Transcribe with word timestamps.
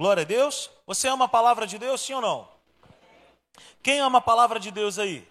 Glória 0.00 0.22
a 0.22 0.24
Deus. 0.24 0.70
Você 0.86 1.08
ama 1.08 1.26
a 1.26 1.28
palavra 1.28 1.66
de 1.66 1.76
Deus, 1.76 2.00
sim 2.00 2.14
ou 2.14 2.22
não? 2.22 2.48
Quem 3.82 4.00
ama 4.00 4.16
a 4.16 4.22
palavra 4.22 4.58
de 4.58 4.70
Deus 4.70 4.98
aí? 4.98 5.28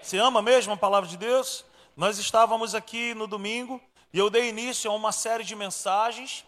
Você 0.00 0.18
ama 0.18 0.40
mesmo 0.40 0.72
a 0.72 0.76
palavra 0.76 1.08
de 1.08 1.16
Deus? 1.16 1.64
Nós 1.96 2.16
estávamos 2.16 2.76
aqui 2.76 3.12
no 3.14 3.26
domingo 3.26 3.82
e 4.12 4.18
eu 4.20 4.30
dei 4.30 4.50
início 4.50 4.88
a 4.88 4.94
uma 4.94 5.10
série 5.10 5.42
de 5.42 5.56
mensagens. 5.56 6.44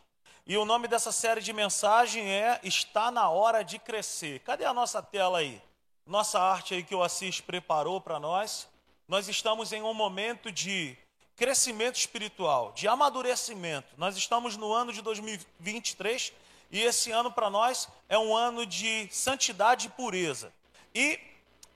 E 0.46 0.56
o 0.56 0.64
nome 0.64 0.86
dessa 0.86 1.10
série 1.10 1.40
de 1.40 1.52
mensagem 1.52 2.30
é 2.30 2.60
Está 2.62 3.10
na 3.10 3.28
hora 3.28 3.64
de 3.64 3.80
crescer. 3.80 4.38
Cadê 4.44 4.64
a 4.64 4.72
nossa 4.72 5.03
tela 5.03 5.38
aí? 5.38 5.60
Nossa 6.06 6.38
arte 6.38 6.74
aí 6.74 6.85
que 6.85 6.94
o 6.94 7.03
Assis 7.03 7.40
preparou 7.40 8.01
para 8.01 8.21
nós. 8.21 8.69
Nós 9.08 9.26
estamos 9.26 9.72
em 9.72 9.82
um 9.82 9.92
momento 9.92 10.53
de 10.53 10.96
crescimento 11.35 11.96
espiritual, 11.96 12.71
de 12.76 12.87
amadurecimento. 12.87 13.88
Nós 13.96 14.17
estamos 14.17 14.56
no 14.56 14.72
ano 14.72 14.92
de 14.92 15.03
2023 15.03 16.32
e 16.70 16.80
esse 16.80 17.10
ano 17.10 17.32
para 17.32 17.50
nós 17.50 17.88
é 18.09 18.16
um 18.18 18.34
ano 18.36 18.64
de 18.64 19.08
santidade 19.10 19.88
e 19.88 19.90
pureza. 19.90 20.52
E 20.95 21.18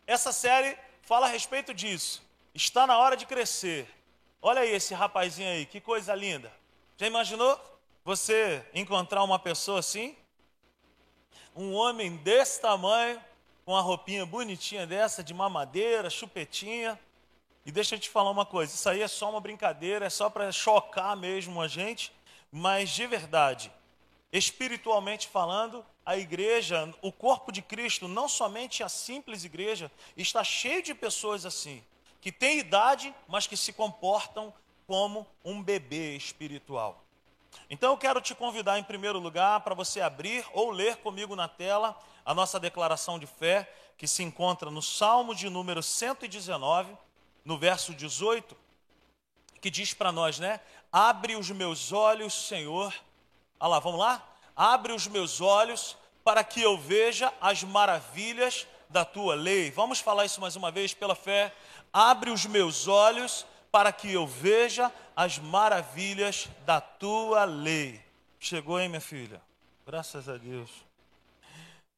essa 0.06 0.32
série 0.32 0.77
fala 1.02 1.27
a 1.27 1.28
respeito 1.28 1.74
disso. 1.74 2.23
Está 2.55 2.86
na 2.86 2.96
hora 2.96 3.16
de 3.16 3.27
crescer. 3.27 3.88
Olha 4.41 4.60
aí 4.60 4.70
esse 4.70 4.95
rapazinho 4.95 5.48
aí, 5.48 5.66
que 5.66 5.80
coisa 5.80 6.14
linda. 6.14 6.52
Já 6.96 7.06
imaginou 7.06 7.59
você 8.05 8.64
encontrar 8.72 9.24
uma 9.24 9.38
pessoa 9.38 9.80
assim? 9.80 10.16
Um 11.56 11.72
homem 11.72 12.16
desse 12.19 12.61
tamanho, 12.61 13.20
com 13.64 13.72
uma 13.72 13.80
roupinha 13.80 14.24
bonitinha 14.24 14.86
dessa, 14.86 15.24
de 15.24 15.34
mamadeira, 15.34 16.11
chupetinha. 16.11 16.98
E 17.66 17.72
deixa 17.72 17.95
eu 17.97 17.98
te 17.98 18.11
falar 18.11 18.30
uma 18.30 18.47
coisa: 18.47 18.74
isso 18.74 18.88
aí 18.88 19.02
é 19.02 19.08
só 19.08 19.30
uma 19.30 19.41
brincadeira, 19.41 20.06
é 20.06 20.11
só 20.11 20.28
para 20.30 20.52
chocar 20.52 21.16
mesmo 21.16 21.61
a 21.61 21.66
gente, 21.66 22.12
mas 22.52 22.91
de 22.91 23.06
verdade, 23.06 23.72
espiritualmente 24.38 25.29
falando, 25.29 25.84
a 26.05 26.16
igreja, 26.16 26.92
o 27.01 27.12
corpo 27.12 27.52
de 27.52 27.62
Cristo, 27.62 28.09
não 28.09 28.29
somente 28.29 28.83
a 28.83 28.88
simples 28.88 29.45
igreja, 29.45 29.91
está 30.17 30.42
cheio 30.42 30.83
de 30.83 30.92
pessoas 30.92 31.47
assim, 31.47 31.83
que 32.20 32.33
têm 32.33 32.58
idade, 32.58 33.14
mas 33.28 33.47
que 33.47 33.56
se 33.56 33.73
comportam 33.73 34.53
como 34.86 35.27
um 35.45 35.62
bebê 35.62 36.17
espiritual. 36.17 37.03
Então 37.70 37.92
eu 37.92 37.97
quero 37.97 38.20
te 38.20 38.34
convidar, 38.34 38.78
em 38.78 38.83
primeiro 38.83 39.19
lugar, 39.19 39.61
para 39.61 39.75
você 39.75 40.00
abrir 40.00 40.45
ou 40.53 40.70
ler 40.70 40.97
comigo 40.97 41.36
na 41.36 41.47
tela 41.47 41.97
a 42.25 42.34
nossa 42.34 42.58
declaração 42.58 43.19
de 43.19 43.27
fé, 43.27 43.73
que 43.97 44.08
se 44.08 44.23
encontra 44.23 44.70
no 44.70 44.83
Salmo 44.83 45.34
de 45.34 45.48
número 45.48 45.83
119, 45.83 46.97
no 47.45 47.56
verso 47.56 47.95
18, 47.95 48.56
que 49.61 49.70
diz 49.70 49.95
para 49.95 50.11
nós, 50.11 50.39
né? 50.39 50.61
Abre 50.91 51.36
os 51.36 51.51
meus 51.51 51.92
olhos, 51.92 52.34
Senhor. 52.34 52.92
Olha 53.61 53.69
lá, 53.69 53.78
vamos 53.78 54.01
lá? 54.01 54.33
Abre 54.56 54.92
os 54.92 55.06
meus 55.06 55.41
olhos 55.41 55.97
para 56.22 56.42
que 56.44 56.62
eu 56.62 56.78
veja 56.78 57.33
as 57.41 57.62
maravilhas 57.62 58.66
da 58.88 59.05
tua 59.05 59.34
lei. 59.34 59.70
Vamos 59.70 60.00
falar 60.00 60.24
isso 60.24 60.41
mais 60.41 60.56
uma 60.56 60.70
vez 60.70 60.94
pela 60.94 61.14
fé. 61.14 61.52
Abre 61.92 62.30
os 62.30 62.46
meus 62.46 62.86
olhos 62.88 63.44
para 63.70 63.92
que 63.92 64.12
eu 64.12 64.27
veja 64.27 64.92
as 65.16 65.38
maravilhas 65.38 66.48
da 66.64 66.80
tua 66.80 67.44
lei. 67.44 68.00
Chegou, 68.38 68.80
hein, 68.80 68.88
minha 68.88 69.00
filha? 69.00 69.42
Graças 69.86 70.28
a 70.28 70.36
Deus. 70.36 70.70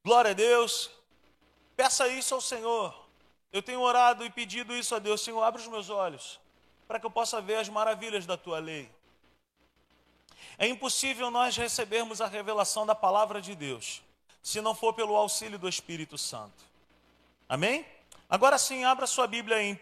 Glória 0.04 0.30
a 0.30 0.34
Deus. 0.34 0.90
Peça 1.76 2.08
isso 2.08 2.34
ao 2.34 2.40
Senhor. 2.40 3.06
Eu 3.52 3.62
tenho 3.62 3.80
orado 3.80 4.24
e 4.24 4.30
pedido 4.30 4.74
isso 4.74 4.94
a 4.94 4.98
Deus. 4.98 5.20
Senhor, 5.20 5.42
abre 5.42 5.60
os 5.60 5.68
meus 5.68 5.90
olhos 5.90 6.40
para 6.86 7.00
que 7.00 7.06
eu 7.06 7.10
possa 7.10 7.40
ver 7.40 7.56
as 7.56 7.68
maravilhas 7.68 8.24
da 8.26 8.36
tua 8.36 8.58
lei. 8.58 8.90
É 10.58 10.66
impossível 10.66 11.30
nós 11.30 11.56
recebermos 11.56 12.20
a 12.20 12.26
revelação 12.26 12.86
da 12.86 12.94
palavra 12.94 13.40
de 13.40 13.54
Deus 13.54 14.02
se 14.46 14.60
não 14.60 14.76
for 14.76 14.92
pelo 14.92 15.16
auxílio 15.16 15.58
do 15.58 15.68
Espírito 15.68 16.16
Santo. 16.16 16.62
Amém? 17.48 17.84
Agora 18.30 18.56
sim, 18.56 18.84
abra 18.84 19.04
sua 19.04 19.26
Bíblia 19.26 19.60
em 19.60 19.72
1 19.72 19.78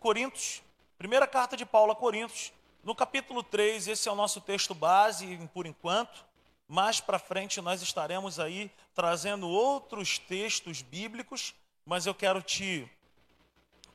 Coríntios, 0.00 0.62
primeira 0.96 1.26
carta 1.26 1.58
de 1.58 1.66
Paulo 1.66 1.92
a 1.92 1.94
Coríntios, 1.94 2.54
no 2.82 2.94
capítulo 2.94 3.42
3, 3.42 3.88
esse 3.88 4.08
é 4.08 4.12
o 4.12 4.14
nosso 4.14 4.40
texto 4.40 4.74
base 4.74 5.38
por 5.52 5.66
enquanto. 5.66 6.24
Mais 6.66 7.02
para 7.02 7.18
frente 7.18 7.60
nós 7.60 7.82
estaremos 7.82 8.40
aí 8.40 8.70
trazendo 8.94 9.46
outros 9.46 10.18
textos 10.18 10.80
bíblicos, 10.80 11.54
mas 11.84 12.06
eu 12.06 12.14
quero 12.14 12.40
te 12.40 12.90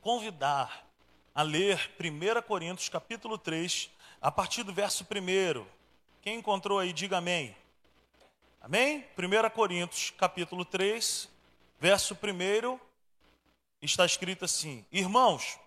convidar 0.00 0.86
a 1.34 1.42
ler 1.42 1.90
1 1.98 2.40
Coríntios 2.42 2.88
capítulo 2.88 3.36
3, 3.36 3.90
a 4.20 4.30
partir 4.30 4.62
do 4.62 4.72
verso 4.72 5.04
1. 5.04 5.77
Quem 6.28 6.40
encontrou 6.40 6.78
aí, 6.78 6.92
diga 6.92 7.16
amém. 7.16 7.56
Amém? 8.60 9.02
1 9.16 9.48
Coríntios, 9.48 10.10
capítulo 10.10 10.62
3, 10.62 11.26
verso 11.80 12.14
1, 12.14 12.78
está 13.80 14.04
escrito 14.04 14.44
assim: 14.44 14.84
Irmãos, 14.92 15.58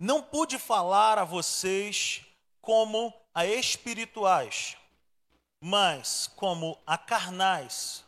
não 0.00 0.22
pude 0.22 0.58
falar 0.58 1.18
a 1.18 1.24
vocês 1.24 2.24
como 2.62 3.12
a 3.34 3.44
espirituais, 3.44 4.78
mas 5.60 6.32
como 6.34 6.78
a 6.86 6.96
carnais, 6.96 8.06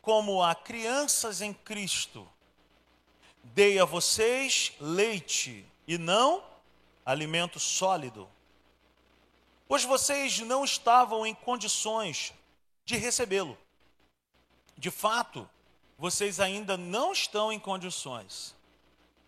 como 0.00 0.42
a 0.42 0.54
crianças 0.54 1.42
em 1.42 1.52
Cristo. 1.52 2.26
Dei 3.42 3.78
a 3.78 3.84
vocês 3.84 4.72
leite 4.80 5.66
e 5.86 5.98
não 5.98 6.42
alimento 7.04 7.60
sólido, 7.60 8.26
pois 9.68 9.84
vocês 9.84 10.40
não 10.40 10.64
estavam 10.64 11.26
em 11.26 11.34
condições 11.34 12.32
de 12.84 12.96
recebê-lo. 12.96 13.56
De 14.76 14.90
fato, 14.90 15.48
vocês 15.96 16.40
ainda 16.40 16.76
não 16.76 17.12
estão 17.12 17.52
em 17.52 17.58
condições, 17.58 18.54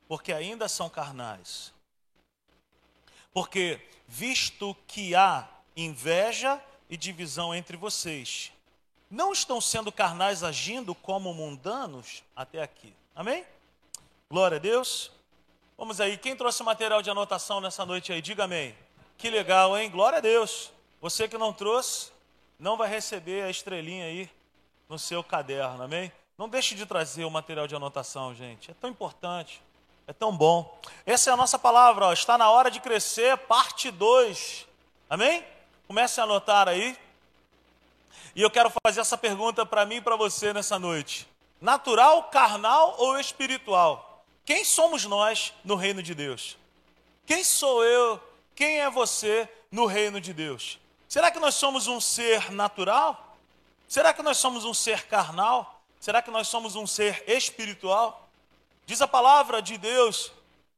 porque 0.09 0.33
ainda 0.33 0.69
são 0.69 0.89
carnais. 0.89 1.73
Porque, 3.33 3.81
visto 4.09 4.77
que 4.87 5.15
há 5.15 5.49
inveja 5.77 6.63
e 6.89 6.97
divisão 6.97 7.55
entre 7.55 7.77
vocês, 7.77 8.53
não 9.11 9.33
estão 9.33 9.61
sendo 9.61 9.93
carnais 9.93 10.43
agindo 10.43 10.95
como 10.95 11.33
mundanos 11.33 12.25
até 12.35 12.63
aqui. 12.63 12.93
Amém? 13.15 13.45
Glória 14.29 14.57
a 14.57 14.61
Deus. 14.61 15.13
Vamos 15.79 16.01
aí, 16.01 16.17
quem 16.17 16.35
trouxe 16.35 16.63
material 16.63 17.03
de 17.03 17.11
anotação 17.11 17.61
nessa 17.61 17.85
noite 17.85 18.13
aí, 18.13 18.21
diga 18.23 18.45
amém. 18.45 18.75
Que 19.19 19.31
legal, 19.31 19.77
hein? 19.77 19.91
Glória 19.91 20.19
a 20.19 20.21
Deus. 20.21 20.71
Você 21.01 21.27
que 21.27 21.39
não 21.39 21.53
trouxe, 21.53 22.11
não 22.59 22.77
vai 22.77 22.89
receber 22.89 23.43
a 23.43 23.51
estrelinha 23.51 24.05
aí 24.05 24.31
no 24.89 24.99
seu 24.99 25.25
caderno, 25.25 25.83
amém? 25.83 26.13
Não 26.37 26.49
deixe 26.49 26.75
de 26.75 26.85
trazer 26.85 27.25
o 27.25 27.31
material 27.31 27.67
de 27.67 27.75
anotação, 27.75 28.35
gente. 28.35 28.71
É 28.71 28.75
tão 28.75 28.91
importante, 28.91 29.63
é 30.07 30.13
tão 30.13 30.37
bom. 30.37 30.79
Essa 31.07 31.31
é 31.31 31.33
a 31.33 31.37
nossa 31.37 31.59
palavra, 31.59 32.07
ó. 32.07 32.13
está 32.13 32.37
na 32.37 32.51
hora 32.51 32.71
de 32.71 32.79
crescer, 32.79 33.37
parte 33.39 33.91
2. 33.91 34.67
Amém? 35.09 35.43
Comece 35.87 36.21
a 36.21 36.25
anotar 36.25 36.69
aí. 36.69 36.97
E 38.35 38.43
eu 38.43 38.51
quero 38.51 38.71
fazer 38.85 39.01
essa 39.01 39.17
pergunta 39.17 39.65
para 39.65 39.87
mim 39.87 39.97
e 39.97 40.01
para 40.03 40.15
você 40.15 40.53
nessa 40.53 40.79
noite: 40.79 41.27
natural, 41.59 42.25
carnal 42.25 42.97
ou 42.99 43.19
espiritual? 43.19 44.25
Quem 44.45 44.63
somos 44.63 45.07
nós 45.07 45.55
no 45.65 45.75
reino 45.75 46.03
de 46.03 46.15
Deus? 46.15 46.59
Quem 47.25 47.43
sou 47.43 47.83
eu? 47.83 48.21
Quem 48.57 48.81
é 48.81 48.89
você 48.89 49.47
no 49.71 49.85
reino 49.85 50.19
de 50.19 50.33
Deus? 50.33 50.81
Será 51.07 51.31
que 51.31 51.39
nós 51.39 51.55
somos 51.55 51.87
um 51.87 52.01
ser 52.01 52.51
natural? 52.51 53.37
Será 53.87 54.15
que 54.15 54.23
nós 54.23 54.39
somos 54.39 54.65
um 54.65 54.73
ser 54.73 55.07
carnal? 55.07 55.83
Será 56.01 56.23
que 56.23 56.31
nós 56.31 56.49
somos 56.49 56.75
um 56.75 56.87
ser 56.87 57.23
espiritual? 57.29 58.27
Diz 58.87 59.03
a 59.03 59.07
palavra 59.07 59.61
de 59.61 59.77
Deus 59.77 60.33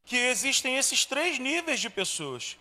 que 0.05 0.17
existem 0.17 0.77
esses 0.77 1.05
três 1.05 1.39
níveis 1.39 1.79
de 1.79 1.89
pessoas. 1.89 2.57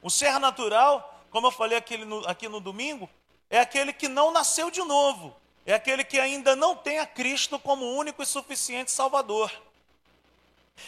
O 0.00 0.08
ser 0.08 0.38
natural, 0.38 1.20
como 1.30 1.48
eu 1.48 1.50
falei 1.50 1.76
aqui 1.76 1.96
no, 1.96 2.24
aqui 2.28 2.48
no 2.48 2.60
domingo, 2.60 3.10
é 3.50 3.58
aquele 3.58 3.92
que 3.92 4.06
não 4.06 4.30
nasceu 4.30 4.70
de 4.70 4.84
novo, 4.84 5.34
é 5.66 5.74
aquele 5.74 6.04
que 6.04 6.20
ainda 6.20 6.54
não 6.54 6.76
tem 6.76 7.00
a 7.00 7.06
Cristo 7.06 7.58
como 7.58 7.84
único 7.96 8.22
e 8.22 8.26
suficiente 8.26 8.92
Salvador. 8.92 9.50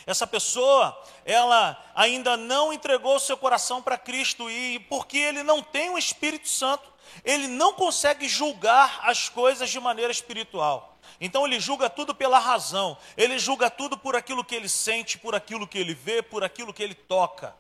Essa 0.07 0.27
pessoa, 0.27 1.01
ela 1.25 1.83
ainda 1.95 2.37
não 2.37 2.73
entregou 2.73 3.19
seu 3.19 3.37
coração 3.37 3.83
para 3.83 3.99
Cristo 3.99 4.51
e 4.51 4.79
porque 4.89 5.19
ele 5.19 5.43
não 5.43 5.63
tem 5.63 5.91
o 5.91 5.99
Espírito 5.99 6.49
Santo, 6.49 6.93
ele 7.25 7.47
não 7.47 7.73
consegue 7.75 8.29
julgar 8.29 9.01
as 9.03 9.29
coisas 9.29 9.71
de 9.71 9.79
maneira 9.79 10.13
espiritual. 10.13 10.97
Então 11.21 11.47
ele 11.47 11.61
julga 11.61 11.89
tudo 11.89 12.15
pela 12.15 12.39
razão, 12.39 12.97
ele 13.17 13.39
julga 13.39 13.71
tudo 13.71 13.97
por 13.97 14.17
aquilo 14.17 14.45
que 14.45 14.55
ele 14.55 14.69
sente, 14.69 15.19
por 15.19 15.35
aquilo 15.35 15.69
que 15.69 15.79
ele 15.79 15.95
vê, 15.95 16.23
por 16.23 16.43
aquilo 16.43 16.73
que 16.73 16.83
ele 16.83 16.95
toca. 16.95 17.55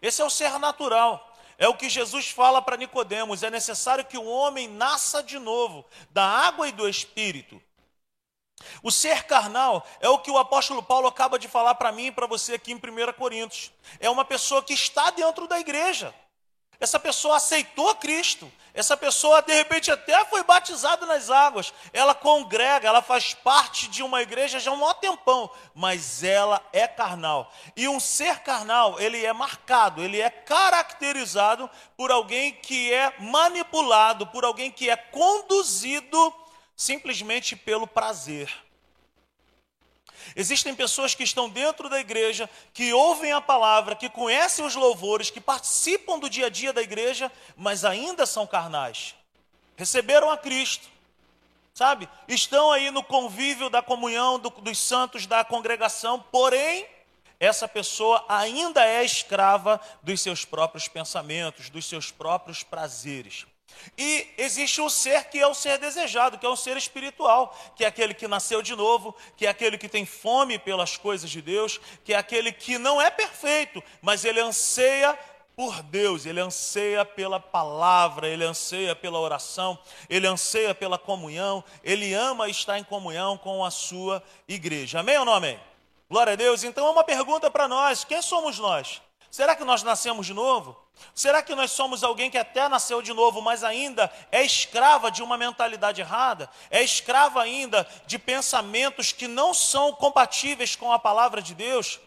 Esse 0.00 0.22
é 0.22 0.24
o 0.24 0.30
ser 0.30 0.58
natural. 0.58 1.28
É 1.58 1.68
o 1.68 1.76
que 1.76 1.88
Jesus 1.88 2.28
fala 2.28 2.60
para 2.60 2.76
Nicodemos, 2.76 3.42
é 3.42 3.50
necessário 3.50 4.04
que 4.04 4.18
o 4.18 4.24
homem 4.24 4.66
nasça 4.66 5.22
de 5.22 5.38
novo 5.38 5.84
da 6.10 6.24
água 6.24 6.66
e 6.66 6.72
do 6.72 6.88
espírito. 6.88 7.62
O 8.82 8.90
ser 8.90 9.24
carnal 9.24 9.86
é 10.00 10.08
o 10.08 10.18
que 10.18 10.30
o 10.30 10.38
apóstolo 10.38 10.82
Paulo 10.82 11.08
acaba 11.08 11.38
de 11.38 11.48
falar 11.48 11.74
para 11.74 11.92
mim 11.92 12.06
e 12.06 12.12
para 12.12 12.26
você 12.26 12.54
aqui 12.54 12.72
em 12.72 12.76
1 12.76 13.12
Coríntios. 13.14 13.70
É 14.00 14.08
uma 14.08 14.24
pessoa 14.24 14.62
que 14.62 14.74
está 14.74 15.10
dentro 15.10 15.46
da 15.46 15.58
igreja. 15.58 16.14
essa 16.80 16.98
pessoa 16.98 17.36
aceitou 17.36 17.94
Cristo, 17.94 18.50
essa 18.74 18.96
pessoa 18.96 19.42
de 19.42 19.52
repente 19.52 19.90
até 19.90 20.24
foi 20.24 20.42
batizada 20.42 21.04
nas 21.04 21.28
águas, 21.28 21.72
ela 21.92 22.14
congrega, 22.14 22.88
ela 22.88 23.02
faz 23.02 23.34
parte 23.34 23.86
de 23.86 24.02
uma 24.02 24.22
igreja 24.22 24.58
já 24.58 24.70
há 24.70 24.74
um 24.74 24.78
maior 24.78 24.94
tempão, 24.94 25.50
mas 25.74 26.24
ela 26.24 26.60
é 26.72 26.88
carnal. 26.88 27.52
E 27.76 27.86
um 27.86 28.00
ser 28.00 28.40
carnal, 28.40 28.98
ele 28.98 29.24
é 29.24 29.32
marcado, 29.32 30.02
ele 30.02 30.20
é 30.20 30.30
caracterizado 30.30 31.70
por 31.96 32.10
alguém 32.10 32.52
que 32.52 32.92
é 32.92 33.14
manipulado, 33.20 34.26
por 34.26 34.44
alguém 34.44 34.70
que 34.70 34.88
é 34.88 34.96
conduzido 34.96 36.34
simplesmente 36.76 37.54
pelo 37.56 37.86
prazer. 37.86 38.52
Existem 40.36 40.74
pessoas 40.74 41.14
que 41.14 41.24
estão 41.24 41.48
dentro 41.48 41.88
da 41.88 42.00
igreja, 42.00 42.48
que 42.72 42.92
ouvem 42.92 43.32
a 43.32 43.40
palavra, 43.40 43.96
que 43.96 44.08
conhecem 44.08 44.64
os 44.64 44.74
louvores, 44.74 45.30
que 45.30 45.40
participam 45.40 46.18
do 46.18 46.30
dia 46.30 46.46
a 46.46 46.50
dia 46.50 46.72
da 46.72 46.82
igreja, 46.82 47.30
mas 47.56 47.84
ainda 47.84 48.24
são 48.24 48.46
carnais. 48.46 49.14
Receberam 49.76 50.30
a 50.30 50.38
Cristo, 50.38 50.88
sabe? 51.74 52.08
Estão 52.28 52.70
aí 52.70 52.90
no 52.90 53.02
convívio 53.02 53.68
da 53.68 53.82
comunhão 53.82 54.38
do, 54.38 54.50
dos 54.50 54.78
santos 54.78 55.26
da 55.26 55.44
congregação, 55.44 56.20
porém, 56.30 56.86
essa 57.40 57.66
pessoa 57.66 58.24
ainda 58.28 58.84
é 58.86 59.04
escrava 59.04 59.80
dos 60.02 60.20
seus 60.20 60.44
próprios 60.44 60.86
pensamentos, 60.86 61.68
dos 61.68 61.84
seus 61.84 62.10
próprios 62.10 62.62
prazeres. 62.62 63.46
E 63.96 64.28
existe 64.38 64.80
um 64.80 64.88
ser 64.88 65.24
que 65.24 65.38
é 65.38 65.46
o 65.46 65.54
ser 65.54 65.78
desejado, 65.78 66.38
que 66.38 66.46
é 66.46 66.48
um 66.48 66.56
ser 66.56 66.76
espiritual, 66.76 67.56
que 67.76 67.84
é 67.84 67.88
aquele 67.88 68.14
que 68.14 68.26
nasceu 68.26 68.62
de 68.62 68.74
novo, 68.74 69.14
que 69.36 69.46
é 69.46 69.50
aquele 69.50 69.76
que 69.76 69.88
tem 69.88 70.06
fome 70.06 70.58
pelas 70.58 70.96
coisas 70.96 71.30
de 71.30 71.42
Deus, 71.42 71.80
que 72.04 72.14
é 72.14 72.16
aquele 72.16 72.52
que 72.52 72.78
não 72.78 73.00
é 73.00 73.10
perfeito, 73.10 73.82
mas 74.00 74.24
ele 74.24 74.40
anseia 74.40 75.18
por 75.54 75.82
Deus, 75.82 76.24
ele 76.24 76.40
anseia 76.40 77.04
pela 77.04 77.38
palavra, 77.38 78.26
ele 78.26 78.44
anseia 78.44 78.96
pela 78.96 79.18
oração, 79.18 79.78
ele 80.08 80.26
anseia 80.26 80.74
pela 80.74 80.98
comunhão, 80.98 81.62
ele 81.84 82.14
ama 82.14 82.48
estar 82.48 82.78
em 82.78 82.84
comunhão 82.84 83.36
com 83.36 83.64
a 83.64 83.70
sua 83.70 84.22
igreja. 84.48 85.00
Amém 85.00 85.18
ou 85.18 85.24
não 85.24 85.34
amém? 85.34 85.60
Glória 86.08 86.32
a 86.32 86.36
Deus. 86.36 86.64
Então, 86.64 86.90
uma 86.90 87.04
pergunta 87.04 87.50
para 87.50 87.68
nós: 87.68 88.04
quem 88.04 88.20
somos 88.22 88.58
nós? 88.58 89.00
Será 89.32 89.56
que 89.56 89.64
nós 89.64 89.82
nascemos 89.82 90.26
de 90.26 90.34
novo? 90.34 90.76
Será 91.14 91.42
que 91.42 91.54
nós 91.54 91.70
somos 91.70 92.04
alguém 92.04 92.30
que 92.30 92.36
até 92.36 92.68
nasceu 92.68 93.00
de 93.00 93.14
novo, 93.14 93.40
mas 93.40 93.64
ainda 93.64 94.12
é 94.30 94.44
escrava 94.44 95.10
de 95.10 95.22
uma 95.22 95.38
mentalidade 95.38 96.02
errada? 96.02 96.50
É 96.70 96.82
escrava 96.82 97.40
ainda 97.40 97.88
de 98.06 98.18
pensamentos 98.18 99.10
que 99.10 99.26
não 99.26 99.54
são 99.54 99.90
compatíveis 99.94 100.76
com 100.76 100.92
a 100.92 100.98
palavra 100.98 101.40
de 101.40 101.54
Deus? 101.54 101.98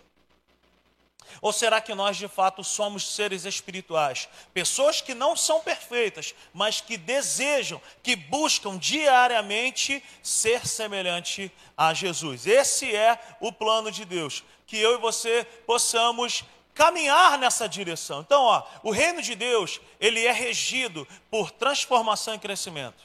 Ou 1.42 1.51
será 1.51 1.81
que 1.81 1.95
nós 1.95 2.16
de 2.16 2.27
fato 2.27 2.63
somos 2.63 3.16
seres 3.16 3.44
espirituais? 3.44 4.30
Pessoas 4.54 5.01
que 5.01 5.16
não 5.16 5.36
são 5.36 5.62
perfeitas, 5.62 6.36
mas 6.54 6.80
que 6.80 6.95
desejam, 6.95 7.81
que 8.04 8.16
buscam 8.16 8.78
diariamente 8.78 10.04
ser 10.21 10.68
semelhante 10.68 11.51
a 11.75 11.92
Jesus. 11.92 12.45
Esse 12.45 12.95
é 12.95 13.19
o 13.39 13.51
plano 13.51 13.92
de 13.92 14.06
Deus. 14.06 14.44
Que 14.68 14.78
eu 14.78 14.94
e 14.94 15.01
você 15.01 15.44
possamos 15.66 16.44
caminhar 16.75 17.39
nessa 17.39 17.68
direção. 17.68 18.19
Então, 18.19 18.44
ó, 18.44 18.63
o 18.83 18.92
reino 18.92 19.22
de 19.22 19.33
Deus, 19.33 19.80
ele 20.00 20.24
é 20.24 20.31
regido 20.31 21.07
por 21.31 21.50
transformação 21.50 22.36
e 22.36 22.39
crescimento. 22.39 23.01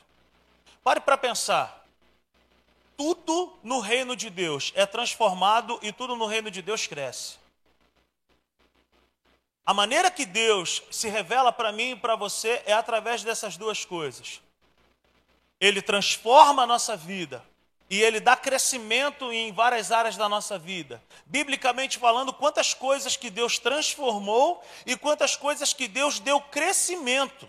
Pare 0.83 1.01
para 1.01 1.17
pensar. 1.17 1.87
Tudo 2.97 3.57
no 3.63 3.81
reino 3.81 4.15
de 4.15 4.29
Deus 4.29 4.73
é 4.75 4.85
transformado 4.85 5.79
e 5.81 5.93
tudo 5.93 6.17
no 6.17 6.27
reino 6.27 6.51
de 6.51 6.61
Deus 6.61 6.87
cresce. 6.87 7.39
A 9.65 9.73
maneira 9.73 10.11
que 10.11 10.27
Deus 10.27 10.83
se 10.91 11.09
revela 11.09 11.53
para 11.53 11.71
mim 11.71 11.93
e 11.93 11.97
para 11.97 12.17
você 12.17 12.63
é 12.67 12.73
através 12.73 13.23
dessas 13.23 13.57
duas 13.57 13.85
coisas. 13.85 14.43
Ele 15.61 15.81
transforma 15.81 16.65
a 16.65 16.67
nossa 16.67 16.97
vida 16.97 17.45
e 17.91 18.01
ele 18.01 18.21
dá 18.21 18.37
crescimento 18.37 19.33
em 19.33 19.53
várias 19.53 19.91
áreas 19.91 20.17
da 20.17 20.29
nossa 20.29 20.57
vida. 20.57 21.03
Biblicamente 21.27 21.99
falando, 21.99 22.33
quantas 22.33 22.73
coisas 22.73 23.17
que 23.17 23.29
Deus 23.29 23.59
transformou 23.59 24.63
e 24.87 24.97
quantas 24.97 25.35
coisas 25.35 25.73
que 25.73 25.89
Deus 25.89 26.21
deu 26.21 26.41
crescimento. 26.41 27.49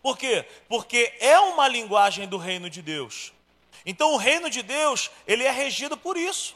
Por 0.00 0.16
quê? 0.16 0.46
Porque 0.68 1.12
é 1.18 1.36
uma 1.40 1.66
linguagem 1.66 2.28
do 2.28 2.38
reino 2.38 2.70
de 2.70 2.80
Deus. 2.80 3.32
Então 3.84 4.12
o 4.12 4.16
reino 4.16 4.48
de 4.48 4.62
Deus, 4.62 5.10
ele 5.26 5.42
é 5.42 5.50
regido 5.50 5.96
por 5.96 6.16
isso. 6.16 6.54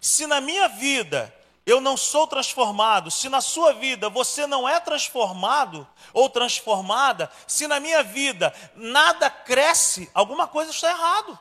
Se 0.00 0.28
na 0.28 0.40
minha 0.40 0.68
vida 0.68 1.34
eu 1.66 1.80
não 1.80 1.96
sou 1.96 2.26
transformado, 2.28 3.10
se 3.10 3.28
na 3.28 3.40
sua 3.40 3.72
vida 3.72 4.08
você 4.08 4.46
não 4.46 4.68
é 4.68 4.78
transformado 4.78 5.88
ou 6.12 6.30
transformada, 6.30 7.28
se 7.48 7.66
na 7.66 7.80
minha 7.80 8.04
vida 8.04 8.54
nada 8.76 9.28
cresce, 9.28 10.08
alguma 10.14 10.46
coisa 10.46 10.70
está 10.70 10.90
errado. 10.90 11.36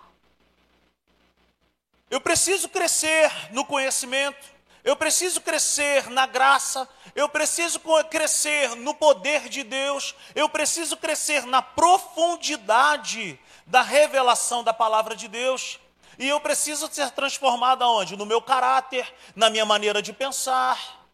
Eu 2.13 2.21
preciso 2.21 2.69
crescer 2.69 3.31
no 3.49 3.65
conhecimento, 3.65 4.37
eu 4.83 4.95
preciso 4.95 5.41
crescer 5.41 6.11
na 6.11 6.27
graça, 6.27 6.87
eu 7.15 7.27
preciso 7.27 7.81
crescer 8.07 8.75
no 8.75 8.93
poder 8.93 9.49
de 9.49 9.63
Deus, 9.63 10.13
eu 10.35 10.47
preciso 10.47 10.95
crescer 10.95 11.43
na 11.47 11.59
profundidade 11.59 13.39
da 13.65 13.81
revelação 13.81 14.63
da 14.63 14.71
palavra 14.71 15.15
de 15.15 15.27
Deus. 15.27 15.79
E 16.19 16.29
eu 16.29 16.39
preciso 16.39 16.87
ser 16.93 17.09
transformado 17.09 17.83
aonde? 17.83 18.15
No 18.15 18.27
meu 18.27 18.43
caráter, 18.43 19.11
na 19.35 19.49
minha 19.49 19.65
maneira 19.65 19.99
de 19.99 20.13
pensar, 20.13 21.09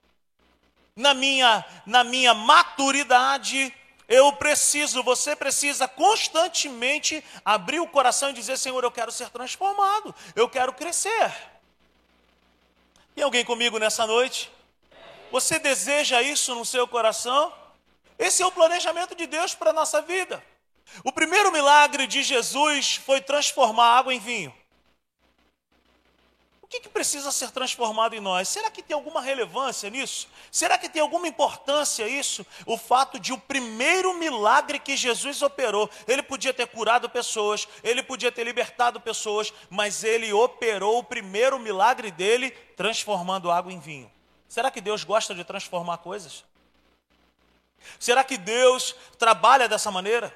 na 0.98 1.14
minha, 1.14 1.64
na 1.86 2.04
minha 2.04 2.34
maturidade, 2.34 3.74
eu 4.10 4.34
preciso, 4.34 5.04
você 5.04 5.36
precisa 5.36 5.88
constantemente 5.88 7.24
abrir 7.46 7.80
o 7.80 7.88
coração 7.88 8.32
e 8.32 8.34
dizer: 8.34 8.58
Senhor, 8.58 8.84
eu 8.84 8.90
quero 8.90 9.12
ser 9.12 9.30
transformado, 9.30 10.14
eu 10.36 10.50
quero 10.50 10.74
crescer. 10.74 11.32
Tem 13.14 13.24
alguém 13.24 13.46
comigo 13.46 13.78
nessa 13.78 14.08
noite? 14.08 14.52
Você 15.32 15.60
deseja 15.60 16.24
isso 16.24 16.56
no 16.56 16.66
seu 16.66 16.88
coração? 16.88 17.54
Esse 18.18 18.42
é 18.42 18.46
o 18.46 18.52
planejamento 18.52 19.14
de 19.14 19.28
Deus 19.28 19.54
para 19.54 19.70
a 19.70 19.74
nossa 19.74 20.02
vida. 20.02 20.44
O 21.04 21.12
primeiro 21.12 21.52
milagre 21.52 22.08
de 22.08 22.24
Jesus 22.24 22.96
foi 22.96 23.22
transformar 23.22 24.00
água 24.00 24.12
em 24.12 24.20
vinho 24.20 24.59
que, 26.70 26.82
que 26.82 26.90
precisa 26.90 27.32
ser 27.32 27.50
transformado 27.50 28.14
em 28.14 28.20
nós? 28.20 28.48
Será 28.48 28.70
que 28.70 28.84
tem 28.84 28.94
alguma 28.94 29.22
relevância 29.22 29.90
nisso? 29.90 30.28
Será 30.52 30.78
que 30.78 30.88
tem 30.88 31.02
alguma 31.02 31.28
importância 31.28 32.08
isso? 32.08 32.46
O 32.64 32.78
fato 32.78 33.20
de 33.20 33.34
o 33.34 33.40
primeiro 33.40 34.14
milagre 34.14 34.78
que 34.78 34.96
Jesus 34.96 35.42
operou, 35.42 35.90
ele 36.08 36.22
podia 36.22 36.54
ter 36.54 36.68
curado 36.68 37.10
pessoas, 37.10 37.68
ele 37.84 38.04
podia 38.04 38.32
ter 38.32 38.44
libertado 38.44 39.02
pessoas, 39.02 39.52
mas 39.68 40.04
ele 40.04 40.32
operou 40.32 41.00
o 41.00 41.04
primeiro 41.04 41.58
milagre 41.58 42.12
dele 42.12 42.52
transformando 42.78 43.50
água 43.50 43.74
em 43.74 43.80
vinho. 43.80 44.12
Será 44.48 44.70
que 44.70 44.80
Deus 44.80 45.04
gosta 45.04 45.34
de 45.34 45.44
transformar 45.44 45.98
coisas? 45.98 46.46
Será 48.00 48.24
que 48.24 48.38
Deus 48.38 48.96
trabalha 49.18 49.68
dessa 49.68 49.90
maneira? 49.90 50.36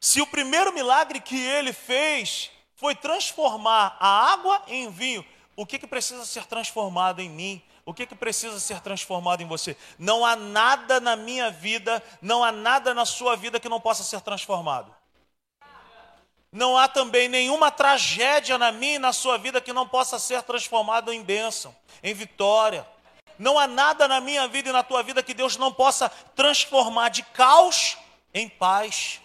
Se 0.00 0.20
o 0.20 0.26
primeiro 0.26 0.72
milagre 0.72 1.20
que 1.20 1.38
ele 1.38 1.72
fez 1.72 2.50
foi 2.78 2.94
transformar 2.94 3.96
a 3.98 4.32
água 4.32 4.62
em 4.68 4.88
vinho. 4.88 5.26
O 5.56 5.66
que, 5.66 5.80
que 5.80 5.86
precisa 5.86 6.24
ser 6.24 6.46
transformado 6.46 7.20
em 7.20 7.28
mim? 7.28 7.60
O 7.84 7.92
que, 7.92 8.06
que 8.06 8.14
precisa 8.14 8.60
ser 8.60 8.80
transformado 8.80 9.42
em 9.42 9.46
você? 9.46 9.76
Não 9.98 10.24
há 10.24 10.36
nada 10.36 11.00
na 11.00 11.16
minha 11.16 11.50
vida, 11.50 12.00
não 12.22 12.44
há 12.44 12.52
nada 12.52 12.94
na 12.94 13.04
sua 13.04 13.34
vida 13.34 13.58
que 13.58 13.68
não 13.68 13.80
possa 13.80 14.04
ser 14.04 14.20
transformado. 14.20 14.94
Não 16.52 16.78
há 16.78 16.86
também 16.86 17.28
nenhuma 17.28 17.70
tragédia 17.70 18.56
na 18.56 18.70
minha 18.70 18.94
e 18.94 18.98
na 19.00 19.12
sua 19.12 19.36
vida 19.36 19.60
que 19.60 19.72
não 19.72 19.86
possa 19.86 20.16
ser 20.18 20.42
transformado 20.44 21.12
em 21.12 21.22
bênção, 21.22 21.74
em 22.00 22.14
vitória. 22.14 22.86
Não 23.36 23.58
há 23.58 23.66
nada 23.66 24.06
na 24.06 24.20
minha 24.20 24.46
vida 24.46 24.68
e 24.68 24.72
na 24.72 24.84
tua 24.84 25.02
vida 25.02 25.20
que 25.20 25.34
Deus 25.34 25.56
não 25.56 25.72
possa 25.72 26.08
transformar 26.36 27.08
de 27.08 27.24
caos 27.24 27.98
em 28.32 28.48
paz. 28.48 29.20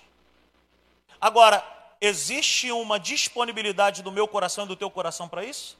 Agora, 1.21 1.63
Existe 2.05 2.69
uma 2.69 2.99
disponibilidade 2.99 4.03
do 4.03 4.11
meu 4.11 4.27
coração 4.27 4.65
e 4.65 4.67
do 4.67 4.75
teu 4.75 4.91
coração 4.91 5.29
para 5.29 5.45
isso? 5.45 5.77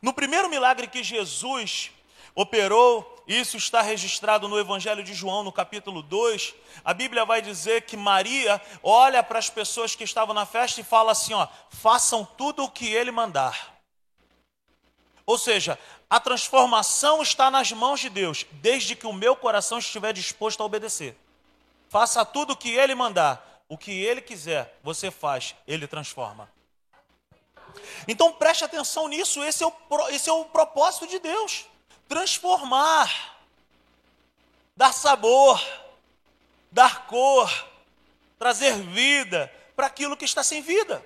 No 0.00 0.14
primeiro 0.14 0.48
milagre 0.48 0.86
que 0.86 1.04
Jesus 1.04 1.90
operou, 2.34 3.22
isso 3.28 3.58
está 3.58 3.82
registrado 3.82 4.48
no 4.48 4.58
Evangelho 4.58 5.04
de 5.04 5.12
João, 5.12 5.42
no 5.42 5.52
capítulo 5.52 6.00
2. 6.00 6.54
A 6.82 6.94
Bíblia 6.94 7.26
vai 7.26 7.42
dizer 7.42 7.82
que 7.82 7.98
Maria 7.98 8.58
olha 8.82 9.22
para 9.22 9.38
as 9.38 9.50
pessoas 9.50 9.94
que 9.94 10.04
estavam 10.04 10.34
na 10.34 10.46
festa 10.46 10.80
e 10.80 10.84
fala 10.84 11.12
assim: 11.12 11.34
ó, 11.34 11.46
façam 11.68 12.24
tudo 12.24 12.64
o 12.64 12.70
que 12.70 12.90
ele 12.90 13.10
mandar. 13.10 13.76
Ou 15.26 15.36
seja, 15.36 15.78
a 16.08 16.18
transformação 16.18 17.20
está 17.20 17.50
nas 17.50 17.70
mãos 17.72 18.00
de 18.00 18.08
Deus, 18.08 18.46
desde 18.52 18.96
que 18.96 19.06
o 19.06 19.12
meu 19.12 19.36
coração 19.36 19.76
estiver 19.76 20.14
disposto 20.14 20.62
a 20.62 20.64
obedecer. 20.64 21.14
Faça 21.90 22.24
tudo 22.24 22.54
o 22.54 22.56
que 22.56 22.70
ele 22.70 22.94
mandar 22.94 23.55
o 23.68 23.76
que 23.76 23.90
ele 23.90 24.20
quiser, 24.20 24.78
você 24.82 25.10
faz, 25.10 25.54
ele 25.66 25.86
transforma. 25.86 26.50
Então 28.06 28.32
preste 28.32 28.64
atenção 28.64 29.08
nisso, 29.08 29.42
esse 29.42 29.62
é 29.62 29.66
o, 29.66 29.72
esse 30.10 30.28
é 30.28 30.32
o 30.32 30.44
propósito 30.46 31.06
de 31.06 31.18
Deus: 31.18 31.66
transformar. 32.08 33.36
dar 34.76 34.92
sabor, 34.92 35.60
dar 36.70 37.06
cor, 37.06 37.50
trazer 38.38 38.74
vida 38.74 39.52
para 39.74 39.86
aquilo 39.86 40.16
que 40.16 40.24
está 40.24 40.44
sem 40.44 40.60
vida. 40.60 41.04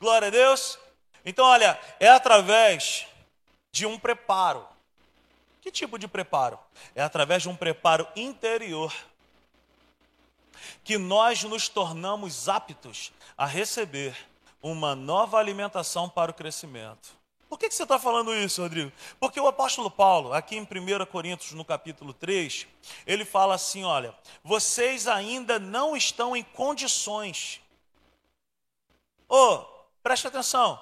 Glória 0.00 0.28
a 0.28 0.30
Deus. 0.30 0.78
Então, 1.24 1.44
olha, 1.44 1.78
é 1.98 2.08
através 2.08 3.06
de 3.70 3.86
um 3.86 3.98
preparo. 3.98 4.66
Que 5.60 5.70
tipo 5.70 5.98
de 5.98 6.08
preparo? 6.08 6.58
É 6.94 7.02
através 7.02 7.42
de 7.42 7.48
um 7.48 7.54
preparo 7.54 8.08
interior 8.16 8.92
que 10.82 10.98
nós 10.98 11.42
nos 11.44 11.68
tornamos 11.68 12.48
aptos 12.48 13.12
a 13.36 13.46
receber 13.46 14.16
uma 14.62 14.94
nova 14.94 15.38
alimentação 15.38 16.08
para 16.08 16.30
o 16.30 16.34
crescimento. 16.34 17.20
Por 17.48 17.58
que, 17.58 17.68
que 17.68 17.74
você 17.74 17.82
está 17.82 17.98
falando 17.98 18.32
isso, 18.32 18.62
Rodrigo? 18.62 18.92
Porque 19.18 19.40
o 19.40 19.48
apóstolo 19.48 19.90
Paulo, 19.90 20.32
aqui 20.32 20.56
em 20.56 20.62
1 20.62 21.06
Coríntios, 21.06 21.50
no 21.50 21.64
capítulo 21.64 22.14
3, 22.14 22.64
ele 23.04 23.24
fala 23.24 23.56
assim: 23.56 23.82
olha, 23.82 24.14
vocês 24.44 25.08
ainda 25.08 25.58
não 25.58 25.96
estão 25.96 26.36
em 26.36 26.44
condições. 26.44 27.60
Oh, 29.28 29.64
preste 30.00 30.28
atenção. 30.28 30.80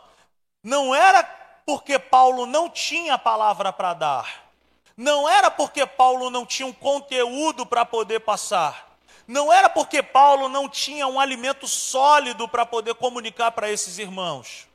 Não 0.63 0.95
era 0.95 1.23
porque 1.65 1.99
Paulo 1.99 2.45
não 2.45 2.69
tinha 2.69 3.17
palavra 3.17 3.73
para 3.73 3.95
dar. 3.95 4.51
Não 4.95 5.29
era 5.29 5.51
porque 5.51 5.87
Paulo 5.87 6.29
não 6.29 6.45
tinha 6.45 6.67
um 6.67 6.73
conteúdo 6.73 7.65
para 7.65 7.87
poder 7.87 8.21
passar. 8.21 8.88
Não 9.29 9.53
era 9.53 9.69
porque 9.69 10.03
Paulo 10.03 10.49
não 10.49 10.67
tinha 10.71 11.07
um 11.07 11.21
alimento 11.21 11.69
sólido 11.69 12.49
para 12.49 12.65
poder 12.65 12.95
comunicar 12.95 13.51
para 13.51 13.71
esses 13.71 13.99
irmãos. 13.99 14.67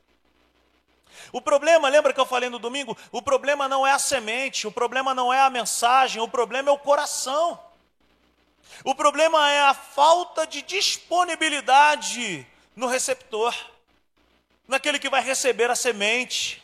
O 1.32 1.40
problema, 1.40 1.88
lembra 1.88 2.12
que 2.12 2.20
eu 2.20 2.26
falei 2.26 2.48
no 2.48 2.60
domingo? 2.60 2.96
O 3.10 3.20
problema 3.20 3.66
não 3.66 3.84
é 3.84 3.90
a 3.90 3.98
semente, 3.98 4.68
o 4.68 4.70
problema 4.70 5.12
não 5.12 5.32
é 5.32 5.40
a 5.40 5.50
mensagem, 5.50 6.22
o 6.22 6.28
problema 6.28 6.70
é 6.70 6.72
o 6.72 6.78
coração. 6.78 7.58
O 8.84 8.94
problema 8.94 9.50
é 9.50 9.62
a 9.62 9.74
falta 9.74 10.46
de 10.46 10.62
disponibilidade 10.62 12.46
no 12.76 12.86
receptor, 12.86 13.52
naquele 14.68 15.00
que 15.00 15.10
vai 15.10 15.20
receber 15.20 15.68
a 15.68 15.74
semente. 15.74 16.62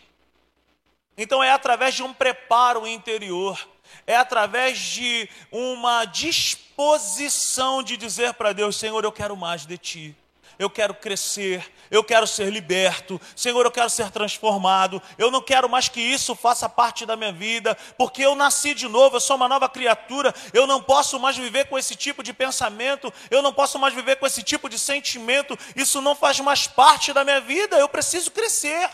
Então 1.17 1.43
é 1.43 1.51
através 1.51 1.97
de 1.97 2.05
um 2.05 2.15
preparo 2.15 2.87
interior, 2.87 3.69
é 4.07 4.17
através 4.17 4.79
de 4.79 5.29
uma 5.51 6.05
disposição 6.05 7.83
de 7.83 7.97
dizer 7.97 8.35
para 8.35 8.53
Deus: 8.53 8.77
Senhor, 8.77 9.05
eu 9.05 9.13
quero 9.13 9.37
mais 9.37 9.67
de 9.67 9.79
ti. 9.79 10.17
Eu 10.61 10.69
quero 10.69 10.93
crescer, 10.93 11.73
eu 11.91 12.05
quero 12.05 12.27
ser 12.27 12.53
liberto, 12.53 13.19
Senhor, 13.35 13.65
eu 13.65 13.71
quero 13.71 13.89
ser 13.89 14.11
transformado, 14.11 15.01
eu 15.17 15.31
não 15.31 15.41
quero 15.41 15.71
mais 15.71 15.89
que 15.89 16.03
isso 16.03 16.35
faça 16.35 16.69
parte 16.69 17.07
da 17.07 17.17
minha 17.17 17.33
vida, 17.33 17.75
porque 17.97 18.21
eu 18.23 18.35
nasci 18.35 18.75
de 18.75 18.87
novo, 18.87 19.17
eu 19.17 19.21
sou 19.21 19.37
uma 19.37 19.49
nova 19.49 19.71
criatura, 19.71 20.35
eu 20.53 20.67
não 20.67 20.83
posso 20.83 21.19
mais 21.19 21.35
viver 21.35 21.65
com 21.65 21.79
esse 21.79 21.97
tipo 21.97 22.23
de 22.23 22.35
pensamento, 22.35 23.11
eu 23.31 23.41
não 23.41 23.55
posso 23.55 23.79
mais 23.79 23.95
viver 23.95 24.17
com 24.17 24.27
esse 24.27 24.43
tipo 24.43 24.69
de 24.69 24.79
sentimento, 24.79 25.59
isso 25.75 26.03
não 26.03 26.15
faz 26.15 26.39
mais 26.41 26.67
parte 26.67 27.11
da 27.15 27.25
minha 27.25 27.41
vida, 27.41 27.79
eu 27.79 27.89
preciso 27.89 28.31
crescer. 28.31 28.91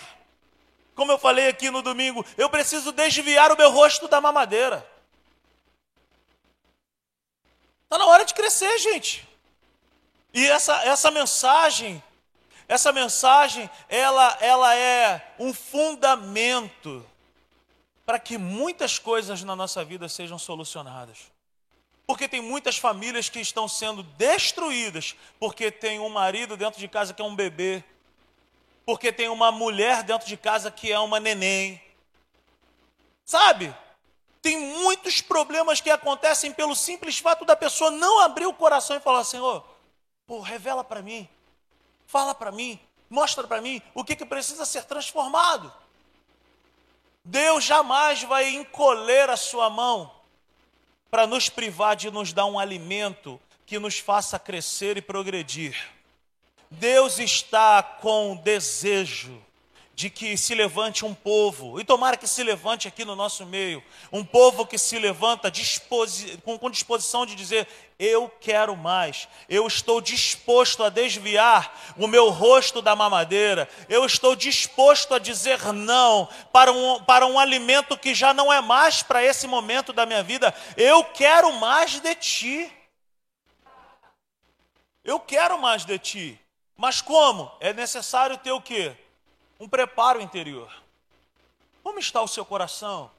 Como 0.96 1.12
eu 1.12 1.18
falei 1.18 1.46
aqui 1.46 1.70
no 1.70 1.82
domingo, 1.82 2.24
eu 2.38 2.48
preciso 2.48 2.90
desviar 2.90 3.52
o 3.52 3.56
meu 3.56 3.70
rosto 3.70 4.08
da 4.08 4.18
mamadeira. 4.18 4.84
Está 7.84 7.98
na 7.98 8.06
hora 8.06 8.24
de 8.24 8.32
crescer, 8.32 8.78
gente. 8.78 9.28
E 10.32 10.46
essa, 10.46 10.82
essa 10.84 11.10
mensagem, 11.10 12.02
essa 12.66 12.92
mensagem, 12.92 13.70
ela, 13.90 14.38
ela 14.40 14.74
é 14.74 15.34
um 15.38 15.52
fundamento 15.52 17.06
para 18.06 18.18
que 18.18 18.38
muitas 18.38 18.98
coisas 18.98 19.42
na 19.42 19.54
nossa 19.54 19.84
vida 19.84 20.08
sejam 20.08 20.38
solucionadas. 20.38 21.30
Porque 22.06 22.26
tem 22.26 22.40
muitas 22.40 22.78
famílias 22.78 23.28
que 23.28 23.40
estão 23.40 23.68
sendo 23.68 24.02
destruídas 24.02 25.14
porque 25.38 25.70
tem 25.70 26.00
um 26.00 26.08
marido 26.08 26.56
dentro 26.56 26.80
de 26.80 26.88
casa 26.88 27.12
que 27.12 27.20
é 27.20 27.24
um 27.24 27.36
bebê, 27.36 27.84
porque 28.86 29.12
tem 29.12 29.28
uma 29.28 29.52
mulher 29.52 30.02
dentro 30.02 30.26
de 30.26 30.36
casa 30.38 30.70
que 30.70 30.90
é 30.90 30.98
uma 30.98 31.20
neném. 31.20 31.82
Sabe? 33.24 33.74
Tem 34.40 34.56
muitos 34.56 35.20
problemas 35.20 35.80
que 35.80 35.90
acontecem 35.90 36.52
pelo 36.52 36.74
simples 36.74 37.18
fato 37.18 37.44
da 37.44 37.54
pessoa 37.54 37.90
não 37.90 38.20
abrir 38.20 38.46
o 38.46 38.54
coração 38.54 38.96
e 38.96 39.00
falar: 39.00 39.24
Senhor, 39.24 39.62
Pô, 40.26 40.40
revela 40.40 40.82
para 40.82 41.00
mim, 41.00 41.28
fala 42.04 42.34
para 42.34 42.50
mim, 42.50 42.80
mostra 43.08 43.46
para 43.46 43.60
mim 43.60 43.80
o 43.94 44.02
que, 44.02 44.16
que 44.16 44.26
precisa 44.26 44.64
ser 44.64 44.84
transformado. 44.84 45.72
Deus 47.24 47.62
jamais 47.62 48.24
vai 48.24 48.48
encolher 48.48 49.30
a 49.30 49.36
sua 49.36 49.70
mão 49.70 50.12
para 51.10 51.26
nos 51.26 51.48
privar 51.48 51.94
de 51.94 52.10
nos 52.10 52.32
dar 52.32 52.46
um 52.46 52.58
alimento 52.58 53.40
que 53.64 53.78
nos 53.78 53.98
faça 54.00 54.38
crescer 54.38 54.96
e 54.96 55.02
progredir. 55.02 55.95
Deus 56.70 57.18
está 57.18 57.82
com 57.82 58.36
desejo 58.36 59.46
de 59.96 60.10
que 60.10 60.36
se 60.36 60.54
levante 60.54 61.06
um 61.06 61.14
povo, 61.14 61.80
e 61.80 61.84
tomara 61.84 62.18
que 62.18 62.28
se 62.28 62.42
levante 62.42 62.86
aqui 62.86 63.02
no 63.02 63.16
nosso 63.16 63.46
meio, 63.46 63.82
um 64.12 64.22
povo 64.22 64.66
que 64.66 64.76
se 64.76 64.98
levanta 64.98 65.50
disposi 65.50 66.36
com, 66.44 66.58
com 66.58 66.70
disposição 66.70 67.24
de 67.24 67.34
dizer: 67.34 67.66
Eu 67.98 68.28
quero 68.28 68.76
mais, 68.76 69.26
eu 69.48 69.66
estou 69.66 70.02
disposto 70.02 70.84
a 70.84 70.90
desviar 70.90 71.94
o 71.96 72.06
meu 72.06 72.28
rosto 72.28 72.82
da 72.82 72.94
mamadeira, 72.94 73.66
eu 73.88 74.04
estou 74.04 74.36
disposto 74.36 75.14
a 75.14 75.18
dizer 75.18 75.72
não 75.72 76.28
para 76.52 76.70
um, 76.70 77.02
para 77.02 77.26
um 77.26 77.38
alimento 77.38 77.96
que 77.96 78.14
já 78.14 78.34
não 78.34 78.52
é 78.52 78.60
mais 78.60 79.02
para 79.02 79.24
esse 79.24 79.46
momento 79.46 79.94
da 79.94 80.04
minha 80.04 80.22
vida, 80.22 80.54
eu 80.76 81.04
quero 81.04 81.50
mais 81.54 82.00
de 82.00 82.14
ti. 82.16 82.70
Eu 85.02 85.18
quero 85.18 85.58
mais 85.58 85.86
de 85.86 85.98
ti. 85.98 86.45
Mas 86.76 87.00
como? 87.00 87.50
É 87.60 87.72
necessário 87.72 88.36
ter 88.38 88.52
o 88.52 88.60
quê? 88.60 88.96
um 89.58 89.68
preparo 89.68 90.20
interior. 90.20 90.72
Como 91.82 91.98
está 91.98 92.20
o 92.22 92.28
seu 92.28 92.44
coração? 92.44 93.10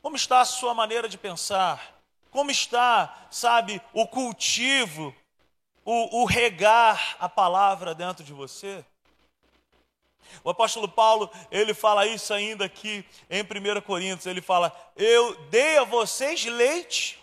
Como 0.00 0.16
está 0.16 0.40
a 0.40 0.44
sua 0.44 0.74
maneira 0.74 1.08
de 1.08 1.18
pensar? 1.18 1.94
Como 2.30 2.50
está, 2.50 3.26
sabe, 3.30 3.80
o 3.92 4.06
cultivo, 4.06 5.14
o, 5.84 6.22
o 6.22 6.24
regar 6.24 7.16
a 7.20 7.28
palavra 7.28 7.94
dentro 7.94 8.24
de 8.24 8.32
você? 8.32 8.84
O 10.42 10.48
apóstolo 10.48 10.88
Paulo, 10.88 11.30
ele 11.50 11.74
fala 11.74 12.06
isso 12.06 12.32
ainda 12.32 12.64
aqui 12.64 13.04
em 13.28 13.42
1 13.42 13.80
Coríntios, 13.82 14.26
ele 14.26 14.40
fala: 14.40 14.74
Eu 14.96 15.36
dei 15.50 15.76
a 15.78 15.84
vocês 15.84 16.44
leite 16.46 17.21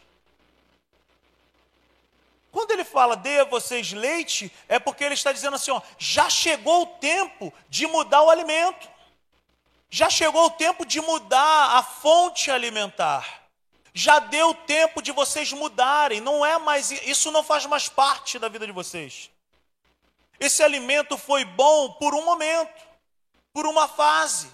quando 2.52 2.72
ele 2.72 2.84
fala 2.84 3.16
dê 3.16 3.40
a 3.40 3.44
vocês 3.44 3.92
leite, 3.92 4.52
é 4.68 4.80
porque 4.80 5.04
ele 5.04 5.14
está 5.14 5.32
dizendo 5.32 5.56
assim: 5.56 5.72
ó, 5.72 5.82
já 5.98 6.30
chegou 6.30 6.84
o 6.84 6.88
tempo 6.88 7.54
de 7.70 7.86
mudar 7.86 8.24
o 8.24 8.30
alimento. 8.30 8.88
Já 9.90 10.10
chegou 10.10 10.46
o 10.46 10.52
tempo 10.52 10.86
de 10.86 11.02
mudar 11.02 11.78
a 11.78 11.84
fonte 11.84 12.52
alimentar. 12.52 13.40
Já 13.94 14.20
deu 14.20 14.54
tempo 14.54 15.02
de 15.02 15.12
vocês 15.12 15.52
mudarem. 15.52 16.22
Não 16.22 16.46
é 16.46 16.58
mais 16.60 16.92
isso 16.92 17.32
não 17.32 17.44
faz 17.44 17.66
mais 17.66 17.90
parte 17.90 18.38
da 18.38 18.48
vida 18.48 18.66
de 18.66 18.72
vocês. 18.72 19.32
Esse 20.40 20.64
alimento 20.64 21.18
foi 21.18 21.44
bom 21.44 21.92
por 21.94 22.16
um 22.16 22.24
momento, 22.24 22.82
por 23.52 23.66
uma 23.66 23.88
fase. 23.88 24.50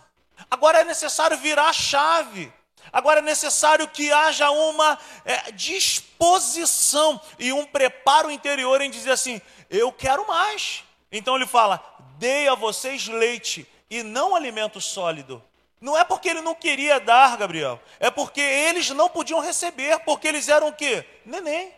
Agora 0.49 0.79
é 0.79 0.83
necessário 0.83 1.37
virar 1.37 1.69
a 1.69 1.73
chave. 1.73 2.51
Agora 2.91 3.19
é 3.19 3.23
necessário 3.23 3.87
que 3.87 4.11
haja 4.11 4.49
uma 4.51 4.97
é, 5.23 5.51
disposição 5.51 7.19
e 7.37 7.51
um 7.51 7.65
preparo 7.65 8.31
interior 8.31 8.81
em 8.81 8.89
dizer 8.89 9.11
assim: 9.11 9.41
eu 9.69 9.91
quero 9.91 10.27
mais. 10.27 10.83
Então 11.11 11.35
ele 11.35 11.45
fala: 11.45 11.83
dei 12.17 12.47
a 12.47 12.55
vocês 12.55 13.07
leite 13.07 13.67
e 13.89 14.03
não 14.03 14.35
alimento 14.35 14.79
sólido. 14.79 15.43
Não 15.79 15.97
é 15.97 16.03
porque 16.03 16.29
ele 16.29 16.41
não 16.41 16.55
queria 16.55 16.99
dar, 16.99 17.37
Gabriel, 17.37 17.79
é 17.99 18.09
porque 18.09 18.41
eles 18.41 18.89
não 18.89 19.09
podiam 19.09 19.39
receber, 19.39 19.99
porque 19.99 20.27
eles 20.27 20.47
eram 20.47 20.69
o 20.69 20.73
quê? 20.73 21.05
Neném. 21.25 21.73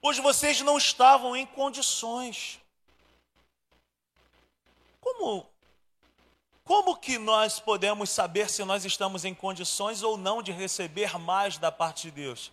Pois 0.00 0.18
vocês 0.18 0.60
não 0.60 0.76
estavam 0.76 1.34
em 1.34 1.46
condições. 1.46 2.60
Como 5.00 5.46
como 6.64 6.96
que 6.96 7.18
nós 7.18 7.60
podemos 7.60 8.08
saber 8.08 8.48
se 8.48 8.64
nós 8.64 8.84
estamos 8.86 9.24
em 9.24 9.34
condições 9.34 10.02
ou 10.02 10.16
não 10.16 10.42
de 10.42 10.50
receber 10.50 11.18
mais 11.18 11.58
da 11.58 11.70
parte 11.70 12.04
de 12.04 12.10
Deus? 12.10 12.50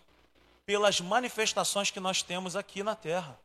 Pelas 0.66 1.00
manifestações 1.00 1.90
que 1.90 1.98
nós 1.98 2.22
temos 2.22 2.54
aqui 2.54 2.82
na 2.82 2.94
terra, 2.94 3.38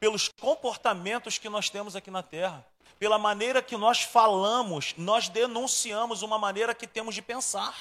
pelos 0.00 0.30
comportamentos 0.40 1.36
que 1.36 1.48
nós 1.48 1.68
temos 1.68 1.94
aqui 1.94 2.10
na 2.10 2.22
terra, 2.22 2.66
pela 2.98 3.18
maneira 3.18 3.60
que 3.60 3.76
nós 3.76 4.02
falamos, 4.02 4.94
nós 4.96 5.28
denunciamos 5.28 6.22
uma 6.22 6.38
maneira 6.38 6.74
que 6.74 6.86
temos 6.86 7.14
de 7.14 7.20
pensar. 7.20 7.74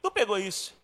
Tu 0.00 0.10
pegou 0.10 0.38
isso? 0.38 0.74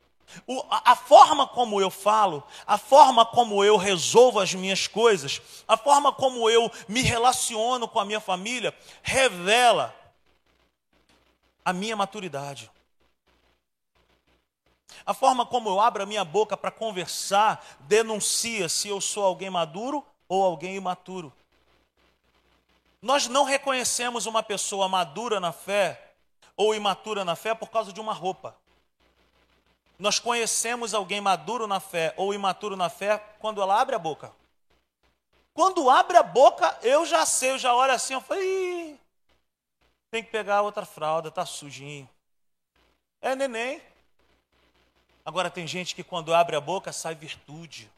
O, 0.46 0.60
a, 0.70 0.92
a, 0.92 0.96
forma 0.96 1.46
como 1.46 1.80
eu 1.80 1.88
falo, 1.90 2.44
a 2.66 2.76
forma 2.76 3.24
como 3.24 3.64
eu 3.64 3.76
resolvo 3.78 4.40
as 4.40 4.52
minhas 4.52 4.86
coisas, 4.86 5.40
a 5.66 5.76
forma 5.76 6.12
como 6.12 6.50
eu 6.50 6.70
me 6.86 7.00
relaciono 7.00 7.88
com 7.88 7.98
a 7.98 8.04
minha 8.04 8.20
família, 8.20 8.76
revela 9.02 9.94
a 11.68 11.72
minha 11.74 11.94
maturidade. 11.94 12.70
A 15.04 15.12
forma 15.12 15.44
como 15.44 15.68
eu 15.68 15.78
abro 15.78 16.02
a 16.02 16.06
minha 16.06 16.24
boca 16.24 16.56
para 16.56 16.70
conversar 16.70 17.62
denuncia 17.80 18.70
se 18.70 18.88
eu 18.88 19.02
sou 19.02 19.22
alguém 19.22 19.50
maduro 19.50 20.02
ou 20.26 20.42
alguém 20.42 20.76
imaturo. 20.76 21.30
Nós 23.02 23.28
não 23.28 23.44
reconhecemos 23.44 24.24
uma 24.24 24.42
pessoa 24.42 24.88
madura 24.88 25.38
na 25.40 25.52
fé 25.52 26.14
ou 26.56 26.74
imatura 26.74 27.22
na 27.22 27.36
fé 27.36 27.52
por 27.52 27.68
causa 27.68 27.92
de 27.92 28.00
uma 28.00 28.14
roupa. 28.14 28.56
Nós 29.98 30.18
conhecemos 30.18 30.94
alguém 30.94 31.20
maduro 31.20 31.66
na 31.66 31.80
fé 31.80 32.14
ou 32.16 32.32
imaturo 32.32 32.76
na 32.76 32.88
fé 32.88 33.22
quando 33.38 33.60
ela 33.60 33.78
abre 33.78 33.94
a 33.94 33.98
boca. 33.98 34.32
Quando 35.52 35.90
abre 35.90 36.16
a 36.16 36.22
boca, 36.22 36.78
eu 36.80 37.04
já 37.04 37.26
sei, 37.26 37.50
eu 37.50 37.58
já 37.58 37.74
olho 37.74 37.92
assim, 37.92 38.14
eu 38.14 38.22
falei, 38.22 38.97
tem 40.10 40.22
que 40.22 40.30
pegar 40.30 40.62
outra 40.62 40.86
fralda, 40.86 41.30
tá 41.30 41.44
sujinho. 41.44 42.08
É 43.20 43.34
neném. 43.34 43.82
Agora 45.24 45.50
tem 45.50 45.66
gente 45.66 45.94
que 45.94 46.02
quando 46.02 46.34
abre 46.34 46.56
a 46.56 46.60
boca 46.60 46.92
sai 46.92 47.14
virtude, 47.14 47.90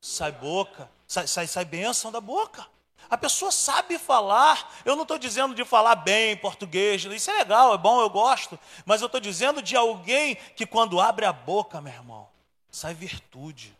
sai 0.00 0.32
boca, 0.32 0.90
sai, 1.06 1.26
sai, 1.26 1.46
sai 1.46 1.64
bênção 1.64 2.10
da 2.10 2.20
boca. 2.20 2.66
A 3.10 3.18
pessoa 3.18 3.52
sabe 3.52 3.98
falar. 3.98 4.72
Eu 4.84 4.96
não 4.96 5.02
estou 5.02 5.18
dizendo 5.18 5.54
de 5.54 5.64
falar 5.64 5.96
bem 5.96 6.34
português. 6.36 7.04
Isso 7.04 7.30
é 7.30 7.38
legal, 7.38 7.74
é 7.74 7.78
bom, 7.78 8.00
eu 8.00 8.08
gosto. 8.08 8.58
Mas 8.86 9.02
eu 9.02 9.06
estou 9.06 9.20
dizendo 9.20 9.60
de 9.60 9.76
alguém 9.76 10.36
que 10.56 10.64
quando 10.64 10.98
abre 10.98 11.26
a 11.26 11.32
boca, 11.32 11.80
meu 11.80 11.92
irmão, 11.92 12.26
sai 12.70 12.94
virtude. 12.94 13.76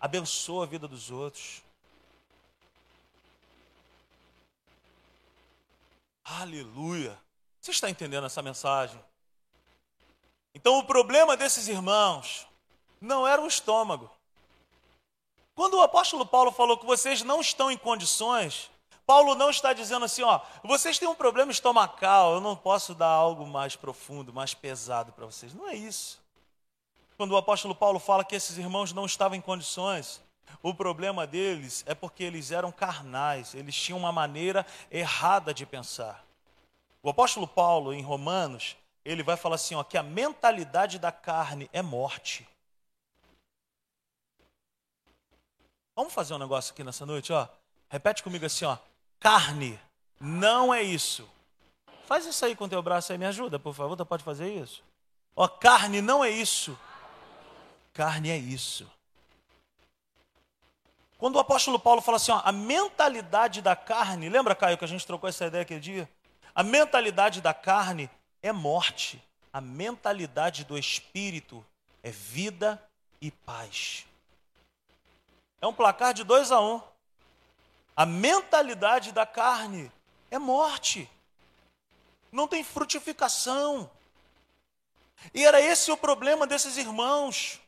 Abençoa 0.00 0.64
a 0.64 0.66
vida 0.66 0.88
dos 0.88 1.10
outros. 1.10 1.62
Aleluia. 6.38 7.18
Você 7.62 7.70
está 7.70 7.88
entendendo 7.88 8.26
essa 8.26 8.42
mensagem? 8.42 9.02
Então, 10.54 10.78
o 10.78 10.84
problema 10.84 11.34
desses 11.34 11.66
irmãos 11.66 12.46
não 13.00 13.26
era 13.26 13.40
o 13.40 13.46
estômago. 13.46 14.10
Quando 15.54 15.78
o 15.78 15.82
apóstolo 15.82 16.26
Paulo 16.26 16.52
falou 16.52 16.76
que 16.76 16.84
vocês 16.84 17.22
não 17.22 17.40
estão 17.40 17.70
em 17.70 17.78
condições, 17.78 18.70
Paulo 19.06 19.34
não 19.34 19.48
está 19.48 19.72
dizendo 19.72 20.04
assim, 20.04 20.22
ó, 20.22 20.40
vocês 20.62 20.98
têm 20.98 21.08
um 21.08 21.14
problema 21.14 21.50
estomacal, 21.50 22.34
eu 22.34 22.40
não 22.42 22.54
posso 22.54 22.94
dar 22.94 23.08
algo 23.08 23.46
mais 23.46 23.74
profundo, 23.74 24.30
mais 24.30 24.52
pesado 24.52 25.12
para 25.12 25.24
vocês. 25.24 25.54
Não 25.54 25.66
é 25.66 25.74
isso. 25.74 26.20
Quando 27.16 27.32
o 27.32 27.36
apóstolo 27.38 27.74
Paulo 27.74 27.98
fala 27.98 28.22
que 28.22 28.34
esses 28.34 28.58
irmãos 28.58 28.92
não 28.92 29.06
estavam 29.06 29.38
em 29.38 29.40
condições, 29.40 30.20
o 30.62 30.74
problema 30.74 31.26
deles 31.26 31.82
é 31.86 31.94
porque 31.94 32.22
eles 32.22 32.50
eram 32.50 32.70
carnais, 32.70 33.54
eles 33.54 33.74
tinham 33.74 33.98
uma 33.98 34.12
maneira 34.12 34.66
errada 34.90 35.54
de 35.54 35.64
pensar. 35.64 36.25
O 37.06 37.10
apóstolo 37.10 37.46
Paulo, 37.46 37.94
em 37.94 38.02
Romanos, 38.02 38.76
ele 39.04 39.22
vai 39.22 39.36
falar 39.36 39.54
assim, 39.54 39.76
ó, 39.76 39.84
que 39.84 39.96
a 39.96 40.02
mentalidade 40.02 40.98
da 40.98 41.12
carne 41.12 41.70
é 41.72 41.80
morte. 41.80 42.44
Vamos 45.94 46.12
fazer 46.12 46.34
um 46.34 46.38
negócio 46.38 46.72
aqui 46.72 46.82
nessa 46.82 47.06
noite, 47.06 47.32
ó. 47.32 47.46
Repete 47.88 48.24
comigo 48.24 48.44
assim, 48.44 48.64
ó. 48.64 48.76
Carne 49.20 49.78
não 50.18 50.74
é 50.74 50.82
isso. 50.82 51.30
Faz 52.06 52.26
isso 52.26 52.44
aí 52.44 52.56
com 52.56 52.64
o 52.64 52.68
teu 52.68 52.82
braço 52.82 53.12
aí, 53.12 53.18
me 53.18 53.26
ajuda, 53.26 53.56
por 53.56 53.72
favor. 53.72 53.96
Tu 53.96 54.04
pode 54.04 54.24
fazer 54.24 54.52
isso? 54.52 54.82
Ó, 55.36 55.46
carne 55.46 56.02
não 56.02 56.24
é 56.24 56.30
isso. 56.30 56.76
Carne 57.92 58.30
é 58.30 58.36
isso. 58.36 58.84
Quando 61.18 61.36
o 61.36 61.38
apóstolo 61.38 61.78
Paulo 61.78 62.02
fala 62.02 62.16
assim, 62.16 62.32
ó, 62.32 62.42
a 62.44 62.50
mentalidade 62.50 63.62
da 63.62 63.76
carne, 63.76 64.28
lembra, 64.28 64.56
Caio, 64.56 64.76
que 64.76 64.84
a 64.84 64.88
gente 64.88 65.06
trocou 65.06 65.28
essa 65.28 65.46
ideia 65.46 65.62
aquele 65.62 65.78
dia? 65.78 66.15
A 66.56 66.62
mentalidade 66.62 67.42
da 67.42 67.52
carne 67.52 68.08
é 68.42 68.50
morte. 68.50 69.22
A 69.52 69.60
mentalidade 69.60 70.64
do 70.64 70.78
espírito 70.78 71.62
é 72.02 72.10
vida 72.10 72.82
e 73.20 73.30
paz. 73.30 74.06
É 75.60 75.66
um 75.66 75.74
placar 75.74 76.14
de 76.14 76.24
2 76.24 76.50
a 76.50 76.58
1. 76.58 76.76
Um. 76.76 76.82
A 77.94 78.06
mentalidade 78.06 79.12
da 79.12 79.26
carne 79.26 79.92
é 80.30 80.38
morte. 80.38 81.10
Não 82.32 82.48
tem 82.48 82.64
frutificação. 82.64 83.90
E 85.34 85.44
era 85.44 85.60
esse 85.60 85.90
o 85.90 85.96
problema 85.96 86.46
desses 86.46 86.78
irmãos. 86.78 87.60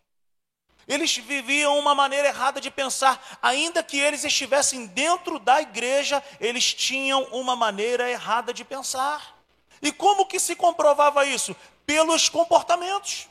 Eles 0.88 1.16
viviam 1.18 1.78
uma 1.78 1.94
maneira 1.94 2.28
errada 2.28 2.60
de 2.60 2.70
pensar, 2.70 3.38
ainda 3.42 3.82
que 3.82 3.98
eles 3.98 4.24
estivessem 4.24 4.86
dentro 4.86 5.38
da 5.38 5.60
igreja, 5.60 6.24
eles 6.40 6.72
tinham 6.72 7.24
uma 7.24 7.54
maneira 7.54 8.10
errada 8.10 8.52
de 8.52 8.64
pensar. 8.64 9.36
E 9.82 9.92
como 9.92 10.26
que 10.26 10.40
se 10.40 10.56
comprovava 10.56 11.26
isso? 11.26 11.54
Pelos 11.84 12.28
comportamentos. 12.28 13.28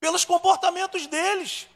Pelos 0.00 0.24
comportamentos 0.24 1.06
deles 1.06 1.68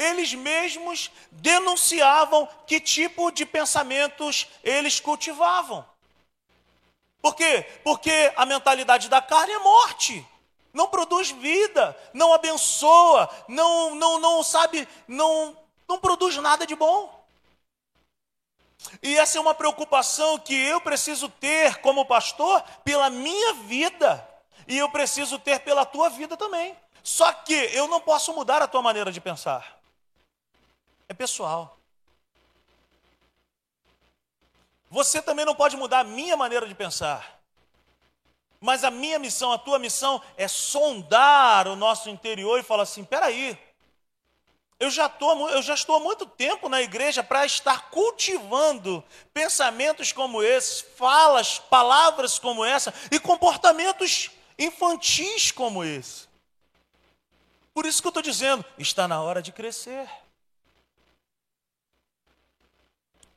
eles 0.00 0.32
mesmos 0.32 1.10
denunciavam 1.30 2.48
que 2.66 2.80
tipo 2.80 3.30
de 3.30 3.44
pensamentos 3.44 4.48
eles 4.62 4.98
cultivavam. 4.98 5.84
Por 7.20 7.34
quê? 7.34 7.66
Porque 7.84 8.32
a 8.34 8.46
mentalidade 8.46 9.08
da 9.08 9.20
carne 9.20 9.52
é 9.52 9.58
morte. 9.58 10.26
Não 10.72 10.88
produz 10.88 11.30
vida, 11.30 11.96
não 12.12 12.32
abençoa, 12.32 13.28
não 13.48 13.94
não 13.94 14.20
não 14.20 14.42
sabe, 14.42 14.86
não 15.06 15.56
não 15.88 15.98
produz 15.98 16.36
nada 16.36 16.66
de 16.66 16.76
bom. 16.76 17.18
E 19.02 19.18
essa 19.18 19.36
é 19.36 19.40
uma 19.40 19.54
preocupação 19.54 20.38
que 20.38 20.54
eu 20.54 20.80
preciso 20.80 21.28
ter 21.28 21.80
como 21.80 22.06
pastor 22.06 22.62
pela 22.84 23.10
minha 23.10 23.54
vida, 23.54 24.26
e 24.66 24.78
eu 24.78 24.88
preciso 24.90 25.38
ter 25.38 25.60
pela 25.60 25.84
tua 25.84 26.08
vida 26.08 26.36
também. 26.36 26.76
Só 27.02 27.32
que 27.32 27.54
eu 27.72 27.88
não 27.88 28.00
posso 28.00 28.32
mudar 28.32 28.62
a 28.62 28.68
tua 28.68 28.80
maneira 28.80 29.10
de 29.10 29.20
pensar 29.20 29.80
é 31.10 31.12
pessoal. 31.12 31.76
Você 34.88 35.20
também 35.20 35.44
não 35.44 35.56
pode 35.56 35.76
mudar 35.76 36.00
a 36.00 36.04
minha 36.04 36.36
maneira 36.36 36.68
de 36.68 36.74
pensar. 36.74 37.39
Mas 38.60 38.84
a 38.84 38.90
minha 38.90 39.18
missão, 39.18 39.52
a 39.52 39.58
tua 39.58 39.78
missão 39.78 40.20
é 40.36 40.46
sondar 40.46 41.66
o 41.66 41.74
nosso 41.74 42.10
interior 42.10 42.60
e 42.60 42.62
falar 42.62 42.82
assim: 42.82 43.02
peraí, 43.02 43.58
eu 44.78 44.90
já, 44.90 45.08
tô, 45.08 45.48
eu 45.48 45.62
já 45.62 45.74
estou 45.74 45.96
há 45.96 46.00
muito 46.00 46.26
tempo 46.26 46.68
na 46.68 46.80
igreja 46.80 47.22
para 47.22 47.44
estar 47.46 47.90
cultivando 47.90 49.04
pensamentos 49.32 50.12
como 50.12 50.42
esses, 50.42 50.80
falas, 50.80 51.58
palavras 51.58 52.38
como 52.38 52.64
essa 52.64 52.92
e 53.10 53.18
comportamentos 53.18 54.30
infantis 54.58 55.50
como 55.50 55.84
esse. 55.84 56.28
Por 57.72 57.86
isso 57.86 58.02
que 58.02 58.08
eu 58.08 58.10
estou 58.10 58.22
dizendo, 58.22 58.64
está 58.78 59.06
na 59.06 59.22
hora 59.22 59.40
de 59.40 59.52
crescer. 59.52 60.08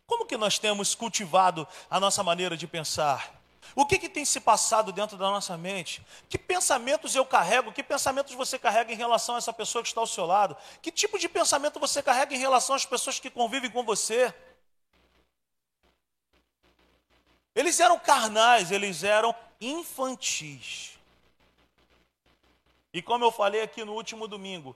Como 0.06 0.26
que 0.26 0.36
nós 0.38 0.60
temos 0.60 0.96
cultivado 0.96 1.68
a 1.90 2.00
nossa 2.00 2.24
maneira 2.24 2.58
de 2.58 2.68
pensar? 2.68 3.43
O 3.76 3.86
que, 3.86 3.98
que 3.98 4.10
tem 4.10 4.26
se 4.26 4.40
passado 4.40 4.92
dentro 4.92 5.18
da 5.18 5.30
nossa 5.30 5.58
mente? 5.58 6.06
Que 6.30 6.38
pensamentos 6.38 7.16
eu 7.16 7.26
carrego? 7.26 7.72
Que 7.72 7.82
pensamentos 7.82 8.34
você 8.34 8.60
carrega 8.60 8.92
em 8.92 8.96
relação 8.96 9.36
a 9.36 9.38
essa 9.38 9.54
pessoa 9.54 9.82
que 9.82 9.90
está 9.90 10.02
ao 10.02 10.08
seu 10.08 10.26
lado? 10.26 10.56
Que 10.82 10.92
tipo 10.92 11.18
de 11.18 11.28
pensamento 11.28 11.80
você 11.80 12.04
carrega 12.04 12.36
em 12.36 12.40
relação 12.40 12.76
às 12.76 12.86
pessoas 12.86 13.20
que 13.20 13.30
convivem 13.30 13.72
com 13.72 13.84
você? 13.84 14.34
Eles 17.56 17.80
eram 17.80 18.00
carnais, 18.00 18.72
eles 18.72 19.04
eram 19.04 19.36
infantis. 19.60 20.98
E 22.94 23.02
como 23.02 23.24
eu 23.24 23.32
falei 23.32 23.62
aqui 23.62 23.84
no 23.84 23.94
último 23.94 24.28
domingo, 24.28 24.76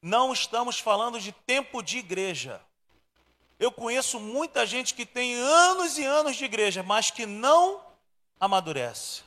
não 0.00 0.32
estamos 0.32 0.78
falando 0.78 1.20
de 1.20 1.32
tempo 1.32 1.82
de 1.82 1.98
igreja. 1.98 2.60
Eu 3.58 3.70
conheço 3.70 4.18
muita 4.18 4.64
gente 4.64 4.94
que 4.94 5.04
tem 5.04 5.34
anos 5.34 5.98
e 5.98 6.04
anos 6.04 6.36
de 6.36 6.44
igreja, 6.46 6.82
mas 6.82 7.10
que 7.10 7.26
não 7.26 7.89
amadurece. 8.40 9.22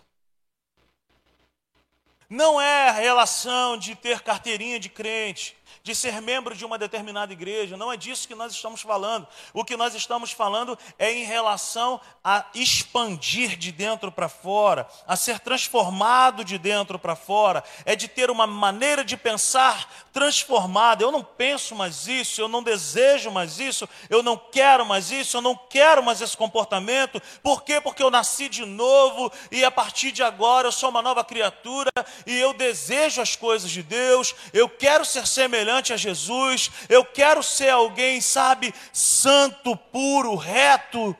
Não 2.29 2.59
é 2.59 2.89
a 2.89 2.93
relação 2.93 3.77
de 3.77 3.95
ter 3.95 4.21
carteirinha 4.21 4.79
de 4.79 4.89
crente, 4.89 5.55
de 5.81 5.95
ser 5.95 6.21
membro 6.21 6.55
de 6.55 6.63
uma 6.63 6.77
determinada 6.77 7.33
igreja. 7.33 7.75
Não 7.75 7.91
é 7.91 7.97
disso 7.97 8.27
que 8.27 8.35
nós 8.35 8.53
estamos 8.53 8.81
falando. 8.81 9.27
O 9.53 9.65
que 9.65 9.75
nós 9.75 9.95
estamos 9.95 10.31
falando 10.31 10.77
é 10.99 11.11
em 11.11 11.23
relação 11.23 11.99
a 12.23 12.45
expandir 12.53 13.57
de 13.57 13.71
dentro 13.71 14.11
para 14.11 14.29
fora, 14.29 14.87
a 15.07 15.15
ser 15.15 15.39
transformado 15.39 16.43
de 16.43 16.57
dentro 16.57 16.99
para 16.99 17.15
fora, 17.15 17.63
é 17.85 17.95
de 17.95 18.07
ter 18.07 18.29
uma 18.29 18.45
maneira 18.45 19.03
de 19.03 19.17
pensar 19.17 19.91
transformada. 20.11 21.03
Eu 21.03 21.11
não 21.11 21.23
penso 21.23 21.75
mais 21.75 22.07
isso, 22.07 22.39
eu 22.39 22.47
não 22.47 22.61
desejo 22.61 23.31
mais 23.31 23.59
isso, 23.59 23.89
eu 24.09 24.21
não 24.21 24.37
quero 24.37 24.85
mais 24.85 25.11
isso, 25.11 25.37
eu 25.37 25.41
não 25.41 25.55
quero 25.55 26.03
mais 26.03 26.21
esse 26.21 26.37
comportamento. 26.37 27.21
Por 27.41 27.63
quê? 27.63 27.81
Porque 27.81 28.03
eu 28.03 28.11
nasci 28.11 28.47
de 28.47 28.65
novo 28.65 29.31
e 29.51 29.65
a 29.65 29.71
partir 29.71 30.11
de 30.11 30.21
agora 30.21 30.67
eu 30.67 30.71
sou 30.71 30.89
uma 30.89 31.01
nova 31.01 31.23
criatura 31.23 31.89
e 32.25 32.37
eu 32.37 32.53
desejo 32.53 33.21
as 33.21 33.35
coisas 33.35 33.71
de 33.71 33.81
Deus, 33.81 34.35
eu 34.53 34.69
quero 34.69 35.03
ser 35.03 35.25
semelhante 35.25 35.62
semelhante 35.63 35.93
a 35.93 35.97
Jesus, 35.97 36.69
eu 36.89 37.05
quero 37.05 37.41
ser 37.41 37.69
alguém, 37.69 38.19
sabe, 38.19 38.73
santo, 38.91 39.77
puro, 39.77 40.35
reto. 40.35 41.15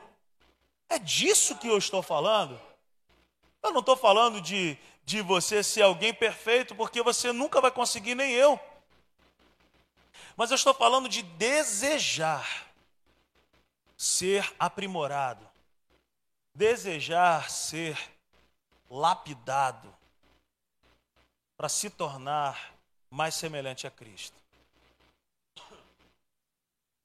É 0.88 0.98
disso 0.98 1.56
que 1.56 1.66
eu 1.66 1.78
estou 1.78 2.02
falando. 2.02 2.60
Eu 3.62 3.72
não 3.72 3.80
estou 3.80 3.96
falando 3.96 4.42
de, 4.42 4.78
de 5.02 5.22
você 5.22 5.62
ser 5.62 5.82
alguém 5.82 6.12
perfeito, 6.12 6.74
porque 6.74 7.02
você 7.02 7.32
nunca 7.32 7.58
vai 7.60 7.70
conseguir, 7.70 8.14
nem 8.14 8.32
eu. 8.32 8.60
Mas 10.36 10.50
eu 10.50 10.56
estou 10.56 10.74
falando 10.74 11.08
de 11.08 11.22
desejar 11.22 12.66
ser 13.96 14.52
aprimorado, 14.58 15.48
desejar 16.54 17.50
ser 17.50 17.96
lapidado 18.90 19.94
para 21.56 21.68
se 21.70 21.88
tornar 21.88 22.73
mais 23.14 23.36
semelhante 23.36 23.86
a 23.86 23.90
Cristo. 23.90 24.36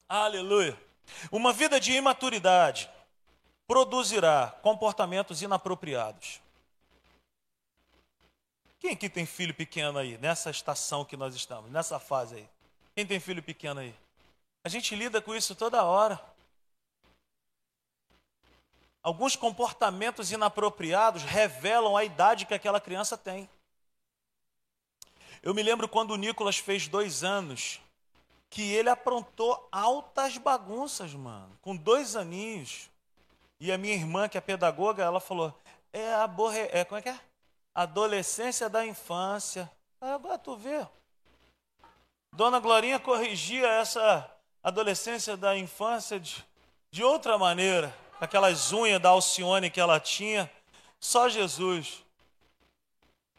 Aleluia. 0.07 0.75
Uma 1.31 1.53
vida 1.53 1.79
de 1.79 1.93
imaturidade 1.93 2.89
produzirá 3.67 4.57
comportamentos 4.63 5.43
inapropriados. 5.43 6.41
Quem 8.79 8.91
aqui 8.91 9.07
tem 9.07 9.25
filho 9.25 9.53
pequeno 9.53 9.99
aí, 9.99 10.17
nessa 10.17 10.49
estação 10.49 11.05
que 11.05 11.15
nós 11.15 11.35
estamos, 11.35 11.69
nessa 11.69 11.99
fase 11.99 12.37
aí? 12.37 12.49
Quem 12.95 13.05
tem 13.05 13.19
filho 13.19 13.43
pequeno 13.43 13.81
aí? 13.81 13.93
A 14.63 14.69
gente 14.69 14.95
lida 14.95 15.21
com 15.21 15.35
isso 15.35 15.53
toda 15.53 15.83
hora. 15.83 16.19
Alguns 19.03 19.35
comportamentos 19.35 20.31
inapropriados 20.31 21.21
revelam 21.23 21.95
a 21.95 22.03
idade 22.03 22.47
que 22.47 22.53
aquela 22.53 22.81
criança 22.81 23.15
tem. 23.15 23.47
Eu 25.41 25.53
me 25.53 25.63
lembro 25.63 25.87
quando 25.87 26.11
o 26.11 26.17
Nicolas 26.17 26.57
fez 26.57 26.87
dois 26.87 27.23
anos, 27.23 27.79
que 28.49 28.73
ele 28.73 28.89
aprontou 28.89 29.67
altas 29.71 30.37
bagunças, 30.37 31.13
mano, 31.13 31.57
com 31.61 31.75
dois 31.75 32.15
aninhos. 32.15 32.89
E 33.59 33.71
a 33.71 33.77
minha 33.77 33.93
irmã, 33.93 34.27
que 34.27 34.37
é 34.37 34.41
pedagoga, 34.41 35.03
ela 35.03 35.19
falou: 35.19 35.53
é 35.93 36.13
a 36.13 36.27
borre... 36.27 36.69
é 36.71 36.83
como 36.83 36.99
é 36.99 37.01
que 37.01 37.09
é? 37.09 37.19
Adolescência 37.73 38.69
da 38.69 38.85
infância. 38.85 39.71
Agora 40.01 40.37
tu 40.37 40.55
vê. 40.55 40.85
Dona 42.33 42.59
Glorinha 42.59 42.99
corrigia 42.99 43.67
essa 43.67 44.29
adolescência 44.63 45.35
da 45.35 45.57
infância 45.57 46.19
de, 46.19 46.45
de 46.91 47.03
outra 47.03 47.37
maneira, 47.37 47.95
aquelas 48.19 48.71
unhas 48.71 49.01
da 49.01 49.09
Alcione 49.09 49.69
que 49.69 49.79
ela 49.79 49.99
tinha, 49.99 50.49
só 50.99 51.29
Jesus. 51.29 52.03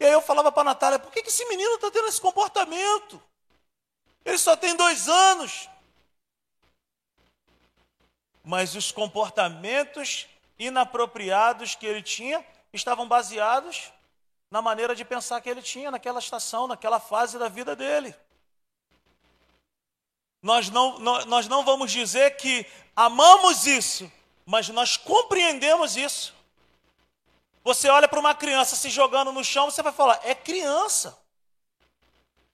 E 0.01 0.05
aí 0.05 0.13
eu 0.13 0.23
falava 0.23 0.51
para 0.51 0.63
a 0.63 0.73
Natália, 0.73 0.99
por 0.99 1.13
que, 1.13 1.23
que 1.23 1.29
esse 1.29 1.45
menino 1.45 1.75
está 1.75 1.91
tendo 1.91 2.09
esse 2.09 2.21
comportamento? 2.21 3.23
Ele 4.25 4.39
só 4.39 4.57
tem 4.57 4.75
dois 4.75 5.07
anos. 5.11 5.69
Mas 8.43 8.75
os 8.75 8.91
comportamentos 8.91 10.27
inapropriados 10.59 11.75
que 11.75 11.85
ele 11.85 12.03
tinha 12.03 12.43
estavam 12.73 13.07
baseados 13.07 13.93
na 14.51 14.63
maneira 14.63 14.95
de 14.95 15.05
pensar 15.05 15.39
que 15.43 15.51
ele 15.51 15.61
tinha 15.61 15.91
naquela 15.91 16.19
estação, 16.19 16.67
naquela 16.67 16.99
fase 16.99 17.39
da 17.39 17.49
vida 17.49 17.77
dele. 17.77 18.17
Nós 20.43 20.71
não, 20.71 20.99
nós 20.99 21.47
não 21.47 21.63
vamos 21.63 21.93
dizer 21.93 22.39
que 22.39 22.67
amamos 22.97 23.67
isso, 23.67 24.11
mas 24.47 24.67
nós 24.71 24.97
compreendemos 24.97 25.95
isso. 25.95 26.40
Você 27.63 27.89
olha 27.89 28.09
para 28.09 28.21
uma 28.21 28.35
criança 28.35 28.75
se 28.75 28.89
jogando 28.89 29.33
no 29.33 29.45
chão, 29.45 29.71
você 29.71 29.83
vai 29.83 29.93
falar, 29.93 30.21
é 30.25 30.35
criança. 30.35 31.19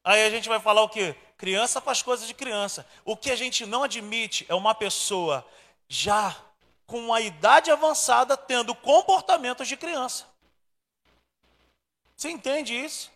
Aí 0.03 0.25
a 0.25 0.31
gente 0.31 0.49
vai 0.49 0.61
falar 0.61 0.83
o 0.83 0.89
quê? 0.89 1.17
Criança 1.37 1.81
faz 1.81 2.03
coisas 2.03 2.27
de 2.27 2.35
criança. 2.35 2.87
O 3.05 3.17
que 3.17 3.31
a 3.31 3.37
gente 3.37 3.67
não 3.67 3.83
admite 3.83 4.47
é 4.49 4.55
uma 4.55 4.75
pessoa 4.75 5.47
já 5.89 6.37
com 6.87 6.99
uma 7.01 7.21
idade 7.21 7.71
avançada 7.71 8.37
tendo 8.37 8.75
comportamentos 8.75 9.67
de 9.67 9.77
criança. 9.77 10.27
Você 12.17 12.31
entende 12.31 12.75
isso? 12.75 13.11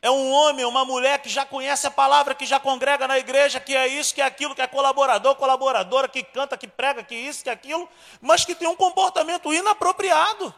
É 0.00 0.10
um 0.10 0.30
homem, 0.30 0.64
uma 0.64 0.84
mulher 0.84 1.20
que 1.20 1.28
já 1.28 1.44
conhece 1.44 1.86
a 1.86 1.90
palavra, 1.90 2.34
que 2.34 2.46
já 2.46 2.60
congrega 2.60 3.08
na 3.08 3.18
igreja, 3.18 3.58
que 3.58 3.74
é 3.74 3.88
isso, 3.88 4.14
que 4.14 4.20
é 4.20 4.24
aquilo, 4.24 4.54
que 4.54 4.62
é 4.62 4.66
colaborador, 4.66 5.34
colaboradora, 5.34 6.08
que 6.08 6.22
canta, 6.22 6.56
que 6.56 6.68
prega, 6.68 7.02
que 7.02 7.16
isso, 7.16 7.42
que 7.42 7.50
aquilo, 7.50 7.88
mas 8.20 8.44
que 8.44 8.54
tem 8.54 8.68
um 8.68 8.76
comportamento 8.76 9.52
inapropriado. 9.52 10.54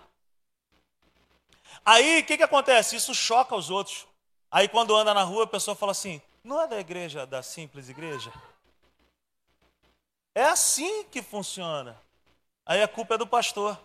Aí 1.85 2.21
o 2.21 2.25
que, 2.25 2.37
que 2.37 2.43
acontece? 2.43 2.97
Isso 2.97 3.15
choca 3.15 3.55
os 3.57 3.71
outros. 3.71 4.07
Aí 4.51 4.69
quando 4.69 4.95
anda 4.95 5.15
na 5.15 5.23
rua, 5.23 5.45
a 5.45 5.47
pessoa 5.47 5.75
fala 5.75 5.93
assim: 5.93 6.21
não 6.43 6.61
é 6.61 6.67
da 6.67 6.79
igreja, 6.79 7.27
da 7.27 7.43
simples 7.43 7.89
igreja? 7.89 8.33
É 10.35 10.45
assim 10.45 11.05
que 11.05 11.23
funciona. 11.23 12.01
Aí 12.65 12.83
a 12.83 12.89
culpa 12.89 13.15
é 13.15 13.19
do 13.19 13.27
pastor. 13.27 13.79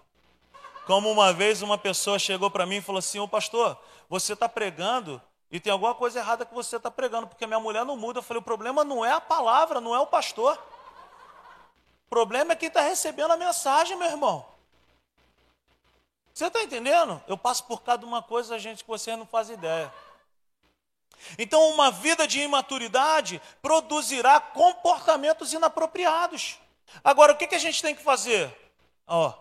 Como 0.86 1.12
uma 1.12 1.34
vez 1.34 1.62
uma 1.62 1.78
pessoa 1.78 2.20
chegou 2.20 2.52
para 2.52 2.66
mim 2.66 2.78
e 2.78 2.82
falou 2.82 3.00
assim: 3.00 3.20
Ô 3.20 3.28
pastor, 3.28 3.78
você 4.08 4.34
está 4.34 4.48
pregando 4.48 5.22
e 5.52 5.60
tem 5.60 5.72
alguma 5.72 5.96
coisa 5.96 6.20
errada 6.20 6.46
que 6.46 6.54
você 6.54 6.78
está 6.78 6.92
pregando, 6.92 7.28
porque 7.28 7.48
minha 7.48 7.60
mulher 7.60 7.86
não 7.86 7.98
muda. 7.98 8.20
Eu 8.20 8.24
falei: 8.24 8.40
o 8.40 8.44
problema 8.46 8.84
não 8.84 9.04
é 9.04 9.12
a 9.12 9.22
palavra, 9.22 9.82
não 9.82 9.96
é 9.96 10.00
o 10.00 10.08
pastor. 10.08 10.56
O 12.06 12.10
problema 12.10 12.54
é 12.54 12.56
quem 12.56 12.68
está 12.68 12.82
recebendo 12.82 13.32
a 13.32 13.38
mensagem, 13.38 13.98
meu 13.98 14.08
irmão. 14.08 14.46
Você 16.36 16.48
está 16.48 16.62
entendendo? 16.62 17.24
Eu 17.30 17.38
passo 17.38 17.64
por 17.64 17.82
cada 17.82 18.06
uma 18.06 18.22
coisa, 18.22 18.60
gente, 18.60 18.84
que 18.84 18.90
você 18.90 19.16
não 19.16 19.26
faz 19.26 19.50
ideia. 19.50 19.92
Então, 21.40 21.70
uma 21.70 21.90
vida 21.90 22.28
de 22.28 22.42
imaturidade 22.42 23.42
produzirá 23.62 24.42
comportamentos 24.42 25.54
inapropriados. 25.54 26.60
Agora, 27.02 27.32
o 27.32 27.38
que, 27.38 27.48
que 27.48 27.56
a 27.56 27.60
gente 27.60 27.82
tem 27.82 27.96
que 27.96 28.04
fazer? 28.04 28.54
Ó, 29.08 29.34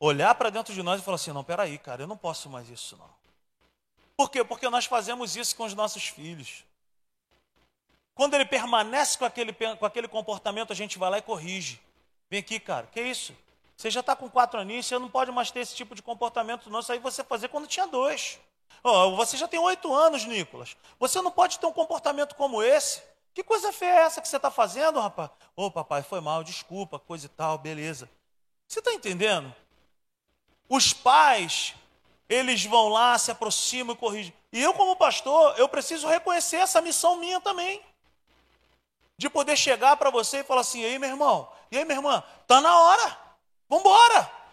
olhar 0.00 0.34
para 0.34 0.50
dentro 0.50 0.74
de 0.74 0.82
nós 0.82 1.00
e 1.00 1.04
falar 1.04 1.14
assim: 1.14 1.30
não, 1.30 1.44
peraí, 1.44 1.78
cara, 1.78 2.02
eu 2.02 2.08
não 2.08 2.16
posso 2.16 2.50
mais 2.50 2.68
isso, 2.68 2.96
não. 2.96 3.08
Por 4.16 4.32
quê? 4.32 4.42
Porque 4.42 4.68
nós 4.68 4.86
fazemos 4.86 5.36
isso 5.36 5.54
com 5.54 5.62
os 5.62 5.74
nossos 5.74 6.08
filhos. 6.08 6.64
Quando 8.16 8.34
ele 8.34 8.44
permanece 8.44 9.16
com 9.16 9.24
aquele, 9.24 9.52
com 9.52 9.86
aquele 9.86 10.08
comportamento, 10.08 10.72
a 10.72 10.76
gente 10.76 10.98
vai 10.98 11.08
lá 11.08 11.18
e 11.18 11.22
corrige. 11.22 11.80
Vem 12.28 12.40
aqui, 12.40 12.58
cara, 12.58 12.88
que 12.88 13.00
isso? 13.00 13.32
Você 13.80 13.90
já 13.90 14.00
está 14.00 14.14
com 14.14 14.28
quatro 14.28 14.60
aninhos, 14.60 14.84
você 14.84 14.98
não 14.98 15.08
pode 15.08 15.32
mais 15.32 15.50
ter 15.50 15.60
esse 15.60 15.74
tipo 15.74 15.94
de 15.94 16.02
comportamento, 16.02 16.68
não. 16.68 16.80
Isso 16.80 16.92
aí 16.92 16.98
você 16.98 17.24
fazer 17.24 17.48
quando 17.48 17.66
tinha 17.66 17.86
dois. 17.86 18.38
Oh, 18.84 19.16
você 19.16 19.38
já 19.38 19.48
tem 19.48 19.58
oito 19.58 19.90
anos, 19.94 20.26
Nicolas. 20.26 20.76
Você 20.98 21.22
não 21.22 21.30
pode 21.30 21.58
ter 21.58 21.64
um 21.64 21.72
comportamento 21.72 22.34
como 22.34 22.62
esse. 22.62 23.02
Que 23.32 23.42
coisa 23.42 23.72
feia 23.72 23.92
é 23.92 24.02
essa 24.02 24.20
que 24.20 24.28
você 24.28 24.36
está 24.36 24.50
fazendo, 24.50 25.00
rapaz? 25.00 25.30
Ô, 25.56 25.64
oh, 25.64 25.70
papai, 25.70 26.02
foi 26.02 26.20
mal, 26.20 26.44
desculpa, 26.44 26.98
coisa 26.98 27.24
e 27.24 27.30
tal, 27.30 27.56
beleza. 27.56 28.10
Você 28.68 28.80
está 28.80 28.92
entendendo? 28.92 29.50
Os 30.68 30.92
pais, 30.92 31.74
eles 32.28 32.62
vão 32.66 32.90
lá, 32.90 33.16
se 33.16 33.30
aproximam 33.30 33.94
e 33.94 33.98
corrigem. 33.98 34.34
E 34.52 34.62
eu, 34.62 34.74
como 34.74 34.94
pastor, 34.94 35.58
eu 35.58 35.66
preciso 35.70 36.06
reconhecer 36.06 36.56
essa 36.56 36.82
missão 36.82 37.16
minha 37.16 37.40
também. 37.40 37.80
De 39.16 39.30
poder 39.30 39.56
chegar 39.56 39.96
para 39.96 40.10
você 40.10 40.40
e 40.40 40.44
falar 40.44 40.60
assim: 40.60 40.82
e 40.82 40.84
aí, 40.84 40.98
meu 40.98 41.08
irmão? 41.08 41.50
E 41.70 41.78
aí, 41.78 41.84
minha 41.86 41.96
irmã? 41.96 42.22
Está 42.42 42.60
na 42.60 42.78
hora. 42.78 43.29
Vamos. 43.70 43.90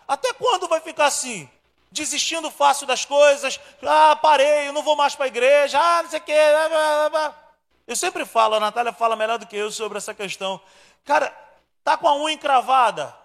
Até 0.07 0.31
quando 0.31 0.67
vai 0.67 0.79
ficar 0.79 1.07
assim? 1.07 1.49
Desistindo 1.91 2.51
fácil 2.51 2.85
das 2.85 3.03
coisas. 3.03 3.59
Ah, 3.81 4.15
parei, 4.15 4.67
eu 4.67 4.73
não 4.73 4.83
vou 4.83 4.95
mais 4.95 5.15
para 5.15 5.25
a 5.25 5.27
igreja. 5.27 5.79
Ah, 5.81 6.03
não 6.03 6.09
sei 6.09 6.19
o 6.19 6.23
quê. 6.23 6.37
Eu 7.87 7.95
sempre 7.95 8.25
falo, 8.25 8.55
a 8.55 8.59
Natália 8.59 8.93
fala 8.93 9.15
melhor 9.15 9.39
do 9.39 9.47
que 9.47 9.55
eu 9.55 9.71
sobre 9.71 9.97
essa 9.97 10.13
questão. 10.13 10.61
Cara, 11.03 11.35
tá 11.83 11.97
com 11.97 12.07
a 12.07 12.15
unha 12.15 12.35
encravada. 12.35 13.15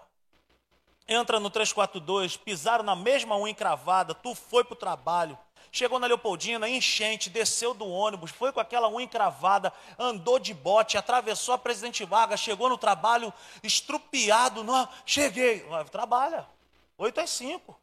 Entra 1.07 1.39
no 1.39 1.49
342, 1.49 2.37
pisaram 2.37 2.83
na 2.83 2.95
mesma 2.95 3.37
unha 3.37 3.51
encravada, 3.51 4.15
tu 4.15 4.33
foi 4.33 4.63
para 4.63 4.73
o 4.73 4.77
trabalho, 4.77 5.37
chegou 5.73 5.99
na 5.99 6.05
Leopoldina, 6.05 6.69
enchente, 6.69 7.31
desceu 7.31 7.73
do 7.73 7.89
ônibus, 7.89 8.29
foi 8.29 8.53
com 8.53 8.59
aquela 8.59 8.87
unha 8.87 9.03
encravada, 9.03 9.73
andou 9.97 10.37
de 10.37 10.53
bote, 10.53 10.99
atravessou 10.99 11.55
a 11.55 11.57
Presidente 11.57 12.05
Vargas, 12.05 12.39
chegou 12.39 12.69
no 12.69 12.77
trabalho 12.77 13.33
estrupiado. 13.63 14.63
Não, 14.63 14.87
cheguei. 15.03 15.65
Trabalha. 15.91 16.47
8 16.95 17.19
às 17.19 17.31
5. 17.31 17.75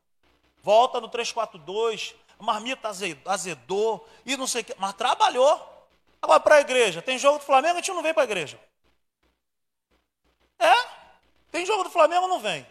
Volta 0.63 1.01
no 1.01 1.09
342, 1.09 2.15
a 2.39 2.43
marmita 2.43 2.89
azedou 3.27 4.09
e 4.25 4.37
não 4.37 4.47
sei 4.47 4.63
o 4.63 4.65
que, 4.65 4.75
mas 4.79 4.95
trabalhou. 4.95 5.89
Agora 6.23 6.39
para 6.39 6.55
a 6.57 6.61
igreja, 6.61 7.03
tem 7.03 7.19
jogo 7.19 7.39
do 7.39 7.45
Flamengo, 7.45 7.75
a 7.75 7.81
gente 7.81 7.93
não 7.93 8.03
vem 8.03 8.15
para 8.15 8.23
a 8.23 8.25
igreja. 8.25 8.61
É? 10.61 10.75
Tem 11.51 11.67
jogo 11.67 11.83
do 11.83 11.91
Flamengo, 11.91 12.29
não 12.29 12.39
vem. 12.39 12.65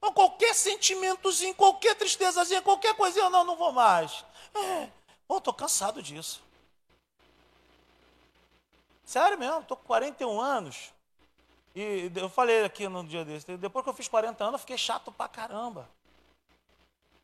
Qualquer 0.00 0.54
sentimentozinho, 0.54 1.54
qualquer 1.54 1.94
tristezazinha, 1.94 2.62
qualquer 2.62 2.94
coisinha, 2.94 3.28
não, 3.28 3.44
não 3.44 3.56
vou 3.56 3.72
mais. 3.72 4.24
É, 4.54 4.88
pô, 5.26 5.40
tô 5.40 5.52
cansado 5.52 6.02
disso. 6.02 6.42
Sério 9.04 9.38
mesmo, 9.38 9.62
tô 9.62 9.76
com 9.76 9.84
41 9.84 10.40
anos. 10.40 10.92
E 11.74 12.10
eu 12.14 12.28
falei 12.28 12.64
aqui 12.64 12.88
no 12.88 13.04
dia 13.04 13.24
desse, 13.24 13.56
depois 13.56 13.84
que 13.84 13.90
eu 13.90 13.94
fiz 13.94 14.08
40 14.08 14.42
anos, 14.42 14.54
eu 14.54 14.58
fiquei 14.60 14.78
chato 14.78 15.12
pra 15.12 15.28
caramba. 15.28 15.88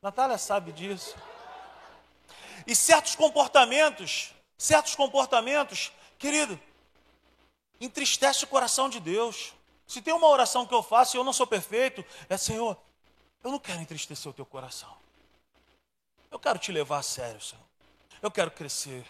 Natália 0.02 0.37
sabe 0.37 0.72
disso. 0.72 1.16
E 2.66 2.74
certos 2.76 3.14
comportamentos, 3.14 4.32
certos 4.58 4.94
comportamentos, 4.94 5.92
querido, 6.18 6.61
entristece 7.80 8.44
o 8.44 8.48
coração 8.48 8.88
de 8.88 9.00
Deus. 9.00 9.54
Se 9.86 10.00
tem 10.00 10.14
uma 10.14 10.28
oração 10.28 10.66
que 10.66 10.74
eu 10.74 10.82
faço 10.82 11.16
e 11.16 11.18
eu 11.18 11.24
não 11.24 11.32
sou 11.32 11.46
perfeito, 11.46 12.04
é 12.28 12.36
Senhor, 12.36 12.76
eu 13.42 13.50
não 13.50 13.58
quero 13.58 13.80
entristecer 13.80 14.30
o 14.30 14.34
teu 14.34 14.46
coração. 14.46 14.94
Eu 16.30 16.38
quero 16.38 16.58
te 16.58 16.72
levar 16.72 16.98
a 16.98 17.02
sério, 17.02 17.40
Senhor. 17.40 17.64
Eu 18.22 18.30
quero 18.30 18.50
crescer. 18.50 19.04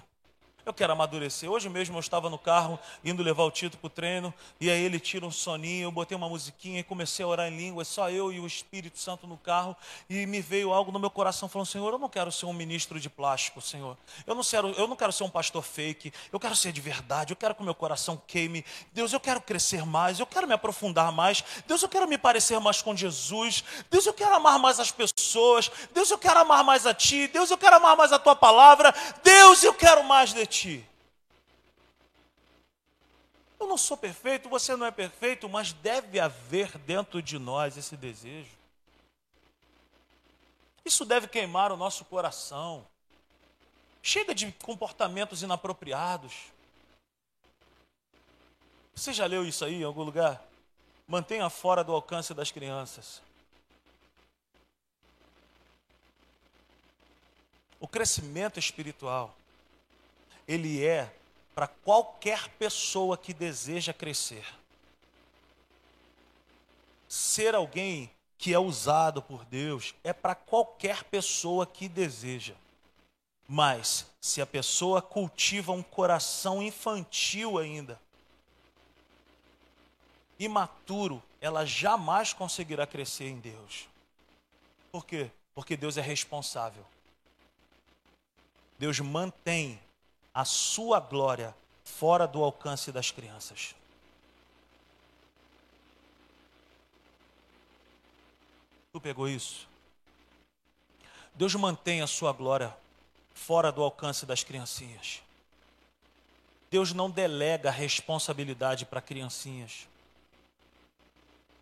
Eu 0.64 0.72
quero 0.72 0.92
amadurecer. 0.92 1.50
Hoje 1.50 1.68
mesmo 1.68 1.96
eu 1.96 2.00
estava 2.00 2.30
no 2.30 2.38
carro, 2.38 2.78
indo 3.04 3.20
levar 3.20 3.42
o 3.42 3.50
Tito 3.50 3.76
para 3.76 3.86
o 3.88 3.90
treino, 3.90 4.32
e 4.60 4.70
aí 4.70 4.80
ele 4.80 5.00
tira 5.00 5.26
um 5.26 5.30
soninho, 5.30 5.86
eu 5.86 5.90
botei 5.90 6.16
uma 6.16 6.28
musiquinha 6.28 6.78
e 6.78 6.84
comecei 6.84 7.24
a 7.24 7.28
orar 7.28 7.48
em 7.48 7.56
línguas, 7.56 7.88
só 7.88 8.08
eu 8.08 8.32
e 8.32 8.38
o 8.38 8.46
Espírito 8.46 8.96
Santo 8.96 9.26
no 9.26 9.36
carro, 9.36 9.76
e 10.08 10.24
me 10.24 10.40
veio 10.40 10.72
algo 10.72 10.92
no 10.92 11.00
meu 11.00 11.10
coração 11.10 11.48
falando, 11.48 11.66
Senhor, 11.66 11.92
eu 11.92 11.98
não 11.98 12.08
quero 12.08 12.30
ser 12.30 12.46
um 12.46 12.52
ministro 12.52 13.00
de 13.00 13.10
plástico, 13.10 13.60
Senhor. 13.60 13.96
Eu 14.24 14.36
não 14.36 14.42
quero, 14.44 14.68
eu 14.70 14.86
não 14.86 14.94
quero 14.94 15.10
ser 15.10 15.24
um 15.24 15.30
pastor 15.30 15.64
fake, 15.64 16.12
eu 16.32 16.38
quero 16.38 16.54
ser 16.54 16.70
de 16.70 16.80
verdade, 16.80 17.32
eu 17.32 17.36
quero 17.36 17.56
que 17.56 17.62
o 17.62 17.64
meu 17.64 17.74
coração 17.74 18.22
queime. 18.24 18.64
Deus, 18.92 19.12
eu 19.12 19.18
quero 19.18 19.40
crescer 19.40 19.84
mais, 19.84 20.20
eu 20.20 20.26
quero 20.26 20.46
me 20.46 20.54
aprofundar 20.54 21.10
mais. 21.10 21.42
Deus, 21.66 21.82
eu 21.82 21.88
quero 21.88 22.06
me 22.06 22.16
parecer 22.16 22.60
mais 22.60 22.80
com 22.80 22.96
Jesus. 22.96 23.64
Deus, 23.90 24.06
eu 24.06 24.14
quero 24.14 24.36
amar 24.36 24.60
mais 24.60 24.78
as 24.78 24.92
pessoas. 24.92 25.68
Deus, 25.92 26.08
eu 26.08 26.18
quero 26.18 26.38
amar 26.38 26.62
mais 26.62 26.86
a 26.86 26.94
Ti. 26.94 27.26
Deus, 27.26 27.50
eu 27.50 27.58
quero 27.58 27.76
amar 27.76 27.96
mais 27.96 28.12
a 28.12 28.18
Tua 28.18 28.36
palavra. 28.36 28.94
Deus, 29.24 29.64
eu 29.64 29.74
quero 29.74 30.04
mais 30.04 30.32
de 30.32 30.46
ti. 30.46 30.51
Eu 33.58 33.66
não 33.66 33.78
sou 33.78 33.96
perfeito, 33.96 34.48
você 34.48 34.76
não 34.76 34.86
é 34.86 34.90
perfeito, 34.90 35.48
mas 35.48 35.72
deve 35.72 36.20
haver 36.20 36.76
dentro 36.78 37.22
de 37.22 37.38
nós 37.38 37.76
esse 37.76 37.96
desejo. 37.96 38.50
Isso 40.84 41.04
deve 41.04 41.28
queimar 41.28 41.72
o 41.72 41.76
nosso 41.76 42.04
coração. 42.04 42.86
Chega 44.02 44.34
de 44.34 44.50
comportamentos 44.52 45.42
inapropriados. 45.42 46.34
Você 48.94 49.12
já 49.12 49.26
leu 49.26 49.46
isso 49.46 49.64
aí 49.64 49.76
em 49.80 49.84
algum 49.84 50.02
lugar? 50.02 50.42
Mantenha 51.06 51.48
fora 51.48 51.84
do 51.84 51.92
alcance 51.92 52.34
das 52.34 52.50
crianças. 52.50 53.22
O 57.78 57.88
crescimento 57.88 58.58
espiritual 58.58 59.34
ele 60.46 60.84
é 60.84 61.12
para 61.54 61.66
qualquer 61.66 62.48
pessoa 62.50 63.16
que 63.16 63.34
deseja 63.34 63.92
crescer. 63.92 64.46
Ser 67.08 67.54
alguém 67.54 68.10
que 68.38 68.52
é 68.52 68.58
usado 68.58 69.22
por 69.22 69.44
Deus 69.44 69.94
é 70.02 70.12
para 70.12 70.34
qualquer 70.34 71.04
pessoa 71.04 71.66
que 71.66 71.88
deseja. 71.88 72.54
Mas 73.46 74.06
se 74.20 74.40
a 74.40 74.46
pessoa 74.46 75.02
cultiva 75.02 75.72
um 75.72 75.82
coração 75.82 76.62
infantil 76.62 77.58
ainda, 77.58 78.00
imaturo, 80.38 81.22
ela 81.40 81.66
jamais 81.66 82.32
conseguirá 82.32 82.86
crescer 82.86 83.28
em 83.28 83.38
Deus. 83.38 83.88
Por 84.90 85.04
quê? 85.04 85.30
Porque 85.54 85.76
Deus 85.76 85.96
é 85.96 86.00
responsável. 86.00 86.84
Deus 88.78 88.98
mantém 89.00 89.78
a 90.34 90.44
sua 90.44 90.98
glória 90.98 91.54
fora 91.84 92.26
do 92.26 92.42
alcance 92.42 92.90
das 92.90 93.10
crianças. 93.10 93.74
Tu 98.92 99.00
pegou 99.00 99.28
isso? 99.28 99.68
Deus 101.34 101.54
mantém 101.54 102.02
a 102.02 102.06
sua 102.06 102.32
glória 102.32 102.76
fora 103.34 103.72
do 103.72 103.82
alcance 103.82 104.26
das 104.26 104.44
criancinhas. 104.44 105.22
Deus 106.70 106.92
não 106.92 107.10
delega 107.10 107.70
responsabilidade 107.70 108.86
para 108.86 109.00
criancinhas. 109.00 109.86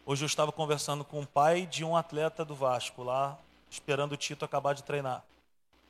Hoje 0.04 0.24
eu 0.24 0.26
estava 0.26 0.50
conversando 0.50 1.04
com 1.04 1.20
o 1.20 1.26
pai 1.26 1.66
de 1.66 1.84
um 1.84 1.96
atleta 1.96 2.44
do 2.44 2.54
Vasco 2.54 3.02
lá, 3.02 3.38
esperando 3.70 4.12
o 4.12 4.16
Tito 4.16 4.44
acabar 4.44 4.74
de 4.74 4.82
treinar. 4.82 5.24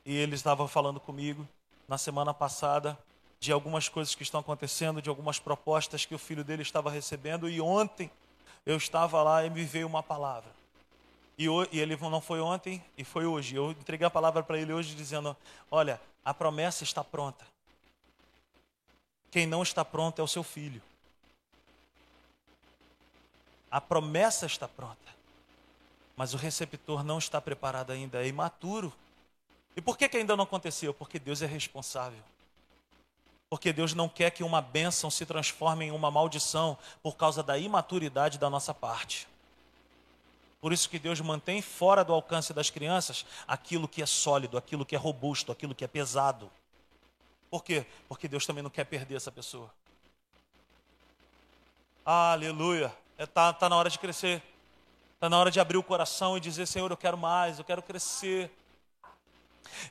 E 0.05 0.15
ele 0.15 0.35
estava 0.35 0.67
falando 0.67 0.99
comigo 0.99 1.47
na 1.91 1.97
semana 1.97 2.33
passada 2.33 2.97
de 3.37 3.51
algumas 3.51 3.89
coisas 3.89 4.15
que 4.15 4.23
estão 4.23 4.39
acontecendo, 4.39 5.01
de 5.01 5.09
algumas 5.09 5.39
propostas 5.39 6.05
que 6.05 6.15
o 6.15 6.17
filho 6.17 6.41
dele 6.41 6.61
estava 6.61 6.89
recebendo, 6.89 7.49
e 7.49 7.59
ontem 7.59 8.09
eu 8.65 8.77
estava 8.77 9.21
lá 9.21 9.45
e 9.45 9.49
me 9.49 9.65
veio 9.65 9.87
uma 9.87 10.01
palavra. 10.01 10.49
E, 11.37 11.47
e 11.69 11.79
ele 11.81 11.97
não 11.97 12.21
foi 12.21 12.39
ontem, 12.39 12.81
e 12.97 13.03
foi 13.03 13.25
hoje. 13.25 13.57
Eu 13.57 13.71
entreguei 13.71 14.07
a 14.07 14.09
palavra 14.09 14.41
para 14.41 14.57
ele 14.57 14.71
hoje 14.71 14.95
dizendo: 14.95 15.35
Olha, 15.69 15.99
a 16.23 16.33
promessa 16.33 16.85
está 16.85 17.03
pronta. 17.03 17.45
Quem 19.29 19.45
não 19.45 19.61
está 19.61 19.83
pronto 19.83 20.21
é 20.21 20.23
o 20.23 20.27
seu 20.29 20.43
filho. 20.43 20.81
A 23.69 23.81
promessa 23.81 24.45
está 24.45 24.65
pronta, 24.65 24.95
mas 26.15 26.33
o 26.33 26.37
receptor 26.37 27.03
não 27.03 27.17
está 27.17 27.41
preparado 27.41 27.91
ainda, 27.91 28.23
é 28.23 28.27
imaturo. 28.29 28.93
E 29.75 29.81
por 29.81 29.97
que, 29.97 30.09
que 30.09 30.17
ainda 30.17 30.35
não 30.35 30.43
aconteceu? 30.43 30.93
Porque 30.93 31.17
Deus 31.17 31.41
é 31.41 31.45
responsável. 31.45 32.19
Porque 33.49 33.73
Deus 33.73 33.93
não 33.93 34.07
quer 34.07 34.31
que 34.31 34.43
uma 34.43 34.61
bênção 34.61 35.09
se 35.09 35.25
transforme 35.25 35.85
em 35.85 35.91
uma 35.91 36.09
maldição 36.09 36.77
por 37.01 37.15
causa 37.15 37.43
da 37.43 37.57
imaturidade 37.57 38.37
da 38.37 38.49
nossa 38.49 38.73
parte. 38.73 39.27
Por 40.61 40.71
isso 40.71 40.89
que 40.89 40.99
Deus 40.99 41.19
mantém 41.19 41.61
fora 41.61 42.03
do 42.03 42.13
alcance 42.13 42.53
das 42.53 42.69
crianças 42.69 43.25
aquilo 43.47 43.87
que 43.87 44.01
é 44.01 44.05
sólido, 44.05 44.57
aquilo 44.57 44.85
que 44.85 44.95
é 44.95 44.97
robusto, 44.97 45.51
aquilo 45.51 45.73
que 45.73 45.83
é 45.83 45.87
pesado. 45.87 46.51
Por 47.49 47.63
quê? 47.63 47.85
Porque 48.07 48.27
Deus 48.27 48.45
também 48.45 48.63
não 48.63 48.69
quer 48.69 48.85
perder 48.85 49.15
essa 49.15 49.31
pessoa. 49.31 49.69
Aleluia. 52.05 52.93
Está 53.17 53.23
é, 53.23 53.25
tá, 53.25 53.53
tá 53.53 53.69
na 53.69 53.75
hora 53.75 53.89
de 53.89 53.99
crescer. 53.99 54.41
Está 55.15 55.29
na 55.29 55.37
hora 55.37 55.51
de 55.51 55.59
abrir 55.59 55.77
o 55.77 55.83
coração 55.83 56.37
e 56.37 56.39
dizer, 56.39 56.65
Senhor, 56.67 56.89
eu 56.89 56.97
quero 56.97 57.17
mais, 57.17 57.59
eu 57.59 57.65
quero 57.65 57.81
crescer. 57.81 58.49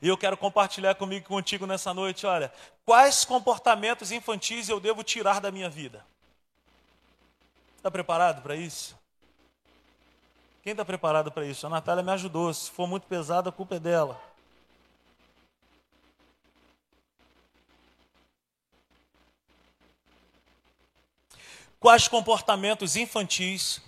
E 0.00 0.08
eu 0.08 0.16
quero 0.16 0.36
compartilhar 0.36 0.94
comigo 0.94 1.26
contigo 1.26 1.66
nessa 1.66 1.92
noite, 1.92 2.26
olha, 2.26 2.52
quais 2.84 3.24
comportamentos 3.24 4.12
infantis 4.12 4.68
eu 4.68 4.80
devo 4.80 5.02
tirar 5.02 5.40
da 5.40 5.50
minha 5.50 5.68
vida? 5.68 6.04
Está 7.76 7.90
preparado 7.90 8.42
para 8.42 8.54
isso? 8.54 8.98
Quem 10.62 10.72
está 10.72 10.84
preparado 10.84 11.32
para 11.32 11.46
isso? 11.46 11.66
A 11.66 11.70
Natália 11.70 12.02
me 12.02 12.12
ajudou. 12.12 12.52
Se 12.52 12.70
for 12.70 12.86
muito 12.86 13.06
pesado, 13.06 13.48
a 13.48 13.52
culpa 13.52 13.76
é 13.76 13.80
dela. 13.80 14.20
Quais 21.78 22.06
comportamentos 22.06 22.94
infantis 22.94 23.80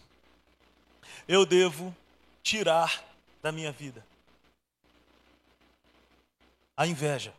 eu 1.29 1.45
devo 1.45 1.95
tirar 2.43 3.05
da 3.43 3.53
minha 3.53 3.71
vida? 3.71 4.03
A 6.83 6.87
inveja. 6.87 7.33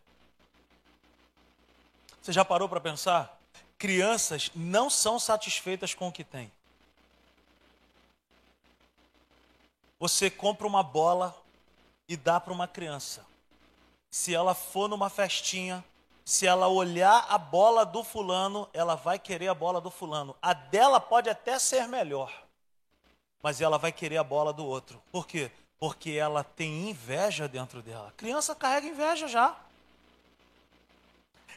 Você 2.22 2.32
já 2.32 2.46
parou 2.46 2.70
para 2.70 2.80
pensar? 2.80 3.38
Crianças 3.78 4.50
não 4.56 4.90
são 4.90 5.20
satisfeitas 5.20 5.94
com 5.94 6.08
o 6.08 6.12
que 6.12 6.24
têm. 6.24 6.50
Você 10.00 10.30
compra 10.30 10.66
uma 10.66 10.82
bola 10.82 11.36
e 12.08 12.16
dá 12.16 12.40
para 12.40 12.54
uma 12.54 12.70
criança. 12.70 13.26
Se 14.10 14.34
ela 14.34 14.54
for 14.54 14.88
numa 14.88 15.10
festinha, 15.10 15.84
se 16.24 16.48
ela 16.48 16.70
olhar 16.70 17.26
a 17.30 17.38
bola 17.38 17.86
do 17.86 18.02
fulano, 18.02 18.70
ela 18.72 18.96
vai 18.96 19.20
querer 19.20 19.50
a 19.50 19.54
bola 19.54 19.82
do 19.82 19.92
fulano. 19.92 20.38
A 20.42 20.54
dela 20.54 21.02
pode 21.02 21.30
até 21.30 21.60
ser 21.60 21.86
melhor, 21.86 22.34
mas 23.42 23.60
ela 23.60 23.78
vai 23.78 23.92
querer 23.92 24.18
a 24.18 24.24
bola 24.24 24.54
do 24.54 24.66
outro. 24.66 25.04
Por 25.12 25.28
quê? 25.28 25.52
Porque 25.84 26.12
ela 26.12 26.46
tem 26.46 26.92
inveja 26.92 27.46
dentro 27.46 27.82
dela. 27.82 28.08
A 28.08 28.12
criança 28.14 28.56
carrega 28.56 28.88
inveja 28.88 29.28
já. 29.28 29.54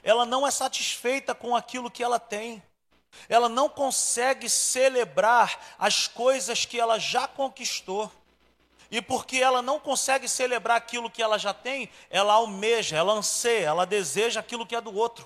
Ela 0.03 0.27
não 0.27 0.45
é 0.45 0.51
satisfeita 0.51 1.33
com 1.33 1.55
aquilo 1.55 1.89
que 1.89 2.03
ela 2.03 2.19
tem. 2.19 2.61
Ela 3.29 3.49
não 3.49 3.69
consegue 3.69 4.51
celebrar 4.51 5.77
as 5.79 6.09
coisas 6.09 6.65
que 6.65 6.77
ela 6.77 6.99
já 6.99 7.29
conquistou. 7.29 8.11
E 8.91 9.01
porque 9.01 9.37
ela 9.37 9.63
não 9.63 9.79
consegue 9.79 10.29
celebrar 10.29 10.77
aquilo 10.77 11.09
que 11.09 11.23
ela 11.23 11.39
já 11.39 11.55
tem, 11.55 11.89
ela 12.11 12.33
almeja, 12.33 12.97
ela 12.97 13.13
anseia, 13.13 13.67
ela 13.67 13.87
deseja 13.87 14.41
aquilo 14.41 14.67
que 14.67 14.75
é 14.75 14.81
do 14.81 14.93
outro. 14.93 15.25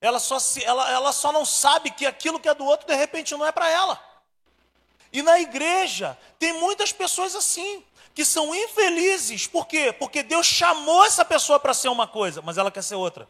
Ela 0.00 0.20
só, 0.20 0.38
se, 0.38 0.64
ela, 0.64 0.88
ela 0.88 1.12
só 1.12 1.32
não 1.32 1.44
sabe 1.44 1.90
que 1.90 2.06
aquilo 2.06 2.38
que 2.38 2.48
é 2.48 2.54
do 2.54 2.64
outro, 2.64 2.86
de 2.86 2.94
repente, 2.94 3.32
não 3.32 3.44
é 3.44 3.50
para 3.50 3.68
ela. 3.68 4.11
E 5.12 5.22
na 5.22 5.38
igreja 5.38 6.18
tem 6.38 6.52
muitas 6.54 6.92
pessoas 6.92 7.36
assim, 7.36 7.84
que 8.14 8.24
são 8.24 8.54
infelizes. 8.54 9.46
Por 9.46 9.66
quê? 9.66 9.92
Porque 9.92 10.22
Deus 10.22 10.46
chamou 10.46 11.04
essa 11.04 11.24
pessoa 11.24 11.60
para 11.60 11.74
ser 11.74 11.88
uma 11.88 12.06
coisa, 12.06 12.40
mas 12.42 12.56
ela 12.56 12.70
quer 12.70 12.82
ser 12.82 12.94
outra. 12.94 13.28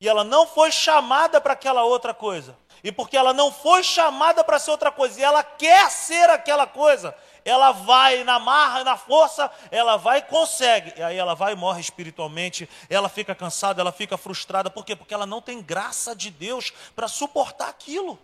E 0.00 0.08
ela 0.08 0.24
não 0.24 0.46
foi 0.46 0.70
chamada 0.70 1.40
para 1.40 1.52
aquela 1.52 1.84
outra 1.84 2.14
coisa. 2.14 2.56
E 2.82 2.90
porque 2.90 3.16
ela 3.16 3.34
não 3.34 3.52
foi 3.52 3.82
chamada 3.82 4.42
para 4.42 4.58
ser 4.58 4.70
outra 4.70 4.90
coisa, 4.90 5.20
e 5.20 5.22
ela 5.22 5.42
quer 5.42 5.90
ser 5.90 6.30
aquela 6.30 6.66
coisa, 6.66 7.14
ela 7.44 7.72
vai 7.72 8.24
na 8.24 8.38
marra, 8.38 8.82
na 8.82 8.96
força, 8.96 9.50
ela 9.70 9.98
vai 9.98 10.18
e 10.18 10.22
consegue. 10.22 10.94
E 10.96 11.02
aí 11.02 11.16
ela 11.16 11.34
vai 11.34 11.52
e 11.52 11.56
morre 11.56 11.80
espiritualmente, 11.80 12.68
ela 12.88 13.08
fica 13.08 13.34
cansada, 13.34 13.82
ela 13.82 13.92
fica 13.92 14.16
frustrada. 14.16 14.70
Por 14.70 14.84
quê? 14.84 14.96
Porque 14.96 15.12
ela 15.12 15.26
não 15.26 15.42
tem 15.42 15.60
graça 15.60 16.16
de 16.16 16.30
Deus 16.30 16.72
para 16.96 17.08
suportar 17.08 17.68
aquilo. 17.68 18.18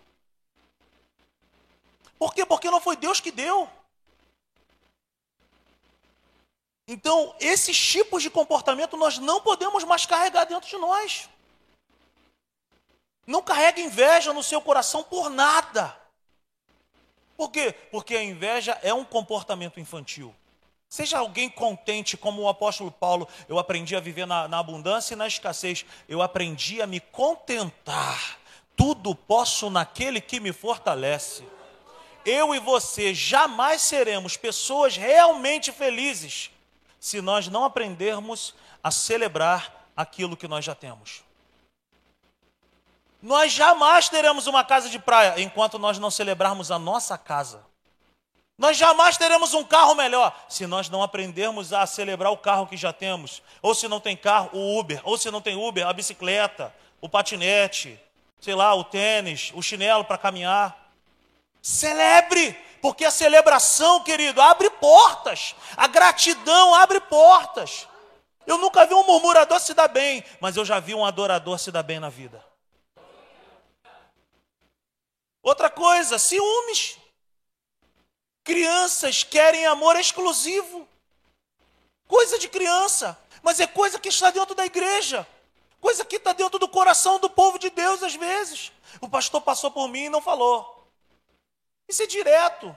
Por 2.17 2.33
quê? 2.33 2.45
Porque 2.45 2.71
não 2.71 2.81
foi 2.81 2.95
Deus 2.95 3.19
que 3.19 3.31
deu. 3.31 3.69
Então, 6.87 7.35
esses 7.39 7.77
tipos 7.77 8.23
de 8.23 8.29
comportamento 8.29 8.95
nós 8.95 9.17
não 9.17 9.41
podemos 9.41 9.83
mais 9.83 10.05
carregar 10.05 10.45
dentro 10.45 10.69
de 10.69 10.77
nós. 10.77 11.29
Não 13.25 13.41
carrega 13.41 13.81
inveja 13.81 14.31
no 14.31 14.41
seu 14.41 14.61
coração 14.61 15.03
por 15.03 15.29
nada. 15.29 15.95
Por 17.35 17.51
quê? 17.51 17.73
Porque 17.91 18.15
a 18.15 18.23
inveja 18.23 18.79
é 18.81 18.93
um 18.93 19.03
comportamento 19.03 19.79
infantil. 19.81 20.33
Seja 20.87 21.19
alguém 21.19 21.49
contente, 21.49 22.15
como 22.15 22.43
o 22.43 22.47
apóstolo 22.47 22.89
Paulo, 22.89 23.27
eu 23.49 23.59
aprendi 23.59 23.93
a 23.93 23.99
viver 23.99 24.25
na, 24.25 24.47
na, 24.47 24.57
abundância 24.57 25.13
e 25.13 25.17
na 25.17 25.27
escassez. 25.27 25.85
Eu 26.07 26.21
aprendi 26.21 26.81
a 26.81 26.87
me 26.87 27.01
contentar. 27.01 28.39
Tudo 28.77 29.13
posso 29.13 29.69
naquele 29.69 30.21
que 30.21 30.39
me 30.39 30.53
fortalece. 30.53 31.45
Eu 32.29 32.53
e 32.53 32.59
você 32.59 33.13
jamais 33.13 33.81
seremos 33.81 34.35
pessoas 34.35 34.97
realmente 34.97 35.71
felizes 35.71 36.51
se 36.99 37.21
nós 37.21 37.47
não 37.47 37.63
aprendermos 37.63 38.53
a 38.83 38.91
celebrar 38.91 39.87
aquilo 39.95 40.35
que 40.35 40.45
nós 40.45 40.65
já 40.65 40.75
temos. 40.75 41.23
Nós 43.23 43.53
jamais 43.53 44.09
teremos 44.09 44.45
uma 44.45 44.61
casa 44.61 44.89
de 44.89 44.99
praia 44.99 45.41
enquanto 45.41 45.79
nós 45.79 45.97
não 45.99 46.11
celebrarmos 46.11 46.69
a 46.69 46.77
nossa 46.77 47.17
casa. 47.17 47.65
Nós 48.57 48.75
jamais 48.75 49.15
teremos 49.15 49.53
um 49.53 49.63
carro 49.63 49.95
melhor 49.95 50.37
se 50.49 50.67
nós 50.67 50.89
não 50.89 51.01
aprendermos 51.01 51.71
a 51.71 51.85
celebrar 51.85 52.33
o 52.33 52.37
carro 52.37 52.67
que 52.67 52.75
já 52.75 52.91
temos. 52.91 53.41
Ou 53.61 53.73
se 53.73 53.87
não 53.87 54.01
tem 54.01 54.17
carro, 54.17 54.49
o 54.51 54.77
Uber. 54.77 54.99
Ou 55.05 55.17
se 55.17 55.31
não 55.31 55.39
tem 55.39 55.55
Uber, 55.55 55.87
a 55.87 55.93
bicicleta, 55.93 56.75
o 56.99 57.07
patinete, 57.07 57.97
sei 58.41 58.53
lá, 58.53 58.75
o 58.75 58.83
tênis, 58.83 59.53
o 59.55 59.61
chinelo 59.61 60.03
para 60.03 60.17
caminhar. 60.17 60.86
Celebre, 61.67 62.53
porque 62.81 63.03
a 63.03 63.11
celebração, 63.11 64.01
querido, 64.01 64.41
abre 64.41 64.69
portas. 64.69 65.53
A 65.75 65.85
gratidão 65.85 66.73
abre 66.73 67.01
portas. 67.01 67.85
Eu 68.45 68.57
nunca 68.57 68.85
vi 68.85 68.93
um 68.93 69.03
murmurador 69.03 69.59
se 69.59 69.73
dar 69.73 69.89
bem, 69.89 70.23
mas 70.39 70.55
eu 70.55 70.63
já 70.63 70.79
vi 70.79 70.95
um 70.95 71.05
adorador 71.05 71.59
se 71.59 71.69
dar 71.69 71.83
bem 71.83 71.99
na 71.99 72.07
vida. 72.07 72.41
Outra 75.43 75.69
coisa, 75.69 76.17
ciúmes. 76.17 76.97
Crianças 78.45 79.23
querem 79.23 79.65
amor 79.65 79.97
exclusivo. 79.97 80.87
Coisa 82.07 82.39
de 82.39 82.47
criança, 82.47 83.19
mas 83.43 83.59
é 83.59 83.67
coisa 83.67 83.99
que 83.99 84.07
está 84.07 84.29
dentro 84.29 84.55
da 84.55 84.65
igreja. 84.65 85.27
Coisa 85.81 86.05
que 86.05 86.15
está 86.15 86.31
dentro 86.31 86.59
do 86.59 86.69
coração 86.69 87.19
do 87.19 87.29
povo 87.29 87.59
de 87.59 87.69
Deus 87.69 88.01
às 88.03 88.15
vezes. 88.15 88.71
O 89.01 89.09
pastor 89.09 89.41
passou 89.41 89.69
por 89.69 89.89
mim 89.89 90.03
e 90.03 90.09
não 90.09 90.21
falou. 90.21 90.76
Isso 91.87 92.03
é 92.03 92.07
direto. 92.07 92.75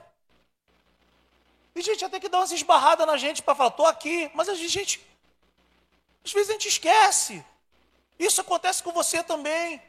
E 1.75 1.81
gente 1.81 2.03
até 2.03 2.19
que 2.19 2.29
dá 2.29 2.39
umas 2.39 2.51
esbarradas 2.51 3.07
na 3.07 3.17
gente 3.17 3.41
para 3.41 3.55
falar, 3.55 3.69
estou 3.69 3.85
aqui. 3.85 4.29
Mas 4.33 4.49
a 4.49 4.55
gente, 4.55 5.05
às 6.23 6.31
vezes 6.31 6.49
a 6.49 6.53
gente 6.53 6.67
esquece. 6.67 7.43
Isso 8.19 8.41
acontece 8.41 8.83
com 8.83 8.91
você 8.91 9.23
também. 9.23 9.81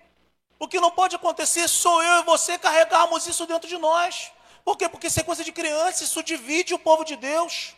O 0.58 0.68
que 0.68 0.80
não 0.80 0.90
pode 0.90 1.16
acontecer 1.16 1.68
sou 1.68 2.02
eu 2.02 2.20
e 2.20 2.24
você 2.24 2.56
carregarmos 2.58 3.26
isso 3.26 3.46
dentro 3.46 3.68
de 3.68 3.76
nós. 3.78 4.32
Por 4.64 4.76
quê? 4.76 4.88
Porque 4.88 5.08
isso 5.08 5.20
é 5.20 5.24
coisa 5.24 5.42
de 5.42 5.52
criança, 5.52 6.04
isso 6.04 6.22
divide 6.22 6.72
o 6.72 6.78
povo 6.78 7.04
de 7.04 7.16
Deus. 7.16 7.74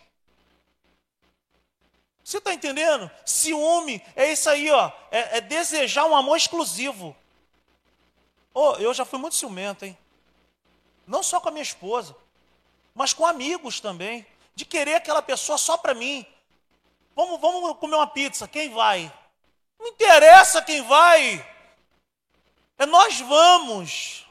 Você 2.23 2.39
está 2.39 2.53
entendendo? 2.53 3.11
Ciúme 3.25 4.03
é 4.15 4.33
isso 4.33 4.49
aí, 4.49 4.71
ó. 4.71 4.93
É, 5.11 5.39
é, 5.39 5.41
desejar 5.41 6.07
um 6.07 6.17
amor 6.17 6.37
exclusivo. 6.37 7.17
Oh, 8.53 8.73
eu 8.73 8.95
já 8.95 9.05
fui 9.05 9.19
muito 9.19 9.35
ciumento, 9.35 9.85
hein? 9.85 9.97
Não 11.07 11.23
só 11.23 11.41
com 11.41 11.49
a 11.49 11.53
minha 11.53 11.63
esposa, 11.63 12.17
mas 12.95 13.13
com 13.13 13.27
amigos 13.27 13.81
também. 13.81 14.27
De 14.55 14.65
querer 14.65 14.95
aquela 14.95 15.21
pessoa 15.21 15.59
só 15.59 15.77
para 15.77 15.95
mim. 15.95 16.25
Vamos, 17.17 17.41
vamos 17.41 17.77
comer 17.79 17.97
uma 17.97 18.07
pizza. 18.07 18.47
Quem 18.47 18.71
vai? 18.71 19.13
Não 19.79 19.89
interessa 19.89 20.63
quem 20.63 20.83
vai. 20.83 21.45
É 22.79 22.87
nós 22.87 23.21
vamos. 23.21 24.27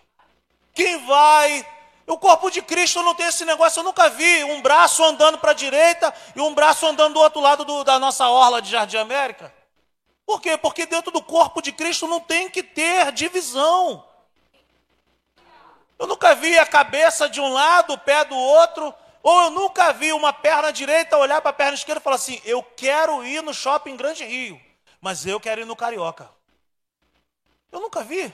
Quem 0.73 1.05
vai 1.05 1.65
o 2.05 2.17
corpo 2.17 2.51
de 2.51 2.61
Cristo 2.61 3.01
não 3.01 3.15
tem 3.15 3.27
esse 3.27 3.45
negócio, 3.45 3.79
eu 3.79 3.83
nunca 3.83 4.09
vi 4.09 4.43
um 4.43 4.61
braço 4.61 5.03
andando 5.03 5.37
para 5.37 5.51
a 5.51 5.55
direita 5.55 6.13
e 6.35 6.41
um 6.41 6.53
braço 6.53 6.85
andando 6.85 7.13
do 7.13 7.19
outro 7.19 7.39
lado 7.39 7.63
do, 7.63 7.83
da 7.83 7.97
nossa 7.97 8.27
orla 8.27 8.61
de 8.61 8.69
Jardim 8.69 8.97
América. 8.97 9.53
Por 10.25 10.41
quê? 10.41 10.57
Porque 10.57 10.85
dentro 10.85 11.11
do 11.11 11.21
corpo 11.21 11.61
de 11.61 11.71
Cristo 11.71 12.07
não 12.07 12.19
tem 12.19 12.49
que 12.49 12.61
ter 12.61 13.11
divisão. 13.11 14.03
Eu 16.03 16.07
nunca 16.07 16.35
vi 16.35 16.59
a 16.59 16.65
cabeça 16.65 17.29
de 17.29 17.39
um 17.39 17.47
lado, 17.47 17.93
o 17.93 17.97
pé 17.97 18.25
do 18.25 18.35
outro, 18.35 18.93
ou 19.23 19.43
eu 19.43 19.51
nunca 19.51 19.93
vi 19.93 20.11
uma 20.11 20.33
perna 20.33 20.69
direita 20.69 21.17
olhar 21.17 21.39
para 21.41 21.51
a 21.51 21.53
perna 21.53 21.75
esquerda 21.75 22.01
e 22.01 22.03
falar 22.03 22.17
assim: 22.17 22.41
eu 22.43 22.61
quero 22.61 23.23
ir 23.23 23.41
no 23.41 23.53
shopping 23.53 23.95
Grande 23.95 24.25
Rio, 24.25 24.59
mas 24.99 25.25
eu 25.25 25.39
quero 25.39 25.61
ir 25.61 25.65
no 25.65 25.77
Carioca. 25.77 26.29
Eu 27.71 27.79
nunca 27.79 28.03
vi. 28.03 28.33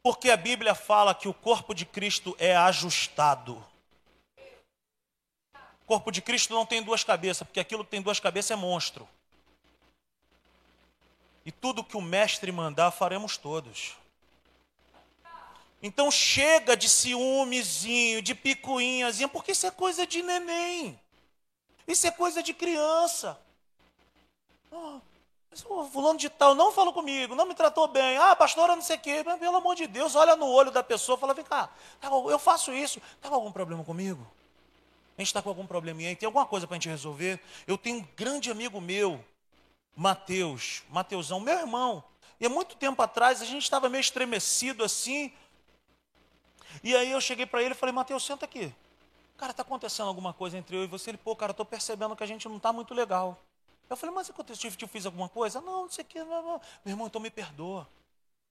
Porque 0.00 0.30
a 0.30 0.36
Bíblia 0.36 0.76
fala 0.76 1.12
que 1.12 1.26
o 1.26 1.34
corpo 1.34 1.74
de 1.74 1.84
Cristo 1.84 2.36
é 2.38 2.54
ajustado. 2.56 3.56
O 5.82 5.86
corpo 5.86 6.12
de 6.12 6.22
Cristo 6.22 6.54
não 6.54 6.64
tem 6.64 6.84
duas 6.84 7.02
cabeças, 7.02 7.44
porque 7.44 7.58
aquilo 7.58 7.84
que 7.84 7.90
tem 7.90 8.00
duas 8.00 8.20
cabeças 8.20 8.52
é 8.52 8.56
monstro. 8.56 9.08
E 11.44 11.50
tudo 11.50 11.82
que 11.82 11.96
o 11.96 12.00
mestre 12.00 12.52
mandar, 12.52 12.92
faremos 12.92 13.36
todos. 13.36 13.96
Então 15.82 16.10
chega 16.10 16.76
de 16.76 16.88
ciúmezinho, 16.88 18.22
de 18.22 18.34
picuinhazinha, 18.34 19.28
porque 19.28 19.52
isso 19.52 19.66
é 19.66 19.70
coisa 19.70 20.06
de 20.06 20.22
neném. 20.22 20.98
Isso 21.86 22.06
é 22.06 22.10
coisa 22.10 22.42
de 22.42 22.52
criança. 22.52 23.38
Oh, 24.72 25.00
o 25.68 25.84
fulano 25.88 26.18
de 26.18 26.28
tal 26.28 26.54
não 26.54 26.72
falou 26.72 26.92
comigo, 26.92 27.34
não 27.34 27.46
me 27.46 27.54
tratou 27.54 27.86
bem. 27.88 28.18
Ah, 28.18 28.34
pastora, 28.34 28.74
não 28.74 28.82
sei 28.82 28.96
o 28.96 29.00
quê. 29.00 29.22
Mas, 29.24 29.38
pelo 29.38 29.56
amor 29.56 29.74
de 29.74 29.86
Deus, 29.86 30.14
olha 30.14 30.36
no 30.36 30.46
olho 30.46 30.70
da 30.70 30.82
pessoa 30.82 31.16
fala: 31.16 31.32
vem 31.32 31.44
cá, 31.44 31.70
tá 32.00 32.08
eu 32.08 32.38
faço 32.38 32.72
isso. 32.72 33.00
Está 33.16 33.28
algum 33.28 33.52
problema 33.52 33.84
comigo? 33.84 34.26
A 35.16 35.22
gente 35.22 35.28
está 35.28 35.40
com 35.40 35.48
algum 35.48 35.66
probleminha 35.66 36.10
aí? 36.10 36.16
Tem 36.16 36.26
alguma 36.26 36.44
coisa 36.44 36.66
para 36.66 36.74
a 36.74 36.78
gente 36.78 36.90
resolver? 36.90 37.40
Eu 37.66 37.78
tenho 37.78 37.98
um 37.98 38.08
grande 38.14 38.50
amigo 38.50 38.80
meu, 38.80 39.24
Mateus, 39.96 40.82
Mateusão, 40.90 41.40
meu 41.40 41.58
irmão. 41.58 42.04
E 42.38 42.44
há 42.44 42.50
muito 42.50 42.76
tempo 42.76 43.00
atrás 43.00 43.40
a 43.40 43.46
gente 43.46 43.62
estava 43.62 43.88
meio 43.88 44.00
estremecido 44.00 44.84
assim. 44.84 45.32
E 46.82 46.94
aí 46.94 47.10
eu 47.10 47.20
cheguei 47.20 47.46
para 47.46 47.62
ele 47.62 47.72
e 47.72 47.76
falei: 47.76 47.94
Mateus, 47.94 48.24
senta 48.24 48.44
aqui. 48.44 48.72
Cara, 49.36 49.50
está 49.50 49.62
acontecendo 49.62 50.08
alguma 50.08 50.32
coisa 50.32 50.56
entre 50.56 50.76
eu 50.76 50.84
e 50.84 50.86
você? 50.86 51.10
Ele, 51.10 51.18
pô, 51.18 51.36
cara, 51.36 51.50
estou 51.50 51.66
percebendo 51.66 52.16
que 52.16 52.22
a 52.22 52.26
gente 52.26 52.48
não 52.48 52.56
está 52.56 52.72
muito 52.72 52.94
legal. 52.94 53.38
Eu 53.88 53.96
falei, 53.96 54.14
mas 54.14 54.28
aconteceu, 54.30 54.72
eu 54.80 54.88
fiz 54.88 55.06
alguma 55.06 55.28
coisa? 55.28 55.60
Não, 55.60 55.82
não 55.82 55.90
sei 55.90 56.04
o 56.04 56.06
que. 56.06 56.18
Não, 56.18 56.42
não. 56.42 56.60
Meu 56.84 56.92
irmão, 56.92 57.06
então 57.06 57.20
me 57.20 57.30
perdoa. 57.30 57.86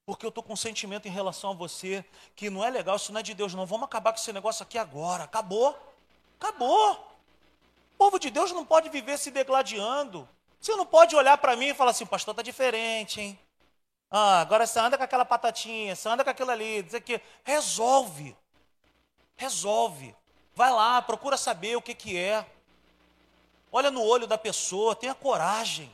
Porque 0.06 0.24
eu 0.24 0.28
estou 0.28 0.42
com 0.42 0.52
um 0.52 0.56
sentimento 0.56 1.08
em 1.08 1.10
relação 1.10 1.50
a 1.50 1.54
você 1.54 2.04
que 2.36 2.48
não 2.48 2.64
é 2.64 2.70
legal, 2.70 2.94
isso 2.94 3.12
não 3.12 3.18
é 3.18 3.22
de 3.22 3.34
Deus, 3.34 3.52
não. 3.52 3.66
Vamos 3.66 3.86
acabar 3.86 4.12
com 4.12 4.18
esse 4.18 4.32
negócio 4.32 4.62
aqui 4.62 4.78
agora. 4.78 5.24
Acabou. 5.24 5.76
Acabou. 6.40 6.92
O 6.92 7.98
povo 7.98 8.18
de 8.18 8.30
Deus 8.30 8.52
não 8.52 8.64
pode 8.64 8.88
viver 8.88 9.18
se 9.18 9.30
degladiando. 9.30 10.28
Você 10.60 10.74
não 10.76 10.86
pode 10.86 11.16
olhar 11.16 11.36
para 11.38 11.56
mim 11.56 11.66
e 11.66 11.74
falar 11.74 11.90
assim, 11.90 12.06
pastor, 12.06 12.32
está 12.32 12.42
diferente, 12.42 13.20
hein? 13.20 13.38
Ah, 14.10 14.40
agora 14.40 14.66
você 14.66 14.78
anda 14.78 14.96
com 14.96 15.04
aquela 15.04 15.24
patatinha, 15.24 15.96
você 15.96 16.08
anda 16.08 16.22
com 16.22 16.30
aquilo 16.30 16.50
ali, 16.50 16.82
dizer 16.82 17.00
que 17.00 17.20
resolve. 17.44 18.36
Resolve. 19.36 20.14
Vai 20.54 20.72
lá, 20.72 21.02
procura 21.02 21.36
saber 21.36 21.76
o 21.76 21.82
que, 21.82 21.94
que 21.94 22.16
é. 22.16 22.46
Olha 23.70 23.90
no 23.90 24.02
olho 24.02 24.26
da 24.26 24.38
pessoa, 24.38 24.96
tenha 24.96 25.14
coragem. 25.14 25.90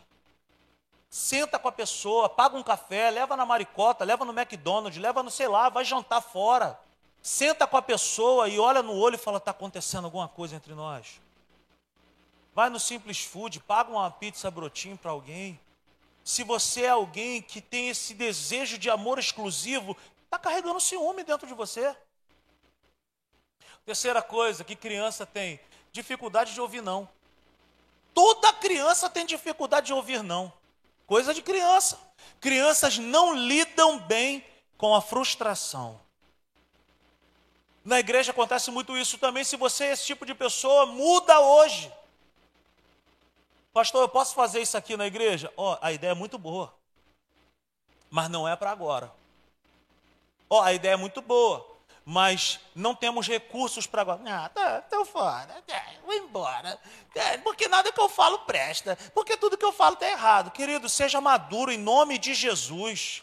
Senta 1.11 1.59
com 1.59 1.69
a 1.69 1.73
pessoa, 1.73 2.29
paga 2.29 2.57
um 2.57 2.63
café, 2.63 3.11
leva 3.11 3.37
na 3.37 3.45
maricota, 3.45 4.05
leva 4.05 4.25
no 4.25 4.33
McDonald's, 4.33 5.01
leva 5.01 5.23
no 5.23 5.31
sei 5.31 5.49
lá, 5.49 5.69
vai 5.69 5.85
jantar 5.85 6.21
fora. 6.21 6.79
Senta 7.21 7.67
com 7.67 7.77
a 7.77 7.83
pessoa 7.83 8.49
e 8.49 8.59
olha 8.59 8.83
no 8.83 8.95
olho 8.95 9.17
e 9.17 9.19
fala: 9.19 9.39
está 9.39 9.51
acontecendo 9.51 10.05
alguma 10.05 10.29
coisa 10.29 10.57
entre 10.57 10.75
nós. 10.75 11.21
Vai 12.55 12.69
no 12.69 12.79
Simples 12.79 13.23
Food, 13.25 13.61
paga 13.61 13.91
uma 13.91 14.11
pizza 14.11 14.51
brotinho 14.51 14.97
para 14.97 15.11
alguém. 15.11 15.59
Se 16.25 16.45
você 16.45 16.83
é 16.83 16.91
alguém 16.91 17.43
que 17.43 17.61
tem 17.61 17.89
esse 17.89 18.15
desejo 18.15 18.79
de 18.79 18.89
amor 18.89 19.19
exclusivo, 19.19 19.97
está 20.25 20.39
carregando 20.39 20.81
ciúme 20.81 21.25
dentro 21.25 21.47
de 21.47 21.55
você. 21.55 21.97
Terceira 23.85 24.23
coisa 24.23 24.63
que 24.63 24.77
criança 24.77 25.27
tem: 25.27 25.59
dificuldade 25.91 26.55
de 26.55 26.61
ouvir 26.61 26.83
não. 26.83 27.09
Toda 28.15 28.53
criança 28.53 29.11
tem 29.11 29.27
dificuldade 29.27 29.87
de 29.87 29.93
ouvir 29.93 30.23
não. 30.23 30.53
Coisa 31.07 31.35
de 31.35 31.43
criança. 31.43 31.99
Crianças 32.41 32.99
não 32.99 33.35
lidam 33.35 33.99
bem 33.99 34.45
com 34.77 34.95
a 34.95 35.03
frustração. 35.03 36.01
Na 37.85 37.99
igreja 37.99 38.31
acontece 38.31 38.71
muito 38.71 38.97
isso 38.97 39.19
também. 39.19 39.43
Se 39.43 39.57
você 39.57 39.85
é 39.85 39.93
esse 39.93 40.07
tipo 40.07 40.25
de 40.25 40.35
pessoa, 40.35 40.87
muda 40.87 41.41
hoje. 41.41 41.93
Pastor, 43.73 44.03
eu 44.03 44.09
posso 44.09 44.35
fazer 44.35 44.61
isso 44.61 44.77
aqui 44.77 44.97
na 44.97 45.07
igreja? 45.07 45.53
Ó, 45.57 45.73
oh, 45.73 45.79
a 45.81 45.93
ideia 45.93 46.11
é 46.13 46.15
muito 46.15 46.39
boa. 46.39 46.75
Mas 48.11 48.29
não 48.29 48.47
é 48.47 48.55
para 48.55 48.71
agora. 48.71 49.13
Ó, 50.51 50.59
oh, 50.59 50.63
a 50.63 50.73
ideia 50.73 50.93
é 50.93 50.97
muito 50.97 51.23
boa. 51.23 51.73
mas 52.05 52.61
não 52.75 52.95
temos 52.95 53.29
recursos 53.29 53.87
para 53.87 54.03
agora. 54.03 54.21
Ah, 54.27 54.49
tá, 54.49 54.83
tô 54.83 55.05
fora, 55.05 55.63
é, 55.69 55.99
vou 56.05 56.15
embora. 56.15 56.79
É, 57.15 57.39
porque 57.39 57.69
nada 57.69 57.93
que 57.93 58.01
eu 58.01 58.09
falo 58.09 58.41
presta, 58.41 58.97
porque 59.15 59.37
tudo 59.37 59.57
que 59.57 59.65
eu 59.65 59.73
falo 59.73 59.95
está 59.95 60.09
errado. 60.09 60.51
Querido, 60.51 60.89
seja 60.89 61.21
maduro 61.21 61.71
em 61.71 61.79
nome 61.79 62.19
de 62.19 62.35
Jesus. 62.35 63.23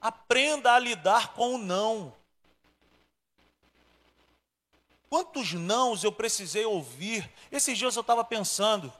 Aprenda 0.00 0.74
a 0.74 0.78
lidar 0.78 1.32
com 1.32 1.54
o 1.54 1.58
não. 1.58 2.12
Quantos 5.12 5.52
nãos 5.52 6.02
eu 6.02 6.10
precisei 6.10 6.64
ouvir? 6.64 7.30
Esses 7.50 7.76
dias 7.76 7.94
eu 7.94 8.00
estava 8.00 8.24
pensando. 8.24 8.90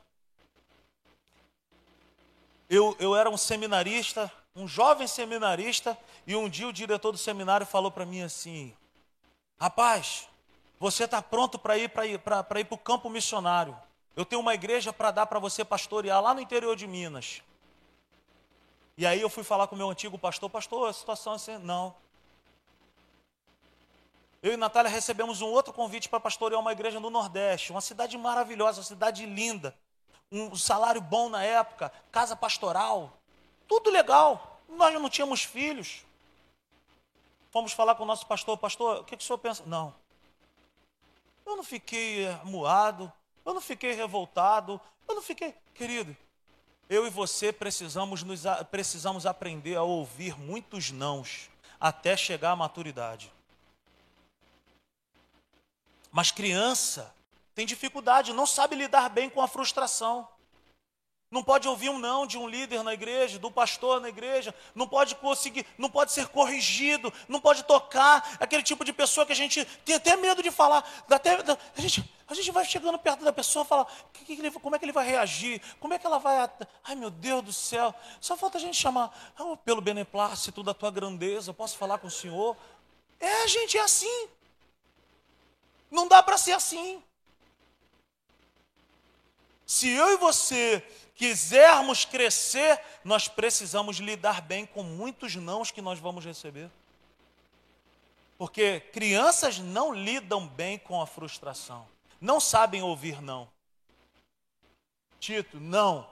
Eu, 2.69 2.95
eu 3.01 3.17
era 3.17 3.31
um 3.31 3.39
seminarista, 3.39 4.31
um 4.55 4.69
jovem 4.69 5.07
seminarista, 5.07 5.97
e 6.27 6.37
um 6.37 6.51
dia 6.51 6.69
o 6.69 6.73
diretor 6.73 7.13
do 7.13 7.17
seminário 7.17 7.65
falou 7.65 7.91
para 7.91 8.05
mim 8.05 8.21
assim: 8.21 8.77
Rapaz, 9.59 10.29
você 10.79 11.05
está 11.05 11.23
pronto 11.23 11.59
para 11.59 11.79
ir 11.79 11.89
para 11.89 12.07
ir 12.07 12.19
para 12.19 12.61
ir 12.61 12.67
o 12.69 12.77
campo 12.77 13.09
missionário? 13.09 13.75
Eu 14.15 14.27
tenho 14.27 14.43
uma 14.43 14.53
igreja 14.53 14.93
para 14.93 15.13
dar 15.13 15.25
para 15.25 15.39
você 15.39 15.65
pastorear 15.65 16.21
lá 16.21 16.35
no 16.35 16.43
interior 16.43 16.77
de 16.77 16.87
Minas. 16.87 17.41
E 18.99 19.07
aí 19.07 19.23
eu 19.23 19.31
fui 19.31 19.45
falar 19.45 19.67
com 19.67 19.75
o 19.75 19.79
meu 19.79 19.89
antigo 19.89 20.19
pastor, 20.19 20.51
pastor, 20.51 20.91
a 20.91 20.93
situação 20.93 21.33
é 21.33 21.37
assim, 21.37 21.57
não. 21.57 21.95
Eu 24.43 24.53
e 24.53 24.57
Natália 24.57 24.91
recebemos 24.91 25.41
um 25.41 25.47
outro 25.47 25.73
convite 25.73 26.09
para 26.09 26.19
pastorear 26.19 26.61
uma 26.61 26.73
igreja 26.73 26.99
no 26.99 27.11
Nordeste, 27.11 27.71
uma 27.71 27.81
cidade 27.81 28.19
maravilhosa, 28.19 28.81
uma 28.81 28.85
cidade 28.85 29.25
linda, 29.25 29.73
um 30.33 30.57
salário 30.57 31.01
bom 31.01 31.29
na 31.29 31.45
época, 31.45 31.93
casa 32.11 32.35
pastoral, 32.35 33.17
tudo 33.69 33.89
legal. 33.89 34.61
Nós 34.69 34.93
não 34.95 35.09
tínhamos 35.09 35.45
filhos. 35.45 36.05
Fomos 37.53 37.73
falar 37.73 37.95
com 37.95 38.03
o 38.03 38.07
nosso 38.07 38.27
pastor, 38.27 38.59
pastor, 38.59 39.03
o 39.03 39.05
que, 39.05 39.17
que 39.17 39.23
o 39.23 39.27
senhor 39.27 39.39
pensa? 39.39 39.63
Não. 39.65 39.95
Eu 41.47 41.55
não 41.55 41.63
fiquei 41.63 42.27
moado, 42.43 43.13
eu 43.45 43.55
não 43.55 43.61
fiquei 43.61 43.93
revoltado, 43.93 44.81
eu 45.09 45.15
não 45.15 45.23
fiquei. 45.23 45.55
Querido, 45.73 46.17
eu 46.89 47.07
e 47.07 47.11
você 47.11 47.53
precisamos, 47.53 48.25
nos, 48.25 48.43
precisamos 48.71 49.25
aprender 49.25 49.77
a 49.77 49.83
ouvir 49.83 50.37
muitos 50.37 50.91
nãos 50.91 51.49
até 51.79 52.17
chegar 52.17 52.53
à 52.53 52.57
maturidade. 52.57 53.31
Mas 56.13 56.31
criança 56.31 57.13
tem 57.55 57.67
dificuldade, 57.67 58.35
não 58.35 58.47
sabe 58.47 58.77
lidar 58.77 59.09
bem 59.09 59.31
com 59.31 59.41
a 59.41 59.49
frustração. 59.49 60.29
Não 61.31 61.43
pode 61.43 61.67
ouvir 61.67 61.89
um 61.89 61.99
não 61.99 62.27
de 62.27 62.37
um 62.37 62.47
líder 62.47 62.83
na 62.83 62.93
igreja, 62.93 63.39
do 63.39 63.51
pastor 63.51 63.99
na 63.99 64.11
igreja, 64.11 64.55
não 64.75 64.87
pode 64.87 65.15
conseguir, 65.15 65.67
não 65.79 65.89
pode 65.89 66.13
ser 66.13 66.29
corrigido, 66.29 67.11
não 67.27 67.41
pode 67.41 67.63
tocar, 67.63 68.37
aquele 68.39 68.63
tipo 68.63 68.85
de 68.85 68.93
pessoa 68.93 69.25
que 69.25 69.33
a 69.33 69.35
gente 69.35 69.65
tem 69.83 69.95
até 69.95 70.15
medo 70.15 70.43
de 70.43 70.51
falar, 70.51 70.87
até, 71.09 71.33
a, 71.33 71.81
gente, 71.81 72.05
a 72.29 72.35
gente 72.35 72.51
vai 72.51 72.67
chegando 72.67 72.99
perto 72.99 73.25
da 73.25 73.33
pessoa 73.33 73.65
e 73.65 73.69
fala, 73.69 73.87
que, 74.13 74.37
que 74.37 74.51
como 74.61 74.77
é 74.77 74.79
que 74.79 74.85
ele 74.85 74.93
vai 74.93 75.07
reagir, 75.07 75.63
como 75.81 75.95
é 75.95 75.99
que 75.99 76.07
ela 76.07 76.19
vai, 76.19 76.51
ai 76.85 76.95
meu 76.95 77.09
Deus 77.09 77.43
do 77.43 77.53
céu, 77.53 77.95
só 78.21 78.37
falta 78.37 78.59
a 78.59 78.61
gente 78.61 78.77
chamar, 78.77 79.33
oh, 79.39 79.57
pelo 79.57 79.81
beneplácito 79.81 80.63
da 80.63 80.75
tua 80.75 80.91
grandeza, 80.91 81.55
posso 81.55 81.79
falar 81.79 81.97
com 81.97 82.09
o 82.09 82.11
Senhor? 82.11 82.55
É, 83.19 83.49
gente, 83.49 83.79
é 83.79 83.81
assim, 83.81 84.29
não 85.93 86.09
dá 86.09 86.23
para 86.23 86.39
ser 86.39 86.53
assim. 86.53 87.03
Se 89.67 89.89
eu 89.89 90.13
e 90.15 90.17
você 90.17 90.85
quisermos 91.15 92.05
crescer, 92.05 92.81
nós 93.05 93.29
precisamos 93.29 93.99
lidar 93.99 94.41
bem 94.41 94.67
com 94.67 94.83
muitos 94.83 95.37
nãos 95.37 95.71
que 95.71 95.83
nós 95.83 95.99
vamos 95.99 96.25
receber. 96.25 96.71
Porque 98.39 98.81
crianças 98.81 99.59
não 99.59 99.95
lidam 99.95 100.49
bem 100.49 100.79
com 100.79 101.01
a 101.01 101.07
frustração, 101.07 101.87
não 102.21 102.41
sabem 102.41 102.83
ouvir 102.83 103.23
não. 103.23 103.49
Tito, 105.21 105.61
não. 105.61 106.11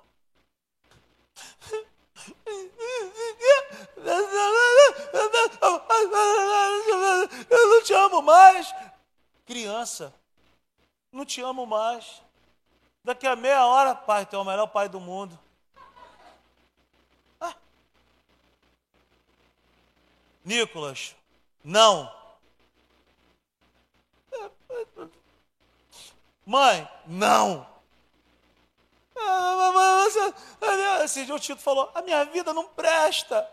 Eu 7.50 7.68
não 7.68 7.82
te 7.82 7.92
amo 7.92 8.22
mais. 8.22 8.72
Criança, 9.50 10.14
não 11.10 11.24
te 11.24 11.40
amo 11.40 11.66
mais. 11.66 12.22
Daqui 13.02 13.26
a 13.26 13.34
meia 13.34 13.66
hora, 13.66 13.96
pai, 13.96 14.24
tu 14.24 14.36
é 14.36 14.38
o 14.38 14.44
melhor 14.44 14.68
pai 14.68 14.88
do 14.88 15.00
mundo. 15.00 15.36
Ah. 17.40 17.56
Nicolas, 20.44 21.16
não. 21.64 22.14
Mãe, 26.46 26.88
não. 27.04 27.66
Esse 31.02 31.26
dia 31.26 31.34
o 31.34 31.40
Tito 31.40 31.60
falou: 31.60 31.90
a 31.92 32.02
minha 32.02 32.24
vida 32.24 32.54
não 32.54 32.68
presta. 32.68 33.50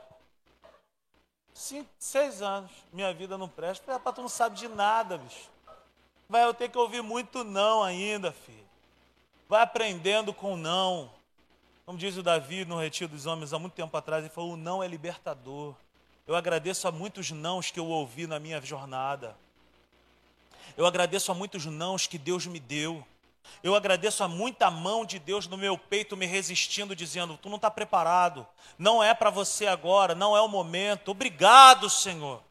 Cinco, 1.56 1.90
seis 1.98 2.44
anos, 2.44 2.72
minha 2.94 3.12
vida 3.16 3.36
não 3.36 3.50
presta. 3.50 3.94
Rapaz, 3.94 4.16
tu 4.16 4.22
não 4.22 4.30
sabe 4.30 4.58
de 4.58 4.68
nada, 4.68 5.18
bicho. 5.18 5.57
Vai 6.30 6.54
ter 6.54 6.70
que 6.70 6.78
ouvir 6.78 7.02
muito 7.02 7.44
não 7.44 7.84
ainda, 7.84 8.32
filho. 8.32 8.68
Vai 9.48 9.62
aprendendo 9.62 10.34
com 10.34 10.58
não. 10.58 11.10
Como 11.86 11.98
diz 11.98 12.18
o 12.18 12.24
Davi 12.24 12.66
no 12.66 12.80
Retiro 12.80 13.12
dos 13.12 13.26
Homens 13.26 13.54
há 13.54 13.60
muito 13.60 13.74
tempo 13.74 13.96
atrás, 13.96 14.24
ele 14.24 14.34
falou: 14.34 14.54
o 14.54 14.58
não 14.58 14.84
é 14.84 14.88
libertador. 14.88 15.74
Eu 16.28 16.36
agradeço 16.36 16.86
a 16.88 16.92
muitos 16.92 17.32
nãos 17.32 17.72
que 17.72 17.80
eu 17.80 17.88
ouvi 17.88 18.28
na 18.28 18.40
minha 18.40 18.62
jornada. 18.62 19.38
Eu 20.76 20.86
agradeço 20.86 21.32
a 21.32 21.36
muitos 21.36 21.66
nãos 21.66 22.06
que 22.06 22.18
Deus 22.18 22.46
me 22.46 22.60
deu. 22.60 23.06
Eu 23.64 23.74
agradeço 23.74 24.22
a 24.24 24.28
muita 24.28 24.70
mão 24.70 25.06
de 25.06 25.20
Deus 25.20 25.48
no 25.48 25.58
meu 25.58 25.78
peito 25.78 26.18
me 26.18 26.26
resistindo, 26.26 26.94
dizendo: 26.94 27.38
Tu 27.38 27.48
não 27.48 27.56
está 27.56 27.72
preparado, 27.72 28.46
não 28.78 29.02
é 29.02 29.14
para 29.14 29.30
você 29.30 29.66
agora, 29.66 30.14
não 30.14 30.36
é 30.36 30.42
o 30.42 30.50
momento. 30.50 31.12
Obrigado, 31.12 31.90
Senhor. 31.90 32.44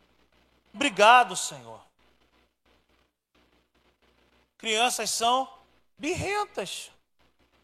Obrigado, 0.72 1.36
Senhor. 1.36 1.85
Crianças 4.58 5.10
são 5.10 5.48
birrentas. 5.98 6.90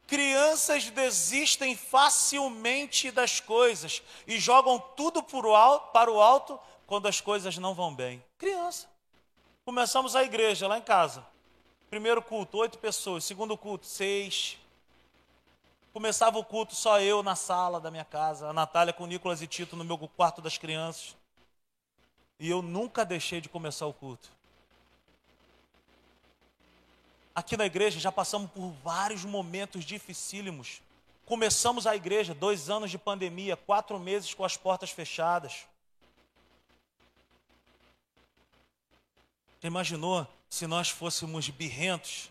Crianças 0.06 0.90
desistem 0.90 1.74
facilmente 1.76 3.10
das 3.10 3.40
coisas 3.40 4.02
e 4.26 4.38
jogam 4.38 4.78
tudo 4.78 5.22
para 5.22 6.10
o 6.10 6.20
alto 6.20 6.60
quando 6.86 7.08
as 7.08 7.20
coisas 7.20 7.56
não 7.56 7.74
vão 7.74 7.94
bem. 7.94 8.22
Criança. 8.36 8.86
Começamos 9.64 10.14
a 10.14 10.22
igreja 10.22 10.68
lá 10.68 10.76
em 10.76 10.82
casa. 10.82 11.26
Primeiro 11.88 12.20
culto, 12.20 12.58
oito 12.58 12.78
pessoas. 12.78 13.24
Segundo 13.24 13.56
culto, 13.56 13.86
seis. 13.86 14.58
Começava 15.92 16.38
o 16.38 16.44
culto 16.44 16.74
só 16.74 17.00
eu 17.00 17.22
na 17.22 17.36
sala 17.36 17.78
da 17.78 17.90
minha 17.90 18.04
casa, 18.04 18.48
a 18.48 18.52
Natália 18.52 18.92
com 18.92 19.06
Nicolas 19.06 19.42
e 19.42 19.46
Tito 19.46 19.76
no 19.76 19.84
meu 19.84 19.96
quarto 19.96 20.40
das 20.40 20.58
crianças. 20.58 21.14
E 22.40 22.48
eu 22.48 22.60
nunca 22.60 23.04
deixei 23.04 23.40
de 23.40 23.48
começar 23.48 23.86
o 23.86 23.92
culto. 23.92 24.30
Aqui 27.34 27.56
na 27.56 27.64
igreja 27.64 27.98
já 27.98 28.12
passamos 28.12 28.50
por 28.50 28.70
vários 28.84 29.24
momentos 29.24 29.84
dificílimos. 29.84 30.82
Começamos 31.24 31.86
a 31.86 31.96
igreja, 31.96 32.34
dois 32.34 32.68
anos 32.68 32.90
de 32.90 32.98
pandemia, 32.98 33.56
quatro 33.56 33.98
meses 33.98 34.34
com 34.34 34.44
as 34.44 34.56
portas 34.56 34.90
fechadas. 34.90 35.66
Imaginou 39.62 40.26
se 40.50 40.66
nós 40.66 40.90
fôssemos 40.90 41.48
birrentos? 41.48 42.30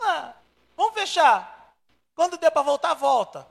Ah, 0.00 0.34
vamos 0.76 0.94
fechar. 0.94 1.74
Quando 2.14 2.38
der 2.38 2.52
para 2.52 2.62
voltar, 2.62 2.94
volta. 2.94 3.44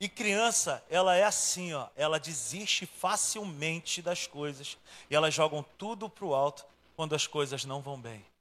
E 0.00 0.08
criança, 0.08 0.82
ela 0.88 1.14
é 1.14 1.24
assim, 1.24 1.74
ó, 1.74 1.88
ela 1.94 2.18
desiste 2.18 2.86
facilmente 2.86 4.00
das 4.00 4.26
coisas 4.26 4.78
e 5.10 5.14
elas 5.14 5.34
jogam 5.34 5.62
tudo 5.76 6.08
para 6.08 6.24
o 6.24 6.34
alto 6.34 6.64
quando 6.96 7.14
as 7.14 7.26
coisas 7.26 7.64
não 7.64 7.82
vão 7.82 8.00
bem 8.00 8.31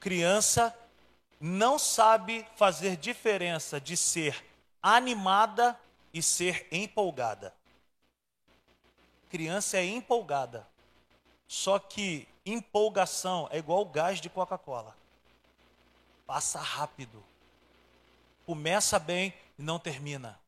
criança 0.00 0.76
não 1.38 1.78
sabe 1.78 2.46
fazer 2.56 2.96
diferença 2.96 3.80
de 3.80 3.96
ser 3.96 4.44
animada 4.82 5.78
e 6.12 6.22
ser 6.22 6.66
empolgada. 6.72 7.54
Criança 9.28 9.76
é 9.76 9.84
empolgada. 9.84 10.66
Só 11.46 11.78
que 11.78 12.26
empolgação 12.44 13.48
é 13.52 13.58
igual 13.58 13.84
gás 13.84 14.20
de 14.20 14.30
Coca-Cola. 14.30 14.96
Passa 16.26 16.58
rápido. 16.58 17.22
Começa 18.46 18.98
bem 18.98 19.34
e 19.58 19.62
não 19.62 19.78
termina. 19.78 20.38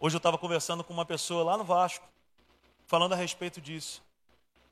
Hoje 0.00 0.16
eu 0.16 0.18
estava 0.18 0.38
conversando 0.38 0.82
com 0.82 0.92
uma 0.92 1.04
pessoa 1.04 1.44
lá 1.44 1.56
no 1.56 1.64
Vasco, 1.64 2.06
falando 2.86 3.12
a 3.12 3.16
respeito 3.16 3.60
disso. 3.60 4.02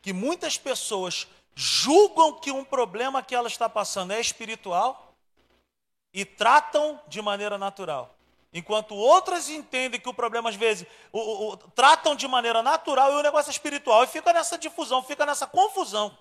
Que 0.00 0.12
muitas 0.12 0.56
pessoas 0.56 1.26
julgam 1.56 2.34
que 2.38 2.52
um 2.52 2.62
problema 2.62 3.22
que 3.22 3.34
ela 3.34 3.48
está 3.48 3.66
passando 3.66 4.12
é 4.12 4.20
espiritual 4.20 5.14
e 6.12 6.22
tratam 6.22 7.00
de 7.08 7.22
maneira 7.22 7.56
natural. 7.56 8.14
Enquanto 8.52 8.94
outras 8.94 9.48
entendem 9.48 9.98
que 9.98 10.08
o 10.08 10.14
problema, 10.14 10.50
às 10.50 10.54
vezes, 10.54 10.86
o, 11.10 11.18
o, 11.18 11.52
o, 11.52 11.56
tratam 11.56 12.14
de 12.14 12.28
maneira 12.28 12.62
natural 12.62 13.12
e 13.12 13.16
o 13.16 13.22
negócio 13.22 13.50
é 13.50 13.52
espiritual. 13.52 14.04
E 14.04 14.06
fica 14.06 14.32
nessa 14.32 14.58
difusão, 14.58 15.02
fica 15.02 15.24
nessa 15.24 15.46
confusão. 15.46 16.16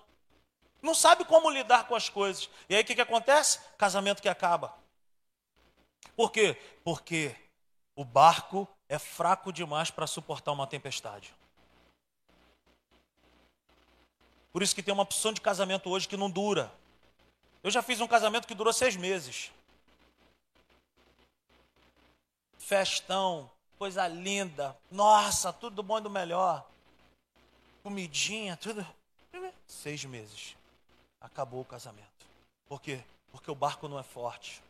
Não 0.82 0.94
sabe 0.94 1.24
como 1.24 1.50
lidar 1.50 1.86
com 1.86 1.94
as 1.94 2.08
coisas. 2.08 2.48
E 2.68 2.74
aí 2.74 2.82
o 2.82 2.84
que, 2.84 2.94
que 2.94 3.00
acontece? 3.00 3.60
Casamento 3.76 4.22
que 4.22 4.28
acaba. 4.28 4.74
Por 6.14 6.30
quê? 6.32 6.56
Porque 6.82 7.34
o 7.94 8.04
barco 8.04 8.66
é 8.88 8.98
fraco 8.98 9.52
demais 9.52 9.90
para 9.90 10.06
suportar 10.06 10.52
uma 10.52 10.66
tempestade. 10.66 11.34
Por 14.56 14.62
isso 14.62 14.74
que 14.74 14.82
tem 14.82 14.94
uma 14.94 15.02
opção 15.02 15.34
de 15.34 15.40
casamento 15.42 15.90
hoje 15.90 16.08
que 16.08 16.16
não 16.16 16.30
dura. 16.30 16.72
Eu 17.62 17.70
já 17.70 17.82
fiz 17.82 18.00
um 18.00 18.06
casamento 18.06 18.48
que 18.48 18.54
durou 18.54 18.72
seis 18.72 18.96
meses. 18.96 19.52
Festão, 22.56 23.50
coisa 23.78 24.08
linda. 24.08 24.74
Nossa, 24.90 25.52
tudo 25.52 25.76
do 25.76 25.82
bom 25.82 25.98
e 25.98 26.00
do 26.00 26.08
melhor. 26.08 26.66
Comidinha, 27.82 28.56
tudo. 28.56 28.86
Seis 29.66 30.02
meses. 30.06 30.56
Acabou 31.20 31.60
o 31.60 31.66
casamento. 31.66 32.26
Por 32.66 32.80
quê? 32.80 33.04
Porque 33.30 33.50
o 33.50 33.54
barco 33.54 33.86
não 33.88 33.98
é 33.98 34.02
forte. 34.02 34.62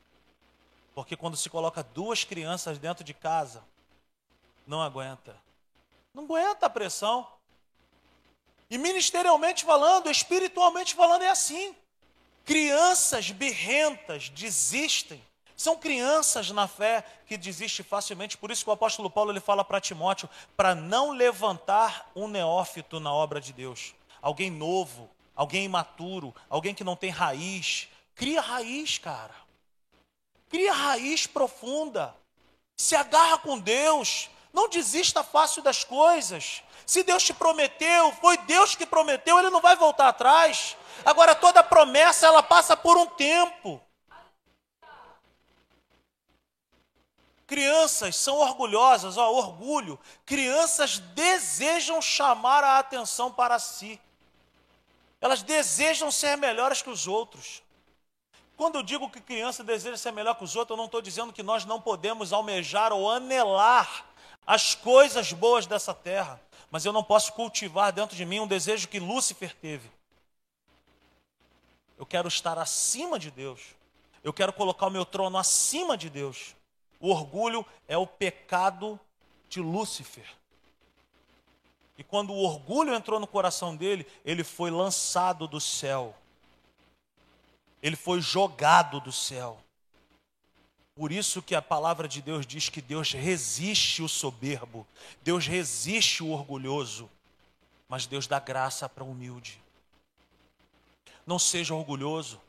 Porque 0.97 1.15
quando 1.17 1.37
se 1.37 1.49
coloca 1.49 1.85
duas 1.85 2.25
crianças 2.25 2.77
dentro 2.77 3.05
de 3.05 3.15
casa, 3.15 3.63
não 4.67 4.83
aguenta. 4.83 5.37
Não 6.13 6.25
aguenta 6.25 6.67
a 6.67 6.71
pressão. 6.71 7.36
E 8.69 8.79
ministerialmente 8.79 9.65
falando, 9.65 10.11
espiritualmente 10.11 10.95
falando, 10.95 11.23
é 11.23 11.29
assim. 11.29 11.75
Crianças 12.45 13.31
birrentas 13.31 14.29
desistem. 14.29 15.23
São 15.57 15.77
crianças 15.77 16.51
na 16.51 16.69
fé 16.69 17.05
que 17.27 17.37
desistem 17.37 17.85
facilmente. 17.85 18.37
Por 18.37 18.51
isso 18.51 18.63
que 18.63 18.71
o 18.71 18.73
apóstolo 18.73 19.09
Paulo 19.09 19.33
ele 19.33 19.41
fala 19.41 19.65
para 19.65 19.81
Timóteo 19.81 20.29
para 20.57 20.75
não 20.75 21.13
levantar 21.13 22.11
um 22.15 22.29
neófito 22.29 23.01
na 23.01 23.13
obra 23.13 23.41
de 23.41 23.53
Deus. 23.53 23.95
Alguém 24.21 24.51
novo, 24.51 25.09
alguém 25.35 25.65
imaturo, 25.65 26.35
alguém 26.51 26.75
que 26.75 26.85
não 26.85 26.95
tem 26.95 27.11
raiz. 27.11 27.89
Cria 28.15 28.41
raiz, 28.41 28.99
cara. 28.99 29.35
Cria 30.49 30.73
raiz 30.73 31.27
profunda. 31.27 32.15
Se 32.77 32.95
agarra 32.95 33.39
com 33.39 33.59
Deus. 33.59 34.29
Não 34.53 34.69
desista 34.69 35.25
fácil 35.25 35.63
das 35.63 35.85
coisas. 35.85 36.63
Se 36.87 37.03
Deus 37.03 37.25
te 37.25 37.35
prometeu, 37.35 38.13
foi 38.13 38.39
Deus 38.39 38.77
que 38.77 38.87
prometeu, 38.87 39.39
ele 39.41 39.51
não 39.51 39.61
vai 39.61 39.75
voltar 39.75 40.09
atrás. 40.09 40.77
Agora 41.05 41.35
toda 41.35 41.63
promessa 41.63 42.27
ela 42.27 42.45
passa 42.45 42.77
por 42.77 42.97
um 42.97 43.07
tempo. 43.07 43.83
Crianças 47.45 48.17
são 48.17 48.39
orgulhosas, 48.39 49.17
ó, 49.17 49.31
orgulho. 49.33 49.99
Crianças 50.25 50.99
desejam 50.99 52.01
chamar 52.01 52.63
a 52.63 52.79
atenção 52.79 53.33
para 53.33 53.59
si. 53.59 54.01
Elas 55.21 55.43
desejam 55.43 56.11
ser 56.11 56.37
melhores 56.37 56.83
que 56.83 56.91
os 56.91 57.09
outros. 57.09 57.63
Quando 58.57 58.77
eu 58.77 58.83
digo 58.83 59.11
que 59.11 59.21
criança 59.21 59.63
deseja 59.63 59.97
ser 59.97 60.13
melhor 60.13 60.35
que 60.35 60.45
os 60.45 60.57
outros, 60.57 60.77
eu 60.77 60.79
não 60.79 60.87
estou 60.87 61.03
dizendo 61.03 61.33
que 61.33 61.43
nós 61.43 61.65
não 61.65 61.81
podemos 61.81 62.33
almejar 62.33 62.93
ou 62.93 63.11
anelar 63.11 64.07
as 64.47 64.75
coisas 64.75 65.33
boas 65.33 65.67
dessa 65.67 65.93
terra, 65.93 66.41
mas 66.77 66.85
eu 66.85 66.93
não 66.93 67.03
posso 67.03 67.33
cultivar 67.33 67.91
dentro 67.91 68.15
de 68.15 68.25
mim 68.27 68.41
um 68.41 68.47
desejo 68.47 68.87
que 68.87 69.01
Lúcifer 69.01 69.57
teve. 69.57 69.91
Eu 71.97 72.05
quero 72.05 72.29
estar 72.29 72.59
acima 72.59 73.19
de 73.19 73.31
Deus. 73.31 73.75
Eu 74.23 74.31
quero 74.31 74.53
colocar 74.53 74.89
o 74.89 74.91
meu 74.91 75.07
trono 75.07 75.39
acima 75.39 75.97
de 75.97 76.11
Deus. 76.11 76.55
O 77.01 77.11
orgulho 77.11 77.65
é 77.89 77.97
o 77.97 78.07
pecado 78.07 79.01
de 79.49 79.59
Lúcifer. 79.61 80.29
E 81.97 82.05
quando 82.05 82.35
o 82.35 82.43
orgulho 82.43 82.95
entrou 82.95 83.19
no 83.19 83.27
coração 83.27 83.75
dele, 83.75 84.07
ele 84.23 84.45
foi 84.45 84.71
lançado 84.71 85.49
do 85.49 85.59
céu 85.59 86.15
ele 87.87 87.95
foi 87.95 88.21
jogado 88.21 89.01
do 89.01 89.13
céu. 89.13 89.63
Por 90.97 91.13
isso 91.13 91.43
que 91.43 91.55
a 91.55 91.61
palavra 91.61 92.09
de 92.09 92.23
Deus 92.23 92.47
diz 92.47 92.71
que 92.71 92.81
Deus 92.81 93.13
resiste 93.13 94.03
o 94.03 94.09
soberbo, 94.09 94.87
Deus 95.23 95.47
resiste 95.47 96.23
o 96.23 96.31
orgulhoso, 96.31 97.11
mas 97.87 98.07
Deus 98.07 98.27
dá 98.27 98.41
graça 98.41 98.89
para 98.89 99.05
o 99.05 99.11
humilde. 99.11 99.63
Não 101.27 101.39
seja 101.39 101.75
orgulhoso, 101.75 102.41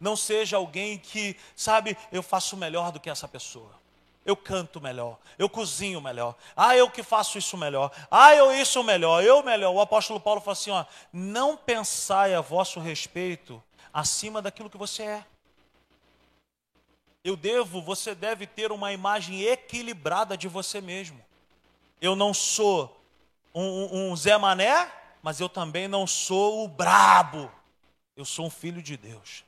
não 0.00 0.16
seja 0.16 0.56
alguém 0.56 0.98
que, 0.98 1.36
sabe, 1.54 1.96
eu 2.10 2.24
faço 2.24 2.56
melhor 2.56 2.90
do 2.90 2.98
que 2.98 3.08
essa 3.08 3.28
pessoa. 3.28 3.78
Eu 4.26 4.36
canto 4.36 4.80
melhor, 4.80 5.16
eu 5.38 5.48
cozinho 5.48 6.00
melhor. 6.00 6.34
Ah, 6.56 6.76
eu 6.76 6.90
que 6.90 7.04
faço 7.04 7.38
isso 7.38 7.56
melhor. 7.56 7.92
Ah, 8.10 8.34
eu 8.34 8.52
isso 8.52 8.82
melhor, 8.82 9.22
eu 9.22 9.44
melhor. 9.44 9.72
O 9.72 9.80
apóstolo 9.80 10.18
Paulo 10.18 10.40
fala 10.40 10.52
assim, 10.52 10.70
ó, 10.70 10.84
não 11.12 11.56
pensai 11.56 12.34
a 12.34 12.40
vosso 12.40 12.80
respeito 12.80 13.62
acima 13.92 14.42
daquilo 14.42 14.68
que 14.68 14.76
você 14.76 15.04
é. 15.04 15.26
Eu 17.22 17.36
devo, 17.36 17.82
você 17.82 18.14
deve 18.14 18.46
ter 18.46 18.72
uma 18.72 18.92
imagem 18.92 19.42
equilibrada 19.42 20.36
de 20.36 20.48
você 20.48 20.80
mesmo. 20.80 21.22
Eu 22.00 22.16
não 22.16 22.32
sou 22.32 22.98
um, 23.54 24.10
um 24.10 24.16
Zé 24.16 24.38
Mané, 24.38 24.90
mas 25.22 25.38
eu 25.38 25.48
também 25.48 25.86
não 25.86 26.06
sou 26.06 26.64
o 26.64 26.68
brabo. 26.68 27.50
Eu 28.16 28.24
sou 28.24 28.46
um 28.46 28.50
filho 28.50 28.82
de 28.82 28.96
Deus. 28.96 29.44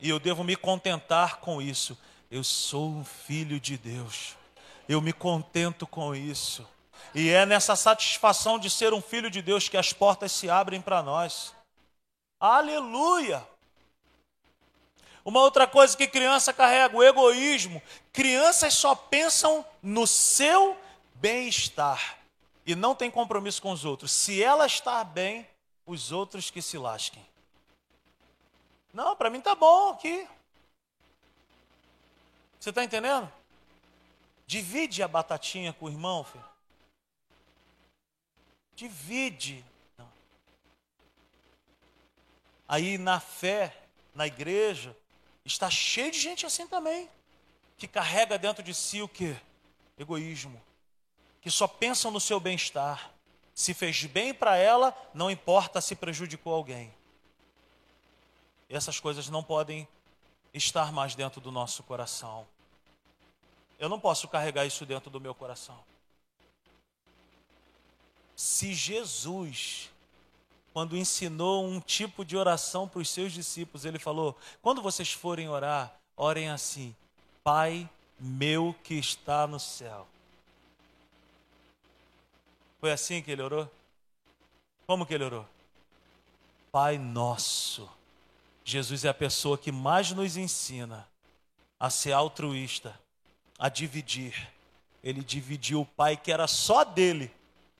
E 0.00 0.08
eu 0.08 0.18
devo 0.18 0.42
me 0.42 0.56
contentar 0.56 1.40
com 1.40 1.60
isso. 1.60 1.98
Eu 2.30 2.42
sou 2.42 2.88
um 2.88 3.04
filho 3.04 3.60
de 3.60 3.76
Deus. 3.76 4.34
Eu 4.88 5.00
me 5.00 5.12
contento 5.12 5.86
com 5.86 6.14
isso. 6.14 6.66
E 7.14 7.28
é 7.28 7.44
nessa 7.44 7.76
satisfação 7.76 8.58
de 8.58 8.70
ser 8.70 8.94
um 8.94 9.02
filho 9.02 9.30
de 9.30 9.42
Deus 9.42 9.68
que 9.68 9.76
as 9.76 9.92
portas 9.92 10.32
se 10.32 10.48
abrem 10.48 10.80
para 10.80 11.02
nós. 11.02 11.54
Aleluia! 12.40 13.46
Uma 15.24 15.40
outra 15.40 15.66
coisa 15.66 15.96
que 15.96 16.06
criança 16.06 16.52
carrega, 16.52 16.94
o 16.94 17.02
egoísmo. 17.02 17.82
Crianças 18.12 18.74
só 18.74 18.94
pensam 18.94 19.64
no 19.82 20.06
seu 20.06 20.76
bem-estar 21.14 22.18
e 22.66 22.74
não 22.74 22.94
tem 22.94 23.10
compromisso 23.10 23.62
com 23.62 23.72
os 23.72 23.84
outros. 23.86 24.12
Se 24.12 24.42
ela 24.42 24.66
está 24.66 25.02
bem, 25.02 25.48
os 25.86 26.12
outros 26.12 26.50
que 26.50 26.60
se 26.60 26.76
lasquem. 26.76 27.24
Não, 28.92 29.16
para 29.16 29.30
mim 29.30 29.40
tá 29.40 29.54
bom 29.54 29.90
aqui. 29.90 30.28
Você 32.60 32.68
está 32.68 32.84
entendendo? 32.84 33.30
Divide 34.46 35.02
a 35.02 35.08
batatinha 35.08 35.72
com 35.72 35.86
o 35.86 35.90
irmão, 35.90 36.22
filho. 36.22 36.44
Divide. 38.74 39.64
Aí 42.68 42.98
na 42.98 43.20
fé, 43.20 43.76
na 44.14 44.26
igreja, 44.26 44.96
Está 45.44 45.70
cheio 45.70 46.10
de 46.10 46.18
gente 46.18 46.46
assim 46.46 46.66
também, 46.66 47.08
que 47.76 47.86
carrega 47.86 48.38
dentro 48.38 48.62
de 48.62 48.72
si 48.72 49.02
o 49.02 49.08
que? 49.08 49.36
Egoísmo. 49.98 50.60
Que 51.40 51.50
só 51.50 51.68
pensam 51.68 52.10
no 52.10 52.20
seu 52.20 52.40
bem-estar. 52.40 53.10
Se 53.54 53.74
fez 53.74 54.04
bem 54.04 54.32
para 54.32 54.56
ela, 54.56 54.96
não 55.12 55.30
importa 55.30 55.80
se 55.80 55.94
prejudicou 55.94 56.54
alguém. 56.54 56.92
Essas 58.68 58.98
coisas 58.98 59.28
não 59.28 59.42
podem 59.44 59.86
estar 60.52 60.90
mais 60.92 61.14
dentro 61.14 61.40
do 61.40 61.52
nosso 61.52 61.82
coração. 61.82 62.46
Eu 63.78 63.88
não 63.88 64.00
posso 64.00 64.26
carregar 64.28 64.64
isso 64.64 64.86
dentro 64.86 65.10
do 65.10 65.20
meu 65.20 65.34
coração. 65.34 65.78
Se 68.34 68.72
Jesus 68.72 69.90
quando 70.74 70.96
ensinou 70.96 71.64
um 71.64 71.78
tipo 71.78 72.24
de 72.24 72.36
oração 72.36 72.88
para 72.88 73.00
os 73.00 73.08
seus 73.08 73.32
discípulos, 73.32 73.84
ele 73.84 73.98
falou: 73.98 74.36
quando 74.60 74.82
vocês 74.82 75.12
forem 75.12 75.48
orar, 75.48 75.94
orem 76.16 76.50
assim: 76.50 76.94
Pai 77.44 77.88
meu 78.18 78.74
que 78.82 78.94
está 78.94 79.46
no 79.46 79.60
céu. 79.60 80.04
Foi 82.80 82.90
assim 82.90 83.22
que 83.22 83.30
ele 83.30 83.40
orou? 83.40 83.70
Como 84.84 85.06
que 85.06 85.14
ele 85.14 85.24
orou? 85.24 85.46
Pai 86.72 86.98
nosso. 86.98 87.88
Jesus 88.64 89.04
é 89.04 89.08
a 89.08 89.14
pessoa 89.14 89.56
que 89.56 89.70
mais 89.70 90.10
nos 90.10 90.36
ensina 90.36 91.06
a 91.78 91.88
ser 91.88 92.12
altruísta, 92.12 92.98
a 93.58 93.68
dividir. 93.68 94.50
Ele 95.04 95.22
dividiu 95.22 95.82
o 95.82 95.86
Pai 95.86 96.16
que 96.16 96.32
era 96.32 96.48
só 96.48 96.82
dele 96.82 97.30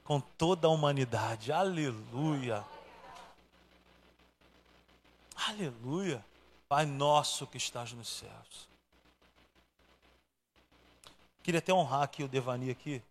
com 0.05 0.21
toda 0.21 0.69
a 0.69 0.71
humanidade. 0.71 1.51
Aleluia. 1.51 2.65
Aleluia. 5.35 6.25
Pai 6.69 6.87
nosso 6.87 7.47
que 7.47 7.57
estás 7.57 7.93
nos 7.93 8.09
céus. 8.09 8.69
Queria 11.43 11.59
até 11.59 11.73
honrar 11.73 12.03
aqui 12.03 12.23
o 12.23 12.29
Devani 12.29 12.71
aqui. 12.71 13.03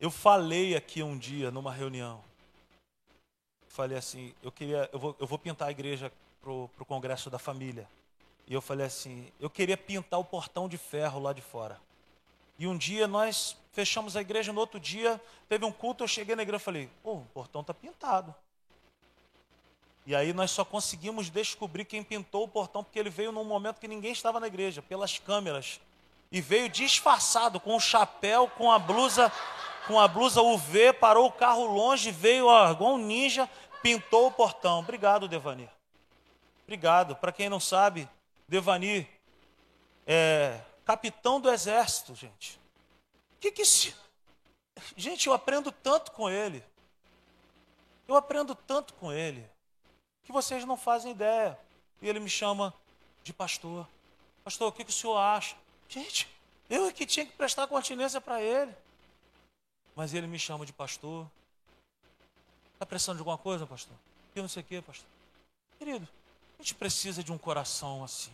Eu 0.00 0.10
falei 0.10 0.74
aqui 0.74 1.02
um 1.02 1.16
dia 1.16 1.50
numa 1.50 1.72
reunião. 1.72 2.22
Falei 3.68 3.98
assim, 3.98 4.34
eu 4.42 4.50
queria, 4.50 4.88
eu 4.92 4.98
vou, 4.98 5.16
eu 5.18 5.26
vou 5.26 5.38
pintar 5.38 5.68
a 5.68 5.70
igreja 5.70 6.10
pro, 6.40 6.68
pro 6.74 6.86
congresso 6.86 7.28
da 7.28 7.38
família. 7.38 7.86
E 8.46 8.54
eu 8.54 8.62
falei 8.62 8.86
assim, 8.86 9.30
eu 9.38 9.50
queria 9.50 9.76
pintar 9.76 10.18
o 10.18 10.24
portão 10.24 10.68
de 10.68 10.78
ferro 10.78 11.20
lá 11.20 11.32
de 11.32 11.42
fora. 11.42 11.78
E 12.58 12.66
um 12.66 12.76
dia 12.76 13.06
nós 13.06 13.56
fechamos 13.72 14.16
a 14.16 14.22
igreja, 14.22 14.52
no 14.52 14.60
outro 14.60 14.80
dia 14.80 15.20
teve 15.48 15.64
um 15.64 15.72
culto, 15.72 16.04
eu 16.04 16.08
cheguei 16.08 16.34
na 16.34 16.42
igreja 16.42 16.62
e 16.62 16.64
falei, 16.64 16.90
pô, 17.02 17.16
o 17.16 17.26
portão 17.34 17.60
está 17.60 17.74
pintado. 17.74 18.34
E 20.06 20.14
aí 20.14 20.32
nós 20.32 20.52
só 20.52 20.64
conseguimos 20.64 21.28
descobrir 21.28 21.84
quem 21.84 22.00
pintou 22.00 22.44
o 22.44 22.48
portão, 22.48 22.84
porque 22.84 22.96
ele 22.96 23.10
veio 23.10 23.32
num 23.32 23.42
momento 23.42 23.80
que 23.80 23.88
ninguém 23.88 24.12
estava 24.12 24.38
na 24.38 24.46
igreja, 24.46 24.80
pelas 24.80 25.18
câmeras. 25.18 25.80
E 26.30 26.40
veio 26.40 26.68
disfarçado, 26.68 27.58
com 27.58 27.74
o 27.74 27.80
chapéu, 27.80 28.48
com 28.48 28.70
a 28.70 28.78
blusa, 28.78 29.32
com 29.88 29.98
a 29.98 30.06
blusa 30.06 30.40
UV, 30.40 30.92
parou 30.92 31.26
o 31.26 31.32
carro 31.32 31.64
longe, 31.66 32.12
veio 32.12 32.46
ó, 32.46 32.70
igual 32.70 32.94
um 32.94 32.98
ninja, 32.98 33.50
pintou 33.82 34.28
o 34.28 34.30
portão. 34.30 34.78
Obrigado, 34.78 35.26
Devani. 35.26 35.68
Obrigado. 36.62 37.16
Para 37.16 37.32
quem 37.32 37.48
não 37.48 37.58
sabe, 37.58 38.08
Devani 38.46 39.08
é 40.06 40.60
capitão 40.84 41.40
do 41.40 41.50
exército, 41.50 42.14
gente. 42.14 42.60
Que 43.40 43.50
que 43.50 43.64
se... 43.64 43.92
Gente, 44.96 45.26
eu 45.26 45.32
aprendo 45.32 45.72
tanto 45.72 46.12
com 46.12 46.30
ele. 46.30 46.62
Eu 48.06 48.14
aprendo 48.14 48.54
tanto 48.54 48.94
com 48.94 49.12
ele 49.12 49.44
que 50.26 50.32
vocês 50.32 50.64
não 50.64 50.76
fazem 50.76 51.12
ideia. 51.12 51.56
E 52.02 52.08
ele 52.08 52.18
me 52.18 52.28
chama 52.28 52.74
de 53.22 53.32
pastor. 53.32 53.86
Pastor, 54.44 54.68
o 54.68 54.72
que, 54.72 54.84
que 54.84 54.90
o 54.90 54.92
senhor 54.92 55.16
acha? 55.16 55.56
Gente, 55.88 56.28
eu 56.68 56.86
é 56.86 56.92
que 56.92 57.06
tinha 57.06 57.24
que 57.24 57.32
prestar 57.32 57.66
continência 57.68 58.20
para 58.20 58.42
ele. 58.42 58.74
Mas 59.94 60.12
ele 60.12 60.26
me 60.26 60.38
chama 60.38 60.66
de 60.66 60.72
pastor. 60.72 61.26
Está 62.74 62.84
precisando 62.84 63.16
de 63.16 63.20
alguma 63.20 63.38
coisa, 63.38 63.66
pastor? 63.66 63.96
Eu 64.34 64.42
não 64.42 64.48
sei 64.48 64.62
o 64.62 64.66
que, 64.66 64.82
pastor. 64.82 65.08
Querido, 65.78 66.06
a 66.58 66.62
gente 66.62 66.74
precisa 66.74 67.22
de 67.22 67.32
um 67.32 67.38
coração 67.38 68.02
assim. 68.02 68.32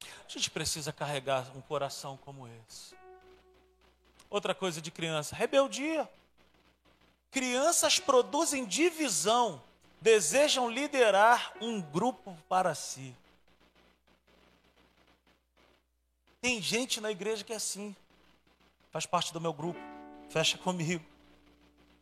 A 0.00 0.30
gente 0.30 0.48
precisa 0.50 0.92
carregar 0.92 1.44
um 1.56 1.60
coração 1.60 2.16
como 2.18 2.46
esse. 2.46 2.94
Outra 4.30 4.54
coisa 4.54 4.80
de 4.80 4.90
criança, 4.90 5.34
rebeldia. 5.34 6.08
Crianças 7.30 7.98
produzem 7.98 8.64
divisão 8.64 9.60
desejam 10.00 10.70
liderar 10.70 11.52
um 11.60 11.80
grupo 11.80 12.36
para 12.48 12.74
si. 12.74 13.14
Tem 16.40 16.62
gente 16.62 17.00
na 17.00 17.10
igreja 17.10 17.44
que 17.44 17.52
é 17.52 17.56
assim. 17.56 17.94
Faz 18.90 19.06
parte 19.06 19.32
do 19.32 19.40
meu 19.40 19.52
grupo. 19.52 19.80
Fecha 20.28 20.56
comigo. 20.56 21.04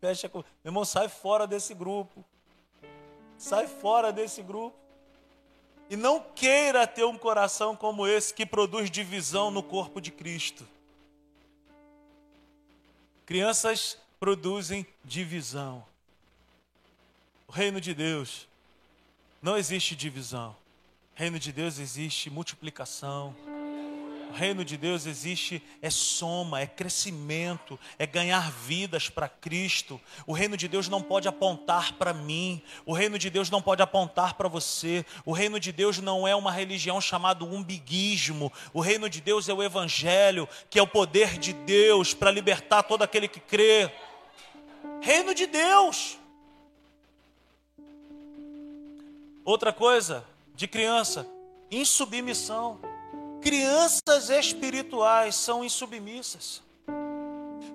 Fecha. 0.01 0.31
Meu 0.33 0.45
irmão, 0.65 0.85
sai 0.85 1.09
fora 1.09 1.47
desse 1.47 1.75
grupo. 1.75 2.25
Sai 3.39 3.67
fora 3.67 4.13
desse 4.13 4.43
grupo. 4.43 4.77
E 5.89 5.97
não 5.97 6.21
queira 6.21 6.87
ter 6.87 7.05
um 7.05 7.17
coração 7.17 7.77
como 7.77 8.07
esse 8.07 8.35
que 8.35 8.45
produz 8.45 8.91
divisão 8.91 9.51
no 9.51 9.63
corpo 9.63 10.01
de 10.01 10.11
Cristo. 10.11 10.67
Crianças 13.25 13.99
produzem 14.19 14.87
divisão. 15.05 15.85
O 17.49 17.53
reino 17.53 17.81
de 17.81 17.95
Deus 17.95 18.47
não 19.41 19.57
existe 19.57 19.95
divisão. 19.95 20.57
O 21.15 21.19
reino 21.19 21.39
de 21.39 21.53
Deus 21.53 21.79
existe 21.79 22.29
multiplicação. 22.29 23.35
O 24.29 24.33
reino 24.35 24.65
de 24.65 24.77
Deus 24.77 25.07
existe 25.07 25.63
é 25.81 25.89
soma, 25.89 26.61
é 26.61 26.67
crescimento, 26.67 27.79
é 27.99 28.05
ganhar 28.05 28.51
vidas 28.51 29.09
para 29.09 29.29
Cristo. 29.29 30.01
O 30.27 30.33
reino 30.33 30.57
de 30.57 30.67
Deus 30.67 30.89
não 30.89 31.01
pode 31.01 31.29
apontar 31.29 31.93
para 31.93 32.13
mim. 32.13 32.61
O 32.85 32.93
reino 32.93 33.19
de 33.19 33.31
Deus 33.31 33.49
não 33.49 33.63
pode 33.63 33.81
apontar 33.81 34.35
para 34.35 34.49
você. 34.49 35.07
O 35.25 35.33
reino 35.33 35.61
de 35.61 35.71
Deus 35.71 35.99
não 35.99 36.27
é 36.27 36.35
uma 36.35 36.51
religião 36.51 37.01
chamada 37.01 37.45
umbiguismo. 37.45 38.53
O 38.75 38.81
reino 38.81 39.09
de 39.09 39.21
Deus 39.21 39.49
é 39.49 39.55
o 39.55 39.63
evangelho, 39.63 40.49
que 40.69 40.79
é 40.79 40.83
o 40.83 40.89
poder 40.89 41.39
de 41.39 41.53
Deus 41.53 42.13
para 42.13 42.31
libertar 42.31 42.83
todo 42.83 43.03
aquele 43.03 43.29
que 43.29 43.41
crê. 43.41 43.91
Reino 45.01 45.33
de 45.35 45.47
Deus. 45.47 46.19
Outra 49.47 49.73
coisa, 49.73 50.25
de 50.57 50.67
criança, 50.67 51.25
insubmissão. 51.71 52.81
Crianças 53.41 54.29
espirituais 54.29 55.37
são 55.37 55.63
insubmissas. 55.63 56.65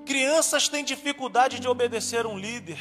Crianças 0.06 0.68
têm 0.68 0.84
dificuldade 0.84 1.62
de 1.62 1.70
obedecer 1.70 2.28
um 2.28 2.38
líder. 2.38 2.78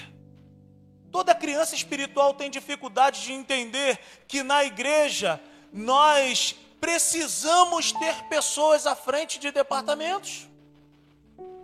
Toda 1.13 1.33
criança 1.37 1.77
espiritual 1.77 2.35
tem 2.35 2.51
dificuldade 2.51 3.23
de 3.23 3.33
entender 3.33 4.01
que 4.27 4.43
na 4.43 4.65
igreja 4.65 5.41
nós 5.73 6.57
precisamos 6.81 7.93
ter 7.93 8.25
pessoas 8.25 8.89
à 8.89 8.97
frente 8.97 9.39
de 9.39 9.53
departamentos. 9.53 10.49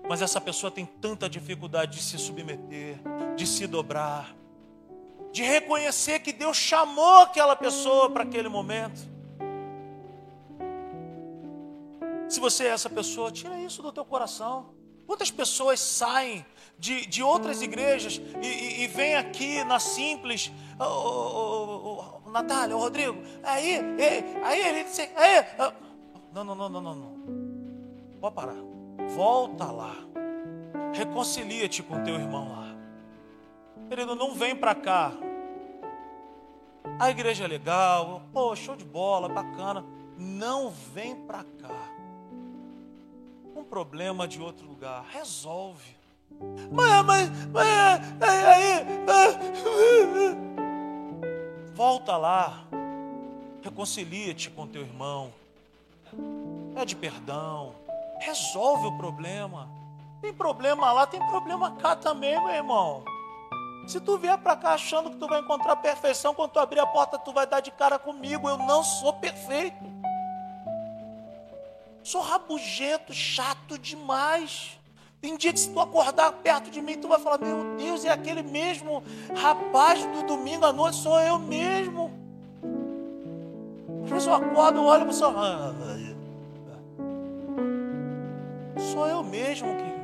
Mas 0.09 0.22
essa 0.22 0.41
pessoa 0.41 0.70
tem 0.70 0.87
tanta 0.87 1.29
dificuldade 1.29 1.97
de 1.97 2.05
se 2.05 2.18
submeter, 2.18 3.01
de 3.35 3.45
se 3.49 3.66
dobrar, 3.66 4.33
de 5.37 5.43
reconhecer 5.43 6.20
que 6.20 6.32
Deus 6.32 6.57
chamou 6.57 7.18
aquela 7.18 7.55
pessoa 7.55 8.09
para 8.09 8.22
aquele 8.22 8.49
momento. 8.49 8.99
Se 12.26 12.41
você 12.41 12.64
é 12.64 12.68
essa 12.68 12.89
pessoa, 12.89 13.30
tira 13.30 13.61
isso 13.61 13.82
do 13.82 13.93
teu 13.93 14.03
coração. 14.03 14.70
Quantas 15.07 15.30
pessoas 15.30 15.78
saem 15.78 16.43
de, 16.78 17.05
de 17.05 17.22
outras 17.22 17.61
igrejas 17.61 18.18
e, 18.41 18.47
e, 18.47 18.84
e 18.84 18.87
vêm 18.87 19.14
aqui 19.14 19.62
na 19.64 19.78
simples, 19.78 20.51
oh, 20.80 20.84
oh, 20.84 22.20
oh, 22.24 22.30
Natália, 22.30 22.74
Rodrigo, 22.74 23.22
aí, 23.43 23.76
aí, 23.76 24.43
aí 24.43 24.68
ele 24.68 24.84
disse, 24.84 25.03
aí, 25.14 25.45
não, 26.32 26.45
não, 26.45 26.55
não, 26.55 26.68
não, 26.70 26.80
não, 26.80 26.95
não. 26.95 28.18
Pode 28.22 28.34
parar. 28.34 28.57
Volta 29.14 29.66
lá. 29.66 29.97
Reconcilia-te 30.95 31.82
com 31.82 32.03
teu 32.03 32.14
irmão 32.14 32.53
lá. 32.53 32.74
Querido, 33.91 34.14
não 34.16 34.34
vem 34.34 34.57
para 34.57 34.74
cá 34.74 35.12
a 36.99 37.11
igreja 37.11 37.45
é 37.45 37.49
legal, 37.49 38.22
pô, 38.32 38.55
show 38.57 38.76
de 38.76 38.84
bola, 38.84 39.28
bacana. 39.28 39.84
Não 40.18 40.70
vem 40.70 41.14
para 41.14 41.45
cá. 41.45 41.91
Um 43.55 43.64
problema 43.64 44.26
de 44.26 44.41
outro 44.41 44.66
lugar, 44.66 45.05
resolve. 45.11 45.97
Mas, 46.70 47.05
mas, 47.05 47.30
mas, 47.53 48.22
aí, 48.22 48.87
volta 51.74 52.16
lá, 52.16 52.64
reconcilia-te 53.62 54.51
com 54.51 54.66
teu 54.66 54.82
irmão, 54.82 55.32
pede 56.74 56.97
perdão, 56.97 57.74
resolve 58.20 58.87
o 58.87 58.97
problema. 58.97 59.68
Tem 60.20 60.32
problema 60.32 60.93
lá, 60.93 61.07
tem 61.07 61.20
problema 61.28 61.76
cá 61.76 61.95
também, 61.95 62.39
meu 62.41 62.51
irmão. 62.55 63.16
Se 63.87 64.01
tu 64.01 64.18
vier 64.18 64.37
para 64.39 64.57
cá 64.57 64.70
achando 64.70 65.11
que 65.11 65.16
tu 65.16 65.28
vai 65.28 65.41
encontrar 65.41 65.76
perfeição, 65.76 66.34
quando 66.34 66.51
tu 66.51 66.59
abrir 66.59 66.80
a 66.80 66.87
porta, 66.87 67.18
tu 67.18 67.32
vai 67.32 67.47
dar 67.47 67.61
de 67.61 67.70
cara 67.70 67.99
comigo. 67.99 68.49
Eu 68.49 68.59
não 68.59 68.82
sou 68.82 69.12
perfeito. 69.12 69.84
Sou 72.03 72.20
rabugento, 72.20 73.12
chato 73.12 73.78
demais. 73.78 74.78
Tem 75.20 75.37
dia 75.37 75.53
que 75.53 75.61
se 75.61 75.70
tu 75.70 75.80
acordar 75.80 76.32
perto 76.32 76.70
de 76.70 76.80
mim, 76.82 76.99
tu 76.99 77.09
vai 77.09 77.18
falar: 77.20 77.39
Meu 77.39 77.76
Deus, 77.76 78.05
é 78.05 78.11
aquele 78.11 78.43
mesmo 78.43 79.03
rapaz 79.34 80.05
do 80.07 80.24
domingo 80.24 80.64
à 80.64 80.72
noite, 80.72 80.97
sou 80.97 81.18
eu 81.20 81.39
mesmo. 81.39 82.12
Às 84.05 84.11
vezes 84.11 84.26
eu 84.26 84.34
acordo, 84.34 84.84
olho 84.84 85.05
para 85.05 85.11
o 85.11 85.14
seu. 85.14 85.32
Sou 88.93 89.07
eu 89.09 89.22
mesmo, 89.22 89.74
querido. 89.76 89.95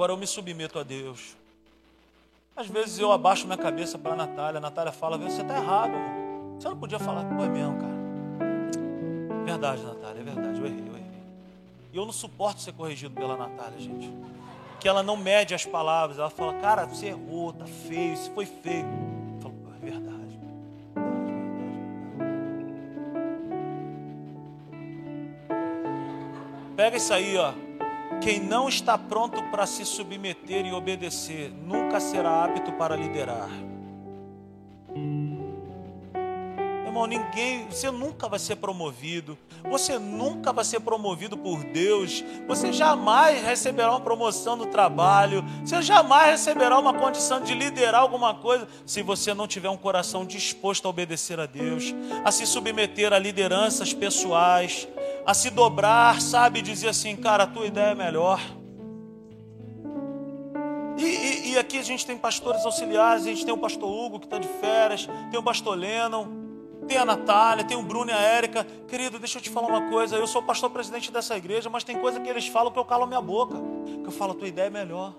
Agora 0.00 0.14
eu 0.14 0.16
me 0.16 0.26
submeto 0.26 0.78
a 0.78 0.82
Deus. 0.82 1.36
Às 2.56 2.68
vezes 2.68 2.98
eu 2.98 3.12
abaixo 3.12 3.44
minha 3.44 3.58
cabeça 3.58 3.98
para 3.98 4.14
a 4.14 4.16
Natália. 4.16 4.56
A 4.56 4.60
Natália 4.62 4.90
fala: 4.90 5.18
Você 5.18 5.42
está 5.42 5.58
errado. 5.58 5.92
Você 6.58 6.70
não 6.70 6.76
podia 6.78 6.98
falar. 6.98 7.22
Pô, 7.24 7.44
é 7.44 7.48
mesmo, 7.50 7.76
cara. 7.78 9.44
Verdade, 9.44 9.82
Natália, 9.82 10.20
é 10.22 10.24
verdade. 10.24 10.58
Eu 10.58 10.64
errei, 10.64 10.80
eu 10.88 10.96
errei. 10.96 11.22
E 11.92 11.96
eu 11.98 12.06
não 12.06 12.12
suporto 12.14 12.62
ser 12.62 12.72
corrigido 12.72 13.14
pela 13.14 13.36
Natália, 13.36 13.78
gente. 13.78 14.10
Que 14.80 14.88
ela 14.88 15.02
não 15.02 15.18
mede 15.18 15.54
as 15.54 15.66
palavras. 15.66 16.18
Ela 16.18 16.30
fala: 16.30 16.54
Cara, 16.54 16.86
você 16.86 17.08
errou, 17.08 17.52
tá 17.52 17.66
feio, 17.66 18.14
isso 18.14 18.30
foi 18.30 18.46
feio. 18.46 18.86
Eu 19.34 19.40
falo: 19.42 19.54
É 19.76 19.84
verdade. 19.84 20.40
Pega 26.74 26.96
isso 26.96 27.12
aí, 27.12 27.36
ó. 27.36 27.52
Quem 28.20 28.38
não 28.38 28.68
está 28.68 28.98
pronto 28.98 29.42
para 29.50 29.66
se 29.66 29.84
submeter 29.84 30.66
e 30.66 30.72
obedecer, 30.72 31.50
nunca 31.50 31.98
será 31.98 32.44
apto 32.44 32.72
para 32.72 32.94
liderar. 32.94 33.48
Irmão, 36.90 37.06
ninguém, 37.06 37.66
você 37.70 37.90
nunca 37.90 38.28
vai 38.28 38.38
ser 38.38 38.56
promovido. 38.56 39.38
Você 39.70 39.98
nunca 39.98 40.52
vai 40.52 40.64
ser 40.64 40.80
promovido 40.80 41.36
por 41.36 41.62
Deus. 41.62 42.22
Você 42.46 42.72
jamais 42.72 43.42
receberá 43.42 43.90
uma 43.92 44.00
promoção 44.00 44.56
no 44.56 44.66
trabalho. 44.66 45.44
Você 45.64 45.80
jamais 45.80 46.32
receberá 46.32 46.78
uma 46.78 46.92
condição 46.92 47.40
de 47.40 47.54
liderar 47.54 48.02
alguma 48.02 48.34
coisa 48.34 48.68
se 48.84 49.02
você 49.02 49.32
não 49.32 49.46
tiver 49.46 49.70
um 49.70 49.76
coração 49.76 50.26
disposto 50.26 50.84
a 50.86 50.90
obedecer 50.90 51.38
a 51.38 51.46
Deus, 51.46 51.94
a 52.24 52.30
se 52.32 52.44
submeter 52.44 53.12
a 53.12 53.18
lideranças 53.18 53.94
pessoais, 53.94 54.88
a 55.26 55.34
se 55.34 55.50
dobrar, 55.50 56.20
sabe, 56.20 56.62
dizer 56.62 56.88
assim, 56.88 57.16
cara, 57.16 57.44
a 57.44 57.46
tua 57.46 57.66
ideia 57.66 57.92
é 57.92 57.94
melhor. 57.94 58.40
E, 60.96 61.04
e, 61.04 61.52
e, 61.52 61.58
aqui 61.58 61.78
a 61.78 61.82
gente 61.82 62.04
tem 62.04 62.16
pastores 62.16 62.64
auxiliares, 62.66 63.24
a 63.24 63.28
gente 63.28 63.44
tem 63.44 63.54
o 63.54 63.58
pastor 63.58 63.88
Hugo 63.88 64.18
que 64.20 64.26
está 64.26 64.38
de 64.38 64.48
férias, 64.48 65.08
tem 65.30 65.40
o 65.40 65.42
pastor 65.42 65.76
Lennon, 65.76 66.26
tem 66.86 66.98
a 66.98 67.04
Natália, 67.04 67.64
tem 67.64 67.76
o 67.76 67.82
Bruno 67.82 68.10
e 68.10 68.14
a 68.14 68.20
Érica. 68.20 68.66
Querido, 68.86 69.18
deixa 69.18 69.38
eu 69.38 69.42
te 69.42 69.48
falar 69.48 69.68
uma 69.68 69.88
coisa. 69.88 70.16
Eu 70.16 70.26
sou 70.26 70.42
pastor 70.42 70.68
presidente 70.70 71.10
dessa 71.10 71.36
igreja, 71.36 71.70
mas 71.70 71.84
tem 71.84 71.98
coisa 71.98 72.20
que 72.20 72.28
eles 72.28 72.48
falam 72.48 72.70
que 72.72 72.78
eu 72.78 72.84
calo 72.84 73.04
a 73.04 73.06
minha 73.06 73.20
boca. 73.20 73.56
Que 74.02 74.06
eu 74.06 74.10
falo, 74.10 74.32
a 74.32 74.34
tua 74.34 74.48
ideia 74.48 74.66
é 74.66 74.70
melhor. 74.70 75.14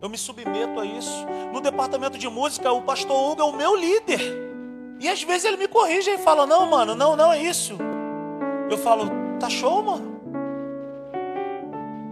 Eu 0.00 0.08
me 0.08 0.16
submeto 0.16 0.78
a 0.78 0.86
isso. 0.86 1.26
No 1.52 1.60
departamento 1.60 2.16
de 2.16 2.28
música, 2.28 2.72
o 2.72 2.82
pastor 2.82 3.32
Hugo 3.32 3.42
é 3.42 3.44
o 3.44 3.52
meu 3.52 3.74
líder. 3.74 4.20
E 5.00 5.08
às 5.08 5.22
vezes 5.22 5.44
ele 5.44 5.56
me 5.56 5.68
corrige 5.68 6.10
e 6.10 6.18
fala: 6.18 6.46
Não, 6.46 6.66
mano, 6.70 6.94
não, 6.94 7.16
não 7.16 7.32
é 7.32 7.42
isso. 7.42 7.76
Eu 8.70 8.78
falo: 8.78 9.10
Tá 9.38 9.48
show, 9.48 9.82
mano. 9.82 10.16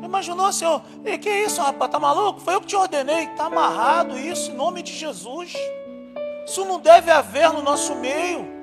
Imaginou, 0.03 0.53
Senhor? 0.53 0.83
E 1.05 1.19
que 1.19 1.31
isso, 1.31 1.61
rapaz? 1.61 1.91
Tá 1.91 1.99
maluco? 1.99 2.41
Foi 2.41 2.55
eu 2.55 2.61
que 2.61 2.69
te 2.69 2.77
ordenei. 2.77 3.27
Tá 3.29 3.47
amarrado 3.47 4.19
isso 4.19 4.51
em 4.51 4.55
nome 4.55 4.83
de 4.83 4.93
Jesus. 4.93 5.53
Isso 6.47 6.65
não 6.65 6.79
deve 6.79 7.11
haver 7.11 7.53
no 7.53 7.63
nosso 7.63 7.95
meio 7.97 8.55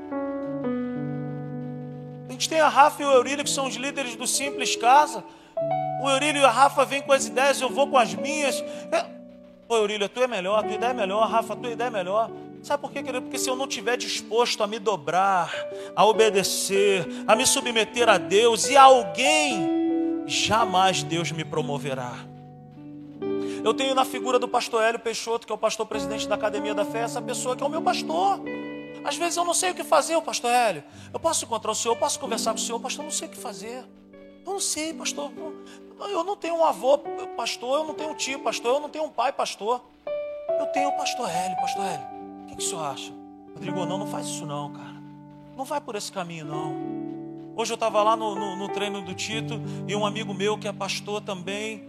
gente 2.41 2.49
tem 2.49 2.59
a 2.59 2.69
Rafa 2.69 3.03
e 3.03 3.05
o 3.05 3.11
Eurílio, 3.11 3.43
que 3.43 3.49
são 3.51 3.67
os 3.67 3.75
líderes 3.75 4.15
do 4.15 4.25
Simples 4.25 4.75
Casa. 4.75 5.23
O 6.01 6.09
Eurílio 6.09 6.41
e 6.41 6.45
a 6.45 6.49
Rafa 6.49 6.83
vêm 6.83 6.99
com 6.99 7.13
as 7.13 7.27
ideias, 7.27 7.61
eu 7.61 7.69
vou 7.69 7.87
com 7.87 7.99
as 7.99 8.15
minhas. 8.15 8.63
Pô, 9.67 9.77
Eurílio, 9.77 10.07
a 10.07 10.09
tua 10.09 10.23
é 10.23 10.27
melhor, 10.27 10.57
a 10.57 10.63
tua 10.63 10.73
ideia 10.73 10.89
é 10.89 10.93
melhor, 10.93 11.29
Rafa, 11.29 11.53
a 11.53 11.55
tua 11.55 11.69
ideia 11.69 11.87
é 11.87 11.91
melhor. 11.91 12.31
Sabe 12.63 12.81
por 12.81 12.91
quê, 12.91 13.01
querido? 13.01 13.23
Porque 13.23 13.39
se 13.39 13.49
eu 13.49 13.55
não 13.55 13.65
estiver 13.65 13.97
disposto 13.97 14.61
a 14.61 14.67
me 14.67 14.77
dobrar, 14.77 15.51
a 15.95 16.05
obedecer, 16.05 17.07
a 17.27 17.35
me 17.35 17.45
submeter 17.45 18.07
a 18.07 18.19
Deus 18.19 18.69
e 18.69 18.77
a 18.77 18.83
alguém, 18.83 20.23
jamais 20.27 21.01
Deus 21.01 21.31
me 21.31 21.43
promoverá. 21.43 22.13
Eu 23.63 23.73
tenho 23.73 23.95
na 23.95 24.05
figura 24.05 24.37
do 24.37 24.47
pastor 24.47 24.83
Hélio 24.83 24.99
Peixoto, 24.99 25.45
que 25.45 25.51
é 25.51 25.55
o 25.55 25.57
pastor 25.57 25.87
presidente 25.87 26.27
da 26.27 26.35
Academia 26.35 26.73
da 26.73 26.85
Fé, 26.85 26.99
essa 26.99 27.21
pessoa 27.21 27.55
que 27.55 27.63
é 27.63 27.65
o 27.65 27.69
meu 27.69 27.81
pastor. 27.81 28.39
Às 29.03 29.15
vezes 29.15 29.37
eu 29.37 29.45
não 29.45 29.53
sei 29.53 29.71
o 29.71 29.75
que 29.75 29.83
fazer, 29.83 30.15
o 30.15 30.21
pastor 30.21 30.51
Hélio. 30.51 30.83
Eu 31.11 31.19
posso 31.19 31.45
encontrar 31.45 31.71
o 31.71 31.75
senhor, 31.75 31.95
eu 31.95 31.99
posso 31.99 32.19
conversar 32.19 32.51
com 32.51 32.57
o 32.57 32.61
senhor, 32.61 32.79
pastor, 32.79 33.03
eu 33.03 33.05
não 33.05 33.11
sei 33.11 33.27
o 33.27 33.31
que 33.31 33.37
fazer. 33.37 33.83
Eu 34.45 34.53
não 34.53 34.59
sei, 34.59 34.93
pastor. 34.93 35.31
Eu 35.99 36.23
não 36.23 36.35
tenho 36.35 36.55
um 36.55 36.65
avô, 36.65 36.99
pastor, 37.35 37.79
eu 37.79 37.85
não 37.85 37.93
tenho 37.93 38.11
um 38.11 38.15
tio, 38.15 38.39
pastor, 38.39 38.75
eu 38.75 38.79
não 38.79 38.89
tenho 38.89 39.05
um 39.05 39.09
pai, 39.09 39.31
pastor. 39.31 39.83
Eu 40.59 40.65
tenho 40.67 40.89
o 40.89 40.97
pastor 40.97 41.27
Hélio, 41.27 41.55
pastor 41.57 41.85
Hélio. 41.85 42.20
Que, 42.51 42.57
que 42.57 42.63
o 42.63 42.67
senhor 42.67 42.83
acha? 42.83 43.13
Rodrigo, 43.53 43.85
não, 43.85 43.97
não 43.97 44.07
faz 44.07 44.27
isso 44.27 44.45
não, 44.45 44.71
cara. 44.71 45.01
Não 45.55 45.63
vai 45.63 45.79
por 45.79 45.95
esse 45.95 46.11
caminho, 46.11 46.45
não. 46.45 46.75
Hoje 47.55 47.71
eu 47.71 47.75
estava 47.75 48.01
lá 48.03 48.15
no, 48.15 48.35
no, 48.35 48.55
no, 48.55 48.69
treino 48.69 49.01
do 49.01 49.13
Tito 49.13 49.61
e 49.87 49.95
um 49.95 50.05
amigo 50.05 50.33
meu 50.33 50.57
que 50.57 50.67
é 50.67 50.71
pastor 50.71 51.21
também, 51.21 51.83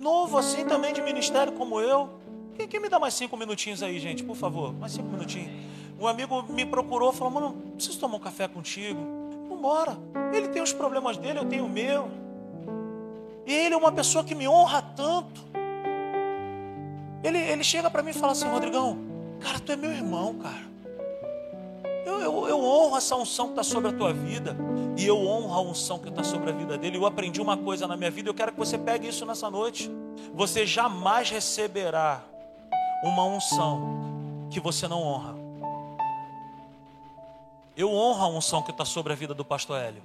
novo 0.00 0.36
assim 0.36 0.64
também 0.66 0.92
de 0.92 1.00
ministério 1.00 1.52
como 1.52 1.80
eu. 1.80 2.10
Quem, 2.56 2.68
quem 2.68 2.80
me 2.80 2.88
dá 2.88 2.98
mais 2.98 3.14
cinco 3.14 3.36
minutinhos 3.36 3.82
aí, 3.82 3.98
gente, 3.98 4.22
por 4.22 4.36
favor? 4.36 4.72
Mais 4.72 4.92
cinco 4.92 5.08
minutinhos. 5.08 5.50
Um 5.98 6.06
amigo 6.06 6.42
me 6.42 6.64
procurou 6.64 7.12
falou: 7.12 7.32
Mano, 7.32 7.52
preciso 7.74 7.98
tomar 7.98 8.16
um 8.16 8.20
café 8.20 8.46
contigo. 8.46 9.00
Vambora. 9.48 9.96
Ele 10.32 10.48
tem 10.48 10.62
os 10.62 10.72
problemas 10.72 11.16
dele, 11.16 11.38
eu 11.38 11.44
tenho 11.44 11.64
o 11.64 11.68
meu. 11.68 12.08
E 13.46 13.52
ele 13.52 13.74
é 13.74 13.76
uma 13.76 13.92
pessoa 13.92 14.24
que 14.24 14.34
me 14.34 14.48
honra 14.48 14.82
tanto. 14.82 15.40
Ele, 17.22 17.38
ele 17.38 17.64
chega 17.64 17.88
para 17.88 18.02
mim 18.02 18.10
e 18.10 18.14
fala 18.14 18.32
assim: 18.32 18.48
Rodrigão, 18.48 18.98
cara, 19.44 19.60
tu 19.60 19.72
é 19.72 19.76
meu 19.76 19.90
irmão, 19.90 20.38
cara. 20.38 20.74
Eu, 22.06 22.20
eu, 22.20 22.48
eu 22.48 22.64
honro 22.64 22.96
essa 22.96 23.14
unção 23.14 23.46
que 23.46 23.52
está 23.52 23.62
sobre 23.62 23.90
a 23.90 23.92
tua 23.92 24.12
vida. 24.12 24.56
E 24.96 25.06
eu 25.06 25.18
honro 25.18 25.52
a 25.52 25.60
unção 25.60 25.98
que 25.98 26.08
está 26.08 26.24
sobre 26.24 26.50
a 26.50 26.52
vida 26.52 26.78
dele. 26.78 26.96
Eu 26.96 27.04
aprendi 27.04 27.40
uma 27.40 27.56
coisa 27.56 27.86
na 27.86 27.96
minha 27.96 28.10
vida. 28.10 28.28
Eu 28.28 28.34
quero 28.34 28.52
que 28.52 28.58
você 28.58 28.78
pegue 28.78 29.08
isso 29.08 29.26
nessa 29.26 29.50
noite. 29.50 29.90
Você 30.32 30.66
jamais 30.66 31.30
receberá 31.30 32.22
uma 33.02 33.24
unção 33.24 34.48
que 34.50 34.60
você 34.60 34.88
não 34.88 35.02
honra. 35.02 35.34
Eu 37.76 37.90
honro 37.90 38.24
a 38.24 38.28
unção 38.28 38.62
que 38.62 38.70
está 38.70 38.84
sobre 38.84 39.12
a 39.12 39.16
vida 39.16 39.34
do 39.34 39.44
pastor 39.44 39.78
Hélio. 39.78 40.02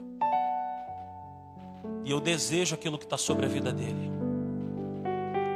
E 2.04 2.12
eu 2.12 2.20
desejo 2.20 2.76
aquilo 2.76 2.98
que 2.98 3.06
está 3.06 3.18
sobre 3.18 3.46
a 3.46 3.50
vida 3.50 3.72
dele. 3.72 4.12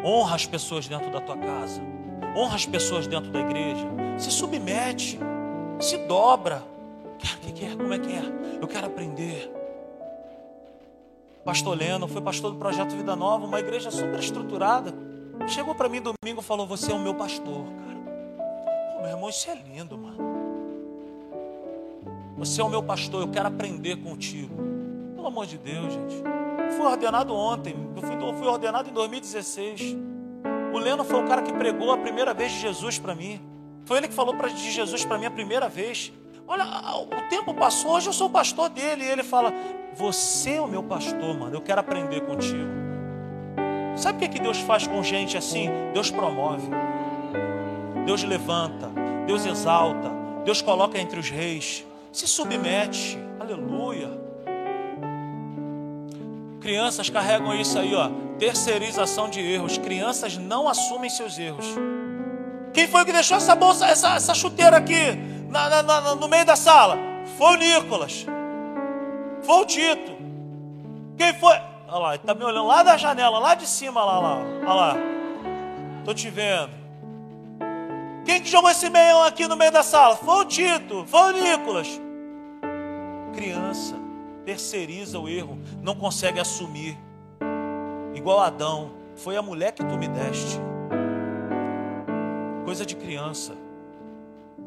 Honra 0.05 0.35
as 0.35 0.45
pessoas 0.45 0.87
dentro 0.87 1.09
da 1.11 1.19
tua 1.19 1.37
casa. 1.37 1.92
Honra 2.35 2.55
as 2.55 2.65
pessoas 2.65 3.07
dentro 3.07 3.31
da 3.31 3.39
igreja. 3.39 3.85
Se 4.17 4.31
submete. 4.31 5.19
Se 5.79 5.97
dobra. 5.97 6.63
O 7.47 7.53
que 7.53 7.65
é? 7.65 7.75
Como 7.75 7.93
é 7.93 7.99
que 7.99 8.11
é? 8.11 8.23
Eu 8.61 8.67
quero 8.67 8.87
aprender. 8.87 9.51
Pastor 11.45 11.77
Leno 11.77 12.07
foi 12.07 12.21
pastor 12.21 12.51
do 12.51 12.57
Projeto 12.57 12.95
Vida 12.95 13.15
Nova, 13.15 13.45
uma 13.45 13.59
igreja 13.59 13.91
super 13.91 14.17
estruturada. 14.19 14.93
Chegou 15.47 15.75
para 15.75 15.89
mim 15.89 16.01
domingo 16.01 16.39
e 16.39 16.43
falou: 16.43 16.65
Você 16.67 16.91
é 16.91 16.95
o 16.95 16.99
meu 16.99 17.13
pastor, 17.13 17.65
cara. 17.65 18.93
Pô, 18.93 19.01
meu 19.01 19.09
irmão, 19.09 19.29
isso 19.29 19.49
é 19.49 19.55
lindo, 19.55 19.97
mano. 19.97 20.17
Você 22.37 22.61
é 22.61 22.63
o 22.63 22.69
meu 22.69 22.81
pastor, 22.81 23.21
eu 23.21 23.27
quero 23.27 23.47
aprender 23.47 23.97
contigo. 23.97 24.55
Pelo 25.15 25.27
amor 25.27 25.45
de 25.45 25.57
Deus, 25.57 25.93
gente. 25.93 26.15
fui 26.77 26.85
ordenado 26.85 27.35
ontem, 27.35 27.75
eu 27.95 28.01
fui, 28.01 28.15
eu 28.15 28.33
fui 28.33 28.47
ordenado 28.47 28.89
em 28.89 28.93
2016. 28.93 30.12
O 30.73 30.77
Leno 30.77 31.03
foi 31.03 31.23
o 31.23 31.27
cara 31.27 31.41
que 31.41 31.53
pregou 31.53 31.91
a 31.91 31.97
primeira 31.97 32.33
vez 32.33 32.51
de 32.51 32.59
Jesus 32.59 32.99
para 32.99 33.13
mim. 33.13 33.39
Foi 33.85 33.97
ele 33.97 34.07
que 34.07 34.13
falou 34.13 34.35
de 34.35 34.71
Jesus 34.71 35.05
para 35.05 35.17
mim 35.17 35.25
a 35.25 35.31
primeira 35.31 35.69
vez. 35.69 36.11
Olha, 36.47 36.65
o 36.97 37.29
tempo 37.29 37.53
passou, 37.53 37.91
hoje 37.91 38.07
eu 38.07 38.13
sou 38.13 38.27
o 38.27 38.29
pastor 38.29 38.69
dele. 38.69 39.03
E 39.03 39.07
ele 39.07 39.23
fala: 39.23 39.53
Você 39.95 40.55
é 40.55 40.61
o 40.61 40.67
meu 40.67 40.83
pastor, 40.83 41.37
mano, 41.37 41.55
eu 41.55 41.61
quero 41.61 41.79
aprender 41.79 42.21
contigo. 42.21 42.71
Sabe 43.95 44.17
o 44.17 44.19
que, 44.21 44.37
que 44.37 44.41
Deus 44.41 44.57
faz 44.59 44.87
com 44.87 45.03
gente 45.03 45.37
assim? 45.37 45.69
Deus 45.93 46.09
promove, 46.09 46.67
Deus 48.05 48.23
levanta, 48.23 48.89
Deus 49.27 49.45
exalta, 49.45 50.11
Deus 50.43 50.61
coloca 50.61 50.97
entre 50.97 51.19
os 51.19 51.29
reis 51.29 51.85
se 52.13 52.27
submete. 52.27 53.17
Aleluia. 53.39 54.07
Crianças 56.61 57.09
carregam 57.09 57.53
isso 57.55 57.77
aí, 57.77 57.93
ó. 57.93 58.09
Terceirização 58.39 59.29
de 59.29 59.39
erros. 59.39 59.77
Crianças 59.77 60.37
não 60.37 60.67
assumem 60.67 61.09
seus 61.09 61.37
erros. 61.37 61.65
Quem 62.73 62.87
foi 62.87 63.05
que 63.05 63.13
deixou 63.13 63.37
essa 63.37 63.55
bolsa, 63.55 63.85
essa, 63.85 64.15
essa 64.15 64.33
chuteira 64.33 64.77
aqui 64.77 65.15
na, 65.49 65.69
na, 65.69 65.83
na, 65.83 66.15
no 66.15 66.27
meio 66.27 66.45
da 66.45 66.55
sala? 66.55 66.97
Foi 67.37 67.53
o 67.53 67.57
Nicolas. 67.57 68.25
Foi 69.43 69.55
o 69.55 69.65
Tito. 69.65 70.11
Quem 71.17 71.33
foi? 71.35 71.55
Olha 71.87 71.99
lá, 71.99 72.09
ele 72.09 72.23
está 72.23 72.33
me 72.33 72.43
olhando 72.43 72.65
lá 72.65 72.81
da 72.81 72.97
janela, 72.97 73.37
lá 73.37 73.53
de 73.53 73.67
cima, 73.67 74.03
lá, 74.03 74.19
lá. 74.19 74.37
Olha 74.61 74.73
lá. 74.73 74.97
Estou 75.99 76.13
te 76.13 76.29
vendo. 76.29 76.71
Quem 78.25 78.41
que 78.41 78.49
jogou 78.49 78.69
esse 78.69 78.89
meião 78.89 79.21
aqui 79.23 79.47
no 79.47 79.55
meio 79.55 79.71
da 79.71 79.83
sala? 79.83 80.15
Foi 80.15 80.35
o 80.37 80.45
Tito, 80.45 81.05
foi 81.07 81.21
o 81.21 81.31
Nicolas. 81.31 81.87
Criança 83.33 83.95
terceiriza 84.45 85.19
o 85.19 85.29
erro, 85.29 85.59
não 85.81 85.95
consegue 85.95 86.39
assumir. 86.39 86.97
Igual 88.13 88.39
Adão, 88.39 88.91
foi 89.15 89.35
a 89.35 89.41
mulher 89.41 89.71
que 89.71 89.83
tu 89.83 89.97
me 89.97 90.07
deste. 90.07 90.59
Coisa 92.65 92.85
de 92.85 92.95
criança. 92.95 93.53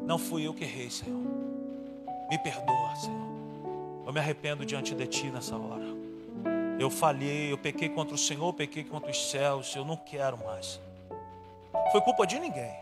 Não 0.05 0.17
fui 0.17 0.47
eu 0.47 0.53
que 0.53 0.63
errei, 0.63 0.89
Senhor. 0.89 1.21
Me 2.29 2.37
perdoa, 2.37 2.95
Senhor. 2.95 3.27
Eu 4.05 4.13
me 4.13 4.19
arrependo 4.19 4.65
diante 4.65 4.93
de 4.93 5.07
Ti 5.07 5.29
nessa 5.29 5.55
hora. 5.55 5.85
Eu 6.79 6.89
falhei, 6.89 7.51
eu 7.51 7.57
pequei 7.57 7.89
contra 7.89 8.13
o 8.13 8.17
Senhor, 8.17 8.47
eu 8.47 8.53
pequei 8.53 8.83
contra 8.83 9.09
os 9.09 9.31
céus. 9.31 9.75
Eu 9.75 9.83
não 9.83 9.97
quero 9.97 10.37
mais. 10.45 10.79
Foi 11.91 12.01
culpa 12.01 12.25
de 12.25 12.39
ninguém. 12.39 12.75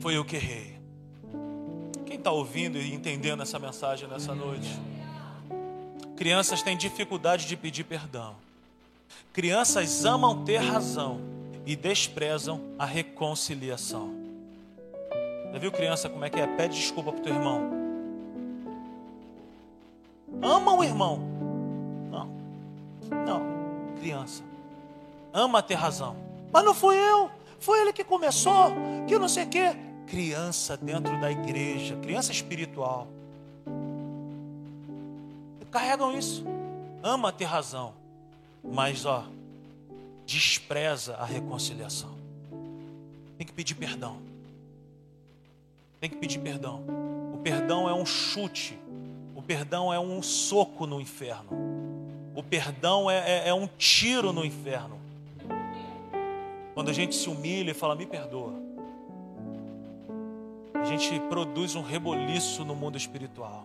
Foi 0.00 0.16
eu 0.16 0.24
que 0.24 0.36
errei. 0.36 0.78
Quem 2.04 2.16
está 2.16 2.30
ouvindo 2.30 2.78
e 2.78 2.94
entendendo 2.94 3.42
essa 3.42 3.58
mensagem 3.58 4.08
nessa 4.08 4.34
noite? 4.34 4.78
Crianças 6.16 6.62
têm 6.62 6.76
dificuldade 6.76 7.46
de 7.46 7.56
pedir 7.56 7.84
perdão. 7.84 8.45
Crianças 9.32 10.04
amam 10.04 10.44
ter 10.44 10.58
razão 10.58 11.20
e 11.64 11.76
desprezam 11.76 12.60
a 12.78 12.86
reconciliação. 12.86 14.14
Já 15.52 15.58
viu 15.58 15.72
criança 15.72 16.08
como 16.08 16.24
é 16.24 16.30
que 16.30 16.40
é? 16.40 16.46
Pede 16.46 16.76
desculpa 16.76 17.12
para 17.12 17.20
o 17.20 17.24
teu 17.24 17.34
irmão. 17.34 17.70
Ama 20.42 20.74
o 20.74 20.84
irmão. 20.84 21.18
Não. 22.10 22.28
Não. 23.24 23.42
Criança. 24.00 24.42
Ama 25.32 25.62
ter 25.62 25.74
razão. 25.74 26.16
Mas 26.52 26.64
não 26.64 26.74
fui 26.74 26.96
eu. 26.96 27.30
Foi 27.58 27.80
ele 27.80 27.92
que 27.92 28.04
começou, 28.04 28.72
que 29.06 29.18
não 29.18 29.28
sei 29.28 29.44
o 29.44 29.48
quê. 29.48 29.76
criança 30.06 30.76
dentro 30.76 31.18
da 31.20 31.30
igreja, 31.30 31.96
criança 31.96 32.30
espiritual. 32.32 33.08
Carregam 35.70 36.16
isso. 36.16 36.44
Ama 37.02 37.32
ter 37.32 37.44
razão, 37.44 37.92
mas 38.62 39.04
ó, 39.04 39.26
despreza 40.26 41.16
a 41.16 41.24
reconciliação. 41.24 42.16
Tem 43.38 43.46
que 43.46 43.52
pedir 43.52 43.74
perdão. 43.74 44.18
Tem 46.00 46.10
que 46.10 46.16
pedir 46.16 46.38
perdão. 46.38 46.82
O 47.34 47.38
perdão 47.38 47.88
é 47.88 47.94
um 47.94 48.04
chute. 48.04 48.78
O 49.34 49.42
perdão 49.42 49.92
é 49.92 50.00
um 50.00 50.22
soco 50.22 50.86
no 50.86 51.00
inferno. 51.00 51.50
O 52.34 52.42
perdão 52.42 53.10
é, 53.10 53.18
é, 53.18 53.48
é 53.48 53.54
um 53.54 53.66
tiro 53.78 54.32
no 54.32 54.44
inferno. 54.44 54.98
Quando 56.74 56.90
a 56.90 56.92
gente 56.92 57.14
se 57.14 57.28
humilha 57.30 57.70
e 57.70 57.74
fala, 57.74 57.94
me 57.94 58.04
perdoa, 58.04 58.52
a 60.74 60.84
gente 60.84 61.18
produz 61.28 61.74
um 61.74 61.82
reboliço 61.82 62.64
no 62.64 62.74
mundo 62.74 62.98
espiritual. 62.98 63.64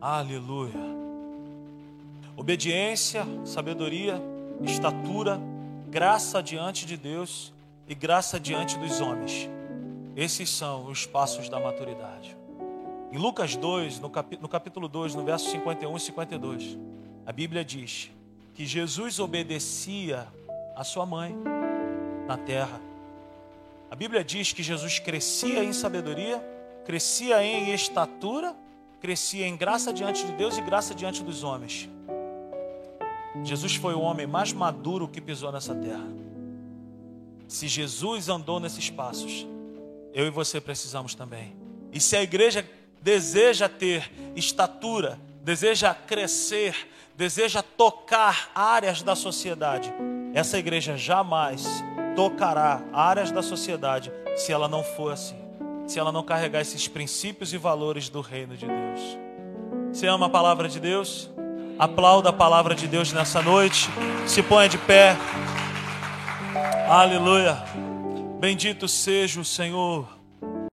Aleluia. 0.00 0.93
Obediência, 2.36 3.24
sabedoria, 3.44 4.20
estatura, 4.62 5.40
graça 5.88 6.42
diante 6.42 6.84
de 6.84 6.96
Deus 6.96 7.52
e 7.88 7.94
graça 7.94 8.40
diante 8.40 8.76
dos 8.78 9.00
homens. 9.00 9.48
Esses 10.16 10.50
são 10.50 10.86
os 10.86 11.06
passos 11.06 11.48
da 11.48 11.60
maturidade. 11.60 12.36
Em 13.12 13.18
Lucas 13.18 13.54
2, 13.54 14.00
no, 14.00 14.10
no 14.40 14.48
capítulo 14.48 14.88
2, 14.88 15.14
no 15.14 15.24
verso 15.24 15.50
51 15.50 15.96
e 15.96 16.00
52, 16.00 16.78
a 17.24 17.32
Bíblia 17.32 17.64
diz 17.64 18.10
que 18.54 18.66
Jesus 18.66 19.20
obedecia 19.20 20.26
a 20.74 20.82
sua 20.82 21.06
mãe 21.06 21.36
na 22.26 22.36
terra. 22.36 22.80
A 23.90 23.94
Bíblia 23.94 24.24
diz 24.24 24.52
que 24.52 24.62
Jesus 24.62 24.98
crescia 24.98 25.62
em 25.62 25.72
sabedoria, 25.72 26.42
crescia 26.84 27.42
em 27.44 27.72
estatura, 27.72 28.56
crescia 29.00 29.46
em 29.46 29.56
graça 29.56 29.92
diante 29.92 30.26
de 30.26 30.32
Deus 30.32 30.58
e 30.58 30.62
graça 30.62 30.94
diante 30.94 31.22
dos 31.22 31.44
homens. 31.44 31.88
Jesus 33.42 33.74
foi 33.74 33.94
o 33.94 34.00
homem 34.00 34.26
mais 34.26 34.52
maduro 34.52 35.08
que 35.08 35.20
pisou 35.20 35.50
nessa 35.50 35.74
terra. 35.74 36.06
Se 37.48 37.66
Jesus 37.68 38.28
andou 38.28 38.60
nesses 38.60 38.90
passos, 38.90 39.46
eu 40.12 40.26
e 40.26 40.30
você 40.30 40.60
precisamos 40.60 41.14
também. 41.14 41.56
E 41.92 42.00
se 42.00 42.16
a 42.16 42.22
igreja 42.22 42.68
deseja 43.02 43.68
ter 43.68 44.10
estatura, 44.34 45.18
deseja 45.42 45.92
crescer, 45.94 46.88
deseja 47.16 47.62
tocar 47.62 48.50
áreas 48.54 49.02
da 49.02 49.14
sociedade, 49.14 49.92
essa 50.32 50.58
igreja 50.58 50.96
jamais 50.96 51.66
tocará 52.16 52.82
áreas 52.92 53.30
da 53.30 53.42
sociedade 53.42 54.12
se 54.36 54.52
ela 54.52 54.68
não 54.68 54.82
for 54.82 55.12
assim, 55.12 55.36
se 55.86 55.98
ela 55.98 56.10
não 56.10 56.22
carregar 56.22 56.60
esses 56.60 56.88
princípios 56.88 57.52
e 57.52 57.58
valores 57.58 58.08
do 58.08 58.20
reino 58.20 58.56
de 58.56 58.66
Deus. 58.66 59.00
Você 59.92 60.06
ama 60.06 60.26
a 60.26 60.30
palavra 60.30 60.68
de 60.68 60.80
Deus? 60.80 61.30
Aplauda 61.78 62.28
a 62.28 62.32
palavra 62.32 62.74
de 62.74 62.86
Deus 62.86 63.12
nessa 63.12 63.42
noite. 63.42 63.88
Se 64.26 64.42
ponha 64.42 64.68
de 64.68 64.78
pé. 64.78 65.16
Aleluia. 66.88 67.62
Bendito 68.38 68.86
seja 68.86 69.40
o 69.40 69.44
Senhor. 69.44 70.13